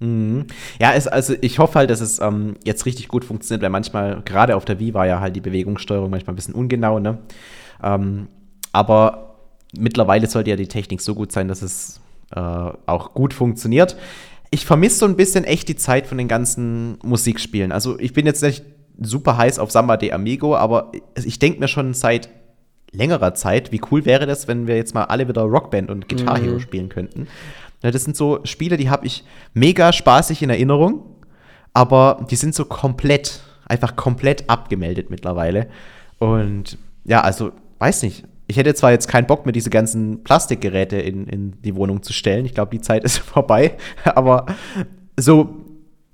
Mhm. 0.00 0.46
Ja, 0.80 0.94
es, 0.94 1.08
also 1.08 1.34
ich 1.40 1.58
hoffe 1.58 1.78
halt, 1.78 1.90
dass 1.90 2.00
es 2.00 2.20
ähm, 2.20 2.56
jetzt 2.64 2.86
richtig 2.86 3.08
gut 3.08 3.24
funktioniert, 3.24 3.62
weil 3.62 3.70
manchmal, 3.70 4.22
gerade 4.24 4.56
auf 4.56 4.64
der 4.64 4.78
Wii 4.78 4.94
war 4.94 5.06
ja 5.06 5.20
halt 5.20 5.34
die 5.34 5.40
Bewegungssteuerung 5.40 6.10
manchmal 6.10 6.34
ein 6.34 6.36
bisschen 6.36 6.54
ungenau, 6.54 6.98
ne? 6.98 7.18
Ähm, 7.82 8.28
aber 8.72 9.36
mittlerweile 9.76 10.26
sollte 10.28 10.50
ja 10.50 10.56
die 10.56 10.68
Technik 10.68 11.00
so 11.00 11.14
gut 11.14 11.32
sein, 11.32 11.48
dass 11.48 11.62
es 11.62 12.00
äh, 12.34 12.40
auch 12.40 13.14
gut 13.14 13.34
funktioniert. 13.34 13.96
Ich 14.50 14.64
vermisse 14.64 14.98
so 14.98 15.06
ein 15.06 15.16
bisschen 15.16 15.44
echt 15.44 15.68
die 15.68 15.76
Zeit 15.76 16.06
von 16.06 16.16
den 16.16 16.28
ganzen 16.28 16.98
Musikspielen. 17.02 17.72
Also 17.72 17.98
ich 17.98 18.12
bin 18.12 18.24
jetzt 18.24 18.42
nicht 18.42 18.64
super 19.00 19.36
heiß 19.36 19.58
auf 19.58 19.70
Samba 19.70 19.96
de 19.96 20.12
Amigo, 20.12 20.56
aber 20.56 20.92
ich 21.22 21.38
denke 21.38 21.60
mir 21.60 21.68
schon 21.68 21.92
seit 21.94 22.30
längerer 22.90 23.34
Zeit, 23.34 23.72
wie 23.72 23.80
cool 23.90 24.04
wäre 24.06 24.26
das, 24.26 24.48
wenn 24.48 24.66
wir 24.66 24.76
jetzt 24.76 24.94
mal 24.94 25.04
alle 25.04 25.28
wieder 25.28 25.42
Rockband 25.42 25.90
und 25.90 26.08
Guitar 26.08 26.38
Hero 26.38 26.54
mhm. 26.54 26.60
spielen 26.60 26.88
könnten. 26.88 27.28
Das 27.80 28.04
sind 28.04 28.16
so 28.16 28.40
Spiele, 28.44 28.76
die 28.76 28.90
habe 28.90 29.06
ich 29.06 29.24
mega 29.54 29.92
spaßig 29.92 30.42
in 30.42 30.50
Erinnerung, 30.50 31.02
aber 31.72 32.26
die 32.30 32.36
sind 32.36 32.54
so 32.54 32.64
komplett, 32.64 33.40
einfach 33.66 33.96
komplett 33.96 34.48
abgemeldet 34.50 35.10
mittlerweile. 35.10 35.68
Und 36.18 36.78
ja, 37.04 37.20
also, 37.20 37.52
weiß 37.78 38.02
nicht. 38.02 38.24
Ich 38.50 38.56
hätte 38.56 38.74
zwar 38.74 38.92
jetzt 38.92 39.08
keinen 39.08 39.26
Bock, 39.26 39.44
mir 39.44 39.52
diese 39.52 39.70
ganzen 39.70 40.24
Plastikgeräte 40.24 40.96
in, 40.96 41.26
in 41.26 41.62
die 41.62 41.76
Wohnung 41.76 42.02
zu 42.02 42.12
stellen. 42.12 42.46
Ich 42.46 42.54
glaube, 42.54 42.70
die 42.70 42.80
Zeit 42.80 43.04
ist 43.04 43.18
vorbei. 43.18 43.76
Aber 44.04 44.46
so 45.18 45.64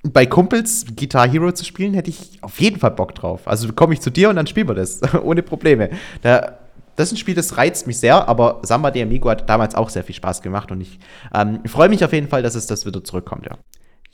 bei 0.02 0.26
Kumpels 0.26 0.84
Guitar 0.96 1.28
Hero 1.28 1.52
zu 1.52 1.64
spielen, 1.64 1.94
hätte 1.94 2.10
ich 2.10 2.38
auf 2.42 2.60
jeden 2.60 2.78
Fall 2.78 2.90
Bock 2.90 3.14
drauf. 3.14 3.48
Also 3.48 3.72
komme 3.72 3.94
ich 3.94 4.00
zu 4.00 4.10
dir 4.10 4.28
und 4.28 4.36
dann 4.36 4.46
spielen 4.46 4.68
wir 4.68 4.74
das. 4.74 5.00
Ohne 5.22 5.42
Probleme. 5.42 5.90
Da 6.22 6.58
das 6.96 7.08
ist 7.08 7.14
ein 7.14 7.16
Spiel, 7.18 7.34
das 7.34 7.56
reizt 7.56 7.86
mich 7.86 7.98
sehr, 7.98 8.28
aber 8.28 8.60
Samba 8.62 8.90
de 8.90 9.02
Amigo 9.02 9.28
hat 9.30 9.48
damals 9.48 9.74
auch 9.74 9.90
sehr 9.90 10.04
viel 10.04 10.14
Spaß 10.14 10.42
gemacht 10.42 10.70
und 10.70 10.80
ich 10.80 10.98
ähm, 11.34 11.60
freue 11.66 11.88
mich 11.88 12.04
auf 12.04 12.12
jeden 12.12 12.28
Fall, 12.28 12.42
dass 12.42 12.54
es 12.54 12.66
das 12.66 12.86
wieder 12.86 13.02
zurückkommt, 13.02 13.46
ja. 13.46 13.56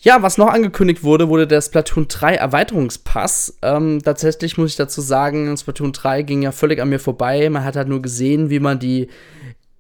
Ja, 0.03 0.23
was 0.23 0.39
noch 0.39 0.49
angekündigt 0.49 1.05
wurde, 1.05 1.29
wurde 1.29 1.47
der 1.47 1.61
Splatoon 1.61 2.09
3 2.09 2.37
Erweiterungspass. 2.37 3.59
Ähm, 3.61 4.01
tatsächlich 4.03 4.57
muss 4.57 4.71
ich 4.71 4.77
dazu 4.77 5.03
sagen, 5.03 5.55
Splatoon 5.55 5.93
3 5.93 6.23
ging 6.23 6.41
ja 6.41 6.53
völlig 6.53 6.81
an 6.81 6.89
mir 6.89 6.99
vorbei. 6.99 7.51
Man 7.51 7.65
hat 7.65 7.77
halt 7.77 7.89
nur 7.89 8.01
gesehen, 8.01 8.49
wie 8.49 8.61
man 8.61 8.79
die 8.79 9.09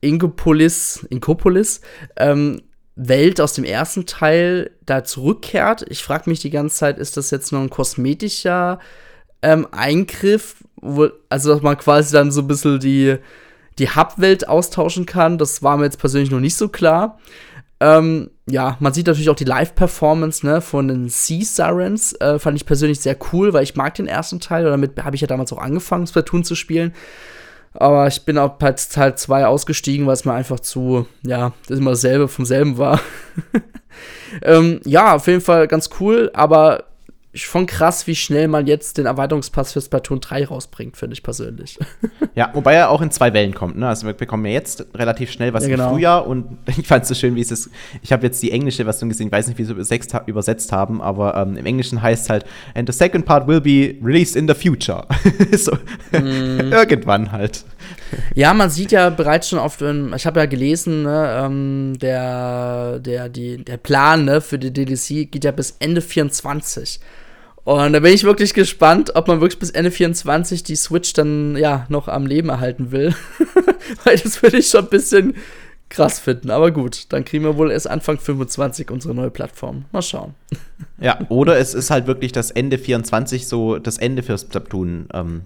Inkopolis, 0.03 1.07
Inkopolis 1.09 1.80
ähm, 2.16 2.61
Welt 2.96 3.40
aus 3.40 3.55
dem 3.55 3.64
ersten 3.64 4.05
Teil 4.05 4.72
da 4.84 5.05
zurückkehrt. 5.05 5.86
Ich 5.88 6.03
frage 6.03 6.28
mich 6.28 6.40
die 6.40 6.51
ganze 6.51 6.76
Zeit, 6.76 6.98
ist 6.98 7.16
das 7.16 7.30
jetzt 7.30 7.51
nur 7.51 7.62
ein 7.62 7.70
kosmetischer 7.70 8.78
ähm, 9.40 9.66
Eingriff 9.72 10.57
wo, 10.81 11.09
also 11.28 11.53
dass 11.53 11.62
man 11.62 11.76
quasi 11.78 12.12
dann 12.12 12.31
so 12.31 12.41
ein 12.41 12.47
bisschen 12.47 12.81
die, 12.81 13.16
die 13.78 13.89
Hub-Welt 13.89 14.49
austauschen 14.49 15.07
kann. 15.07 15.39
Das 15.39 15.62
war 15.62 15.76
mir 15.76 15.85
jetzt 15.85 15.99
persönlich 15.99 16.31
noch 16.31 16.41
nicht 16.41 16.57
so 16.57 16.68
klar. 16.68 17.18
Ähm, 17.83 18.31
ja, 18.47 18.76
man 18.81 18.93
sieht 18.93 19.07
natürlich 19.07 19.31
auch 19.31 19.37
die 19.37 19.45
Live-Performance 19.45 20.45
ne, 20.45 20.61
von 20.61 20.89
den 20.89 21.09
Sea 21.09 21.43
Sirens. 21.43 22.12
Äh, 22.20 22.39
fand 22.39 22.57
ich 22.57 22.66
persönlich 22.66 23.01
sehr 23.01 23.16
cool, 23.33 23.53
weil 23.53 23.62
ich 23.62 23.76
mag 23.76 23.95
den 23.95 24.07
ersten 24.07 24.41
Teil. 24.41 24.66
Und 24.66 24.72
damit 24.72 25.03
habe 25.03 25.16
ich 25.16 25.22
ja 25.22 25.26
damals 25.26 25.53
auch 25.53 25.59
angefangen, 25.59 26.07
Splatoon 26.07 26.45
zu 26.45 26.55
spielen. 26.55 26.93
Aber 27.72 28.09
ich 28.09 28.24
bin 28.24 28.37
auch 28.37 28.59
bei 28.59 28.72
Teil 28.72 29.14
2 29.14 29.47
ausgestiegen, 29.47 30.07
weil 30.07 30.14
es 30.14 30.24
mir 30.24 30.35
einfach 30.35 30.61
zu, 30.61 31.07
ja, 31.22 31.53
das 31.68 31.78
immer 31.78 31.93
dasselbe 31.93 32.28
vom 32.28 32.45
selben 32.45 32.78
war. 32.78 33.01
ähm, 34.43 34.81
ja, 34.85 35.14
auf 35.14 35.26
jeden 35.28 35.41
Fall 35.41 35.68
ganz 35.68 35.89
cool, 36.01 36.31
aber 36.35 36.89
schon 37.33 37.66
krass, 37.66 38.09
wie 38.09 38.16
schnell 38.16 38.49
man 38.49 38.66
jetzt 38.66 38.99
den 38.99 39.07
Erweiterungspass 39.07 39.72
für 39.72 39.81
Splatoon 39.81 40.20
3 40.20 40.47
rausbringt, 40.47 40.97
finde 40.97 41.14
ich 41.14 41.22
persönlich. 41.22 41.78
Ja, 42.37 42.51
wobei 42.55 42.74
er 42.74 42.91
auch 42.91 43.03
in 43.03 43.11
zwei 43.11 43.35
Wellen 43.35 43.53
kommt. 43.55 43.76
Ne? 43.76 43.89
Also 43.89 44.07
wir 44.07 44.14
bekommen 44.14 44.47
ja 44.47 44.53
jetzt 44.53 44.87
relativ 44.95 45.33
schnell 45.33 45.53
was 45.53 45.64
ja, 45.64 45.70
genau. 45.70 45.89
im 45.89 45.95
Frühjahr 45.95 46.26
und 46.26 46.59
ich 46.66 46.87
fand 46.87 47.03
es 47.03 47.09
so 47.09 47.14
schön, 47.14 47.35
wie 47.35 47.41
es 47.41 47.51
ist. 47.51 47.70
Ich 48.03 48.12
habe 48.12 48.24
jetzt 48.24 48.41
die 48.43 48.53
englische 48.53 48.85
Version 48.85 49.09
gesehen, 49.09 49.26
ich 49.26 49.33
weiß 49.33 49.49
nicht, 49.49 49.59
wie 49.59 49.64
sie 49.64 49.72
übersetzt, 49.72 50.14
übersetzt 50.26 50.70
haben, 50.70 51.03
aber 51.03 51.35
ähm, 51.37 51.57
im 51.57 51.66
Englischen 51.66 52.01
heißt 52.01 52.24
es 52.24 52.31
halt, 52.31 52.47
and 52.74 52.91
the 52.91 52.97
second 52.97 53.26
part 53.26 53.49
will 53.49 53.61
be 53.61 53.97
released 54.03 54.37
in 54.37 54.47
the 54.47 54.55
future. 54.55 55.05
so, 55.53 55.72
mm. 56.12 56.72
irgendwann 56.72 57.33
halt. 57.33 57.64
Ja, 58.35 58.55
man 58.55 58.70
sieht 58.70 58.93
ja 58.93 59.11
bereits 59.11 59.49
schon 59.49 59.59
auf 59.59 59.76
dem, 59.76 60.14
ich 60.14 60.24
habe 60.24 60.41
ja 60.41 60.47
gelesen, 60.47 61.03
ne, 61.03 61.43
ähm, 61.45 61.99
der, 62.01 63.01
der, 63.01 63.28
die, 63.28 63.64
der 63.64 63.76
Plan 63.76 64.24
ne, 64.24 64.41
für 64.41 64.59
die 64.59 64.72
DLC 64.72 65.31
geht 65.31 65.45
ja 65.45 65.51
bis 65.51 65.76
Ende 65.81 66.01
24. 66.01 67.01
Und 67.64 67.92
da 67.92 68.00
bin 68.00 68.14
ich 68.14 68.24
wirklich 68.24 68.54
gespannt, 68.54 69.14
ob 69.14 69.28
man 69.28 69.40
wirklich 69.40 69.58
bis 69.58 69.70
Ende 69.70 69.90
24 69.90 70.62
die 70.62 70.76
Switch 70.76 71.12
dann 71.12 71.56
ja 71.56 71.86
noch 71.88 72.08
am 72.08 72.26
Leben 72.26 72.48
erhalten 72.48 72.90
will. 72.90 73.14
Weil 74.04 74.16
das 74.16 74.42
würde 74.42 74.58
ich 74.58 74.68
schon 74.68 74.84
ein 74.84 74.90
bisschen 74.90 75.34
krass 75.90 76.20
finden. 76.20 76.50
Aber 76.50 76.70
gut, 76.70 77.06
dann 77.12 77.24
kriegen 77.24 77.44
wir 77.44 77.56
wohl 77.56 77.70
erst 77.70 77.90
Anfang 77.90 78.18
25 78.18 78.90
unsere 78.90 79.14
neue 79.14 79.30
Plattform. 79.30 79.84
Mal 79.92 80.02
schauen. 80.02 80.34
Ja, 81.02 81.18
oder 81.30 81.58
es 81.58 81.72
ist 81.72 81.90
halt 81.90 82.06
wirklich 82.06 82.30
das 82.30 82.50
Ende 82.50 82.76
24 82.76 83.48
so 83.48 83.78
das 83.78 83.96
Ende 83.96 84.22
für 84.22 84.36
Splatoon 84.36 85.08
ähm, 85.14 85.42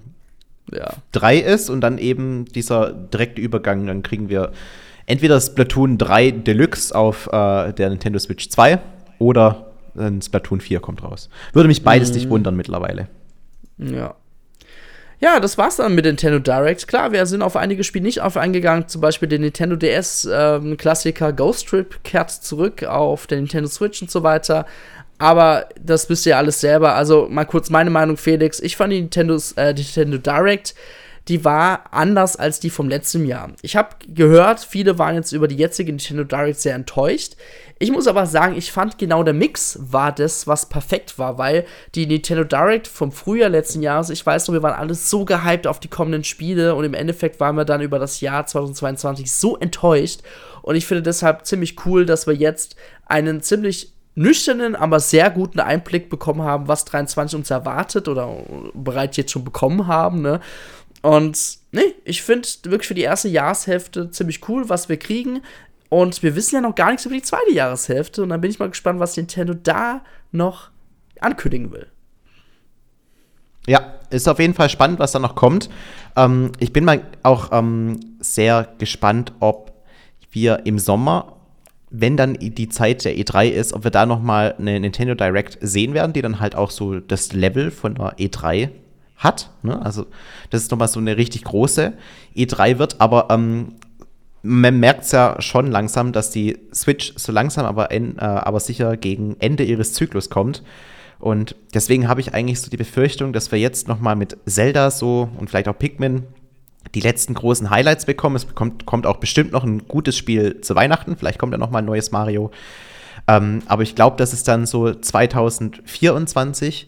ja. 0.72 0.94
3 1.12 1.38
ist 1.38 1.70
und 1.70 1.80
dann 1.80 1.98
eben 1.98 2.44
dieser 2.46 2.92
direkte 2.92 3.40
Übergang, 3.40 3.86
dann 3.86 4.02
kriegen 4.02 4.28
wir 4.28 4.50
entweder 5.06 5.40
Splatoon 5.40 5.96
3 5.98 6.32
Deluxe 6.32 6.94
auf 6.94 7.28
äh, 7.28 7.72
der 7.72 7.90
Nintendo 7.90 8.18
Switch 8.18 8.48
2 8.48 8.80
oder 9.20 9.74
ein 9.97 10.22
Splatoon 10.22 10.61
4 10.61 10.80
kommt 10.80 11.03
raus. 11.03 11.28
Würde 11.53 11.68
mich 11.68 11.84
beides 11.84 12.11
mhm. 12.11 12.14
nicht 12.14 12.30
wundern 12.30 12.57
mittlerweile. 12.57 13.09
Ja. 13.78 14.14
Ja, 15.20 15.40
das 15.40 15.57
war's 15.57 15.76
dann 15.76 15.95
mit 15.95 16.05
Nintendo 16.05 16.38
Direct. 16.38 16.86
Klar, 16.86 17.12
wir 17.12 17.24
sind 17.24 17.40
auf 17.40 17.57
einige 17.57 17.84
Spiele 17.84 18.05
nicht 18.05 18.20
auf 18.20 18.36
eingegangen. 18.36 18.88
Zum 18.88 19.01
Beispiel 19.01 19.28
den 19.28 19.40
Nintendo 19.40 19.76
DS 19.76 20.28
ähm, 20.30 20.76
Klassiker 20.76 21.32
Ghost 21.32 21.68
Trip 21.68 22.03
kehrt 22.05 22.30
zurück 22.30 22.82
auf 22.84 23.26
der 23.26 23.38
Nintendo 23.38 23.68
Switch 23.68 24.03
und 24.03 24.11
so 24.11 24.22
weiter. 24.22 24.66
Aber 25.18 25.68
das 25.80 26.11
wisst 26.11 26.26
ihr 26.26 26.36
alles 26.36 26.61
selber. 26.61 26.95
Also 26.95 27.28
mal 27.30 27.45
kurz 27.45 27.70
meine 27.70 27.90
Meinung, 27.90 28.16
Felix. 28.16 28.61
Ich 28.61 28.76
fand 28.76 28.92
die, 28.92 29.01
Nintendos, 29.01 29.53
äh, 29.53 29.72
die 29.72 29.82
Nintendo 29.82 30.18
Direct 30.18 30.74
die 31.28 31.45
war 31.45 31.84
anders 31.92 32.36
als 32.36 32.61
die 32.61 32.70
vom 32.70 32.88
letzten 32.88 33.24
Jahr. 33.24 33.53
Ich 33.62 33.76
habe 33.76 33.97
gehört, 34.09 34.61
viele 34.61 34.99
waren 34.99 35.14
jetzt 35.14 35.32
über 35.32 35.49
die 35.49 35.57
jetzige 35.57 35.90
Nintendo 35.90 36.24
Direct 36.24 36.61
sehr 36.61 36.74
enttäuscht. 36.74 37.36
Ich 37.81 37.91
muss 37.91 38.07
aber 38.07 38.27
sagen, 38.27 38.57
ich 38.57 38.70
fand 38.70 38.99
genau 38.99 39.25
der 39.25 39.35
Mix 39.35 39.79
war 39.81 40.12
das, 40.12 40.47
was 40.47 40.68
perfekt 40.68 41.18
war, 41.18 41.39
weil 41.39 41.66
die 41.95 42.07
Nintendo 42.07 42.45
Direct 42.45 42.87
vom 42.87 43.11
Frühjahr 43.11 43.51
letzten 43.51 43.83
Jahres, 43.83 44.11
ich 44.11 44.25
weiß 44.25 44.47
noch, 44.47 44.53
wir 44.53 44.62
waren 44.62 44.79
alle 44.79 44.95
so 44.95 45.25
gehypt 45.25 45.66
auf 45.66 45.81
die 45.81 45.89
kommenden 45.89 46.22
Spiele 46.22 46.77
und 46.77 46.85
im 46.85 46.95
Endeffekt 46.95 47.41
waren 47.41 47.57
wir 47.57 47.64
dann 47.64 47.81
über 47.81 47.99
das 47.99 48.20
Jahr 48.20 48.47
2022 48.47 49.31
so 49.31 49.57
enttäuscht. 49.57 50.20
Und 50.62 50.77
ich 50.77 50.87
finde 50.87 51.03
deshalb 51.03 51.47
ziemlich 51.47 51.85
cool, 51.85 52.07
dass 52.07 52.27
wir 52.27 52.35
jetzt 52.35 52.77
einen 53.07 53.43
ziemlich 53.43 53.93
nüchternen, 54.14 54.77
aber 54.77 55.01
sehr 55.01 55.29
guten 55.31 55.59
Einblick 55.59 56.09
bekommen 56.09 56.43
haben, 56.43 56.68
was 56.68 56.85
23 56.85 57.37
uns 57.37 57.51
erwartet 57.51 58.07
oder 58.07 58.37
bereits 58.72 59.16
jetzt 59.16 59.33
schon 59.33 59.45
bekommen 59.45 59.89
haben. 59.89 60.22
Ne? 60.22 60.41
Und 61.03 61.59
nee, 61.72 61.95
ich 62.05 62.22
finde 62.22 62.49
wirklich 62.64 62.89
für 62.89 62.95
die 62.95 63.03
erste 63.03 63.29
Jahreshälfte 63.29 64.11
ziemlich 64.11 64.49
cool, 64.49 64.68
was 64.68 64.89
wir 64.89 64.97
kriegen. 64.97 65.43
Und 65.89 66.22
wir 66.22 66.35
wissen 66.35 66.57
ja 66.57 66.61
noch 66.61 66.74
gar 66.74 66.91
nichts 66.91 67.07
über 67.07 67.14
die 67.14 67.22
zweite 67.22 67.53
Jahreshälfte. 67.53 68.22
Und 68.22 68.30
dann 68.30 68.41
bin 68.41 68.51
ich 68.51 68.59
mal 68.59 68.68
gespannt, 68.68 69.01
was 69.01 69.16
Nintendo 69.16 69.55
da 69.55 70.03
noch 70.32 70.70
ankündigen 71.20 71.72
will. 71.72 71.87
Ja, 73.66 73.95
ist 74.11 74.28
auf 74.28 74.39
jeden 74.39 74.55
Fall 74.55 74.68
spannend, 74.68 74.99
was 74.99 75.12
da 75.12 75.18
noch 75.18 75.35
kommt. 75.35 75.70
Ähm, 76.16 76.53
ich 76.59 76.72
bin 76.72 76.85
mal 76.85 77.03
auch 77.22 77.51
ähm, 77.53 77.99
sehr 78.20 78.68
gespannt, 78.78 79.32
ob 79.41 79.72
wir 80.30 80.66
im 80.66 80.78
Sommer, 80.78 81.37
wenn 81.91 82.16
dann 82.16 82.35
die 82.35 82.68
Zeit 82.68 83.05
der 83.05 83.16
E3 83.16 83.49
ist, 83.49 83.72
ob 83.72 83.85
wir 83.85 83.91
da 83.91 84.05
noch 84.05 84.20
mal 84.20 84.55
eine 84.59 84.78
Nintendo 84.80 85.14
Direct 85.14 85.59
sehen 85.61 85.95
werden, 85.95 86.12
die 86.12 86.22
dann 86.22 86.41
halt 86.41 86.57
auch 86.57 86.70
so 86.70 87.01
das 87.01 87.32
Level 87.32 87.70
von 87.70 87.95
der 87.95 88.16
E3 88.18 88.70
hat. 89.16 89.51
Ne? 89.62 89.80
Also 89.80 90.07
das 90.51 90.62
ist 90.62 90.70
nochmal 90.70 90.89
so 90.89 91.01
eine 91.01 91.16
richtig 91.16 91.45
große 91.45 91.95
E3 92.37 92.78
wird, 92.78 93.01
aber 93.01 93.28
ähm, 93.30 93.76
man 94.47 94.78
merkt 94.78 95.05
es 95.05 95.12
ja 95.12 95.40
schon 95.40 95.70
langsam, 95.70 96.12
dass 96.12 96.30
die 96.30 96.59
Switch 96.72 97.14
so 97.16 97.32
langsam 97.32 97.64
aber, 97.64 97.90
in, 97.90 98.18
äh, 98.18 98.20
aber 98.20 98.61
sicher 98.61 98.97
gegen 98.99 99.36
Ende 99.40 99.64
ihres 99.64 99.95
Zyklus 99.95 100.28
kommt. 100.28 100.62
Und 101.18 101.57
deswegen 101.72 102.09
habe 102.09 102.20
ich 102.20 102.34
eigentlich 102.34 102.61
so 102.61 102.70
die 102.70 102.76
Befürchtung, 102.76 103.32
dass 103.32 103.51
wir 103.51 103.59
jetzt 103.59 103.88
nochmal 103.88 104.16
mit 104.16 104.36
Zelda 104.45 104.90
so 104.90 105.30
und 105.38 105.49
vielleicht 105.49 105.68
auch 105.68 105.78
Pikmin 105.78 106.24
die 106.95 107.01
letzten 107.01 107.32
großen 107.32 107.70
Highlights 107.70 108.05
bekommen. 108.05 108.36
Es 108.36 108.55
kommt, 108.55 108.84
kommt 108.84 109.07
auch 109.07 109.16
bestimmt 109.16 109.53
noch 109.53 109.64
ein 109.64 109.88
gutes 109.88 110.16
Spiel 110.16 110.61
zu 110.61 110.74
Weihnachten. 110.74 111.16
Vielleicht 111.16 111.38
kommt 111.38 111.53
ja 111.53 111.59
noch 111.59 111.70
mal 111.70 111.78
ein 111.78 111.86
neues 111.86 112.12
Mario. 112.12 112.51
Ähm, 113.26 113.62
aber 113.66 113.82
ich 113.82 113.95
glaube, 113.95 114.18
dass 114.18 114.34
es 114.34 114.45
dann 114.45 114.66
so 114.66 114.92
2024 114.92 116.86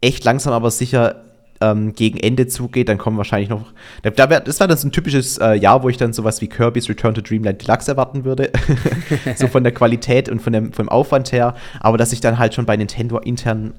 echt 0.00 0.24
langsam 0.24 0.54
aber 0.54 0.70
sicher 0.70 1.25
ähm, 1.60 1.94
gegen 1.94 2.18
Ende 2.18 2.46
zugeht, 2.46 2.88
dann 2.88 2.98
kommen 2.98 3.16
wahrscheinlich 3.16 3.48
noch. 3.48 3.72
Da 4.02 4.30
wär, 4.30 4.40
das 4.40 4.60
war 4.60 4.68
dann 4.68 4.78
so 4.78 4.88
ein 4.88 4.92
typisches 4.92 5.38
äh, 5.38 5.54
Jahr, 5.54 5.82
wo 5.82 5.88
ich 5.88 5.96
dann 5.96 6.12
sowas 6.12 6.40
wie 6.40 6.48
Kirby's 6.48 6.88
Return 6.88 7.14
to 7.14 7.20
Dreamland 7.20 7.62
Deluxe 7.62 7.90
erwarten 7.90 8.24
würde. 8.24 8.50
so 9.36 9.48
von 9.48 9.62
der 9.62 9.72
Qualität 9.72 10.28
und 10.28 10.40
von 10.40 10.52
dem, 10.52 10.72
vom 10.72 10.88
Aufwand 10.88 11.32
her. 11.32 11.54
Aber 11.80 11.98
dass 11.98 12.10
sich 12.10 12.20
dann 12.20 12.38
halt 12.38 12.54
schon 12.54 12.66
bei 12.66 12.76
Nintendo 12.76 13.18
intern 13.18 13.74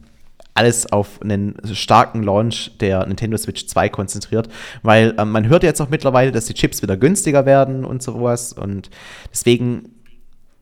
alles 0.58 0.92
auf 0.92 1.22
einen 1.22 1.56
starken 1.72 2.24
Launch 2.24 2.72
der 2.80 3.06
Nintendo 3.06 3.38
Switch 3.38 3.68
2 3.68 3.90
konzentriert, 3.90 4.50
weil 4.82 5.14
ähm, 5.20 5.32
man 5.32 5.48
hört 5.48 5.62
jetzt 5.62 5.80
auch 5.82 5.90
mittlerweile, 5.90 6.32
dass 6.32 6.46
die 6.46 6.56
Chips 6.56 6.82
wieder 6.82 6.98
günstiger 6.98 7.46
werden 7.46 7.86
und 7.86 8.02
sowas 8.02 8.54
und 8.54 8.90
deswegen 9.32 9.97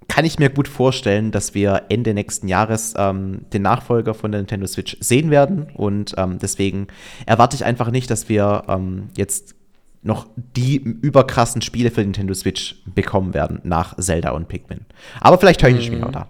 kann 0.08 0.26
ich 0.26 0.40
mir 0.40 0.50
gut 0.50 0.68
vorstellen, 0.68 1.32
dass 1.32 1.54
wir 1.54 1.84
Ende 1.90 2.14
nächsten 2.14 2.48
Jahres 2.48 2.94
ähm, 2.98 3.42
den 3.54 3.64
Nachfolger 3.64 4.14
von 4.14 4.32
der 4.32 4.42
Nintendo 4.42 4.68
Switch 4.68 4.98
sehen 5.00 5.32
werden. 5.32 5.68
Und 5.74 6.14
ähm, 6.18 6.40
deswegen 6.40 6.88
erwarte 7.26 7.56
ich 7.56 7.66
einfach 7.66 7.92
nicht, 7.92 8.10
dass 8.10 8.30
wir 8.30 8.64
ähm, 8.68 9.10
jetzt 9.18 9.56
noch 10.04 10.28
die 10.36 10.76
überkrassen 10.76 11.62
Spiele 11.62 11.90
für 11.90 12.02
Nintendo 12.02 12.34
Switch 12.34 12.76
bekommen 12.86 13.34
werden 13.34 13.60
nach 13.64 13.98
Zelda 13.98 14.32
und 14.32 14.48
Pikmin. 14.48 14.82
Aber 15.20 15.40
vielleicht 15.40 15.64
höre 15.64 15.72
ich 15.72 15.90
mich 15.90 16.04
auch 16.04 16.12
da. 16.12 16.28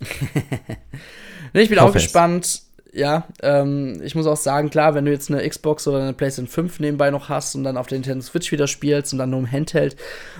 ich 1.52 1.68
bin 1.68 1.78
auch 1.78 1.92
gespannt 1.92 2.63
ja, 2.94 3.26
ähm, 3.42 4.00
ich 4.02 4.14
muss 4.14 4.26
auch 4.26 4.36
sagen, 4.36 4.70
klar, 4.70 4.94
wenn 4.94 5.04
du 5.04 5.10
jetzt 5.10 5.30
eine 5.30 5.46
Xbox 5.48 5.88
oder 5.88 6.00
eine 6.00 6.12
PlayStation 6.12 6.48
5 6.48 6.80
nebenbei 6.80 7.10
noch 7.10 7.28
hast 7.28 7.54
und 7.56 7.64
dann 7.64 7.76
auf 7.76 7.88
der 7.88 7.98
Nintendo 7.98 8.22
Switch 8.22 8.52
wieder 8.52 8.68
spielst 8.68 9.12
und 9.12 9.18
dann 9.18 9.30
nur 9.30 9.40
im 9.40 9.50
Handheld 9.50 9.96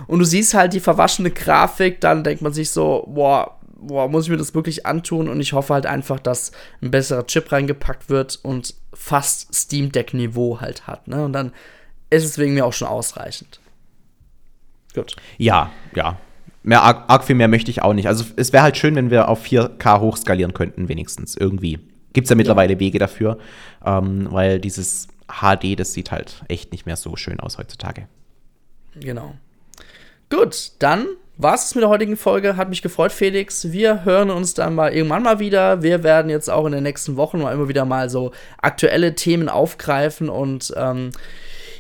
und 0.06 0.20
du 0.20 0.24
siehst 0.24 0.54
halt 0.54 0.72
die 0.72 0.80
verwaschene 0.80 1.30
Grafik, 1.30 2.00
dann 2.00 2.22
denkt 2.22 2.42
man 2.42 2.52
sich 2.52 2.70
so, 2.70 3.08
boah, 3.12 3.58
boah, 3.76 4.08
muss 4.08 4.24
ich 4.24 4.30
mir 4.30 4.36
das 4.36 4.54
wirklich 4.54 4.86
antun? 4.86 5.28
Und 5.28 5.40
ich 5.40 5.52
hoffe 5.52 5.74
halt 5.74 5.86
einfach, 5.86 6.20
dass 6.20 6.52
ein 6.80 6.92
besserer 6.92 7.26
Chip 7.26 7.50
reingepackt 7.50 8.08
wird 8.08 8.38
und 8.42 8.74
fast 8.92 9.52
Steam 9.52 9.90
Deck 9.90 10.14
Niveau 10.14 10.60
halt 10.60 10.86
hat, 10.86 11.08
ne? 11.08 11.24
Und 11.24 11.32
dann 11.32 11.52
ist 12.10 12.24
es 12.24 12.38
wegen 12.38 12.54
mir 12.54 12.64
auch 12.64 12.72
schon 12.72 12.86
ausreichend. 12.86 13.58
Gut. 14.94 15.16
Ja, 15.38 15.72
ja. 15.96 16.18
Mehr 16.62 16.82
arg, 16.82 17.04
arg 17.08 17.24
viel 17.24 17.34
mehr 17.34 17.48
möchte 17.48 17.70
ich 17.70 17.82
auch 17.82 17.94
nicht. 17.94 18.06
Also 18.06 18.24
es 18.36 18.52
wäre 18.52 18.62
halt 18.62 18.76
schön, 18.76 18.94
wenn 18.94 19.10
wir 19.10 19.28
auf 19.28 19.44
4K 19.44 20.00
hochskalieren 20.00 20.54
könnten, 20.54 20.88
wenigstens 20.88 21.36
irgendwie. 21.36 21.80
Gibt 22.14 22.24
es 22.24 22.30
ja 22.30 22.36
mittlerweile 22.36 22.72
ja. 22.72 22.80
Wege 22.80 22.98
dafür, 22.98 23.38
ähm, 23.84 24.28
weil 24.30 24.58
dieses 24.58 25.08
HD, 25.28 25.78
das 25.78 25.92
sieht 25.92 26.10
halt 26.10 26.42
echt 26.48 26.72
nicht 26.72 26.86
mehr 26.86 26.96
so 26.96 27.16
schön 27.16 27.40
aus 27.40 27.58
heutzutage. 27.58 28.08
Genau. 28.98 29.34
Gut, 30.30 30.72
dann 30.78 31.06
war 31.36 31.54
es 31.54 31.74
mit 31.74 31.82
der 31.82 31.88
heutigen 31.88 32.16
Folge. 32.16 32.56
Hat 32.56 32.68
mich 32.68 32.82
gefreut, 32.82 33.12
Felix. 33.12 33.72
Wir 33.72 34.04
hören 34.04 34.30
uns 34.30 34.54
dann 34.54 34.74
mal 34.74 34.92
irgendwann 34.92 35.22
mal 35.22 35.40
wieder. 35.40 35.82
Wir 35.82 36.02
werden 36.02 36.30
jetzt 36.30 36.48
auch 36.48 36.64
in 36.66 36.72
den 36.72 36.84
nächsten 36.84 37.16
Wochen 37.16 37.40
mal 37.40 37.52
immer 37.52 37.68
wieder 37.68 37.84
mal 37.84 38.08
so 38.08 38.32
aktuelle 38.62 39.14
Themen 39.14 39.48
aufgreifen 39.48 40.28
und 40.28 40.72
ähm, 40.76 41.10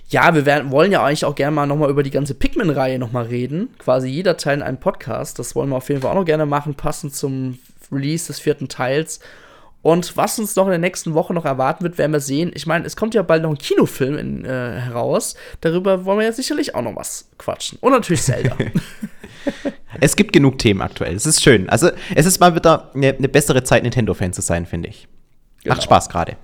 ja, 0.08 0.34
wir 0.34 0.44
werden, 0.44 0.70
wollen 0.70 0.92
ja 0.92 1.02
eigentlich 1.04 1.24
auch 1.24 1.34
gerne 1.34 1.54
mal 1.54 1.66
nochmal 1.66 1.90
über 1.90 2.02
die 2.02 2.10
ganze 2.10 2.34
Pikmin-Reihe 2.34 2.98
nochmal 2.98 3.24
reden. 3.24 3.70
Quasi 3.78 4.08
jeder 4.08 4.36
Teil 4.36 4.58
in 4.58 4.62
einem 4.62 4.78
Podcast. 4.78 5.38
Das 5.38 5.54
wollen 5.54 5.70
wir 5.70 5.76
auf 5.76 5.88
jeden 5.88 6.02
Fall 6.02 6.10
auch 6.10 6.16
noch 6.16 6.26
gerne 6.26 6.46
machen, 6.46 6.74
passend 6.74 7.14
zum 7.14 7.58
Release 7.90 8.26
des 8.26 8.38
vierten 8.38 8.68
Teils. 8.68 9.20
Und 9.84 10.16
was 10.16 10.38
uns 10.38 10.56
noch 10.56 10.64
in 10.64 10.70
der 10.70 10.78
nächsten 10.78 11.12
Woche 11.12 11.34
noch 11.34 11.44
erwarten 11.44 11.84
wird, 11.84 11.98
werden 11.98 12.12
wir 12.12 12.20
sehen. 12.20 12.52
Ich 12.54 12.66
meine, 12.66 12.86
es 12.86 12.96
kommt 12.96 13.12
ja 13.12 13.20
bald 13.20 13.42
noch 13.42 13.50
ein 13.50 13.58
Kinofilm 13.58 14.16
in, 14.16 14.44
äh, 14.46 14.48
heraus. 14.48 15.34
Darüber 15.60 16.06
wollen 16.06 16.20
wir 16.20 16.24
ja 16.24 16.32
sicherlich 16.32 16.74
auch 16.74 16.80
noch 16.80 16.96
was 16.96 17.28
quatschen. 17.36 17.76
Und 17.82 17.92
natürlich 17.92 18.22
Zelda. 18.22 18.56
es 20.00 20.16
gibt 20.16 20.32
genug 20.32 20.58
Themen 20.58 20.80
aktuell. 20.80 21.14
Es 21.14 21.26
ist 21.26 21.42
schön. 21.42 21.68
Also, 21.68 21.90
es 22.14 22.24
ist 22.24 22.40
mal 22.40 22.54
wieder 22.54 22.92
eine, 22.94 23.14
eine 23.14 23.28
bessere 23.28 23.62
Zeit, 23.62 23.82
Nintendo-Fan 23.82 24.32
zu 24.32 24.40
sein, 24.40 24.64
finde 24.64 24.88
ich. 24.88 25.06
Genau. 25.62 25.74
Macht 25.74 25.84
Spaß 25.84 26.08
gerade. 26.08 26.38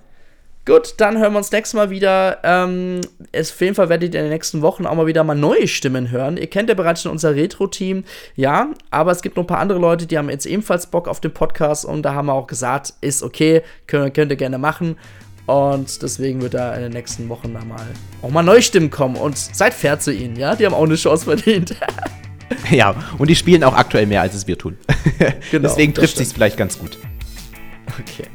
Gut, 0.71 0.95
dann 0.99 1.19
hören 1.19 1.33
wir 1.33 1.39
uns 1.39 1.51
nächstes 1.51 1.75
Mal 1.75 1.91
wieder. 1.91 2.39
Ähm, 2.45 3.01
es, 3.33 3.51
auf 3.51 3.61
jeden 3.61 3.75
Fall 3.75 3.89
werdet 3.89 4.15
ihr 4.15 4.21
in 4.21 4.27
den 4.27 4.33
nächsten 4.33 4.63
Wochen 4.63 4.87
auch 4.87 4.95
mal 4.95 5.09
wieder 5.09 5.25
mal 5.25 5.35
neue 5.35 5.67
Stimmen 5.67 6.13
hören. 6.13 6.37
Ihr 6.37 6.47
kennt 6.47 6.69
ja 6.69 6.77
bereits 6.77 7.03
schon 7.03 7.11
unser 7.11 7.35
Retro-Team, 7.35 8.05
ja, 8.37 8.71
aber 8.93 9.11
es 9.11 9.21
gibt 9.21 9.37
noch 9.37 9.43
ein 9.43 9.49
paar 9.49 9.59
andere 9.59 9.81
Leute, 9.81 10.07
die 10.07 10.17
haben 10.17 10.31
jetzt 10.31 10.47
ebenfalls 10.47 10.87
Bock 10.87 11.09
auf 11.09 11.19
den 11.19 11.35
Podcast 11.35 11.85
und 11.85 12.03
da 12.03 12.15
haben 12.15 12.27
wir 12.27 12.35
auch 12.35 12.47
gesagt, 12.47 12.95
ist 13.01 13.25
okay, 13.25 13.63
könnt, 13.89 14.15
könnt 14.15 14.31
ihr 14.31 14.37
gerne 14.37 14.59
machen. 14.59 14.97
Und 15.47 16.03
deswegen 16.03 16.41
wird 16.41 16.55
da 16.55 16.73
in 16.75 16.83
den 16.83 16.93
nächsten 16.93 17.29
Wochen 17.29 17.53
da 17.53 17.65
mal 17.65 17.85
auch 18.23 18.31
mal 18.31 18.45
neue 18.45 18.63
Stimmen 18.63 18.91
kommen. 18.91 19.17
Und 19.17 19.37
seid 19.37 19.75
fair 19.75 19.99
zu 19.99 20.13
ihnen, 20.13 20.37
ja? 20.37 20.55
Die 20.55 20.65
haben 20.65 20.75
auch 20.75 20.85
eine 20.85 20.95
Chance 20.95 21.25
verdient. 21.25 21.75
ja, 22.71 22.95
und 23.19 23.29
die 23.29 23.35
spielen 23.35 23.65
auch 23.65 23.75
aktuell 23.75 24.07
mehr, 24.07 24.21
als 24.21 24.35
es 24.35 24.47
wir 24.47 24.57
tun. 24.57 24.79
genau, 25.19 25.35
Deswegen 25.69 25.95
trifft 25.95 26.17
sich 26.17 26.29
vielleicht 26.29 26.57
ganz 26.57 26.79
gut. 26.79 26.97
Okay. 27.99 28.29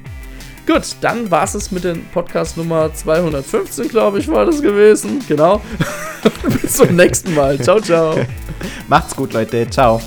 Gut, 0.66 0.95
dann 1.01 1.30
war 1.30 1.43
es 1.43 1.72
mit 1.72 1.84
dem 1.84 2.05
Podcast 2.05 2.57
Nummer 2.57 2.91
215, 2.91 3.88
glaube 3.88 4.20
ich, 4.20 4.28
war 4.28 4.45
das 4.45 4.61
gewesen. 4.61 5.24
Genau. 5.28 5.61
Bis 6.61 6.74
zum 6.74 6.95
nächsten 6.95 7.36
Mal. 7.36 7.59
Ciao, 7.59 7.80
ciao. 7.80 8.16
Macht's 8.88 9.16
gut, 9.16 9.34
Leute. 9.34 9.70
Ciao. 9.70 10.01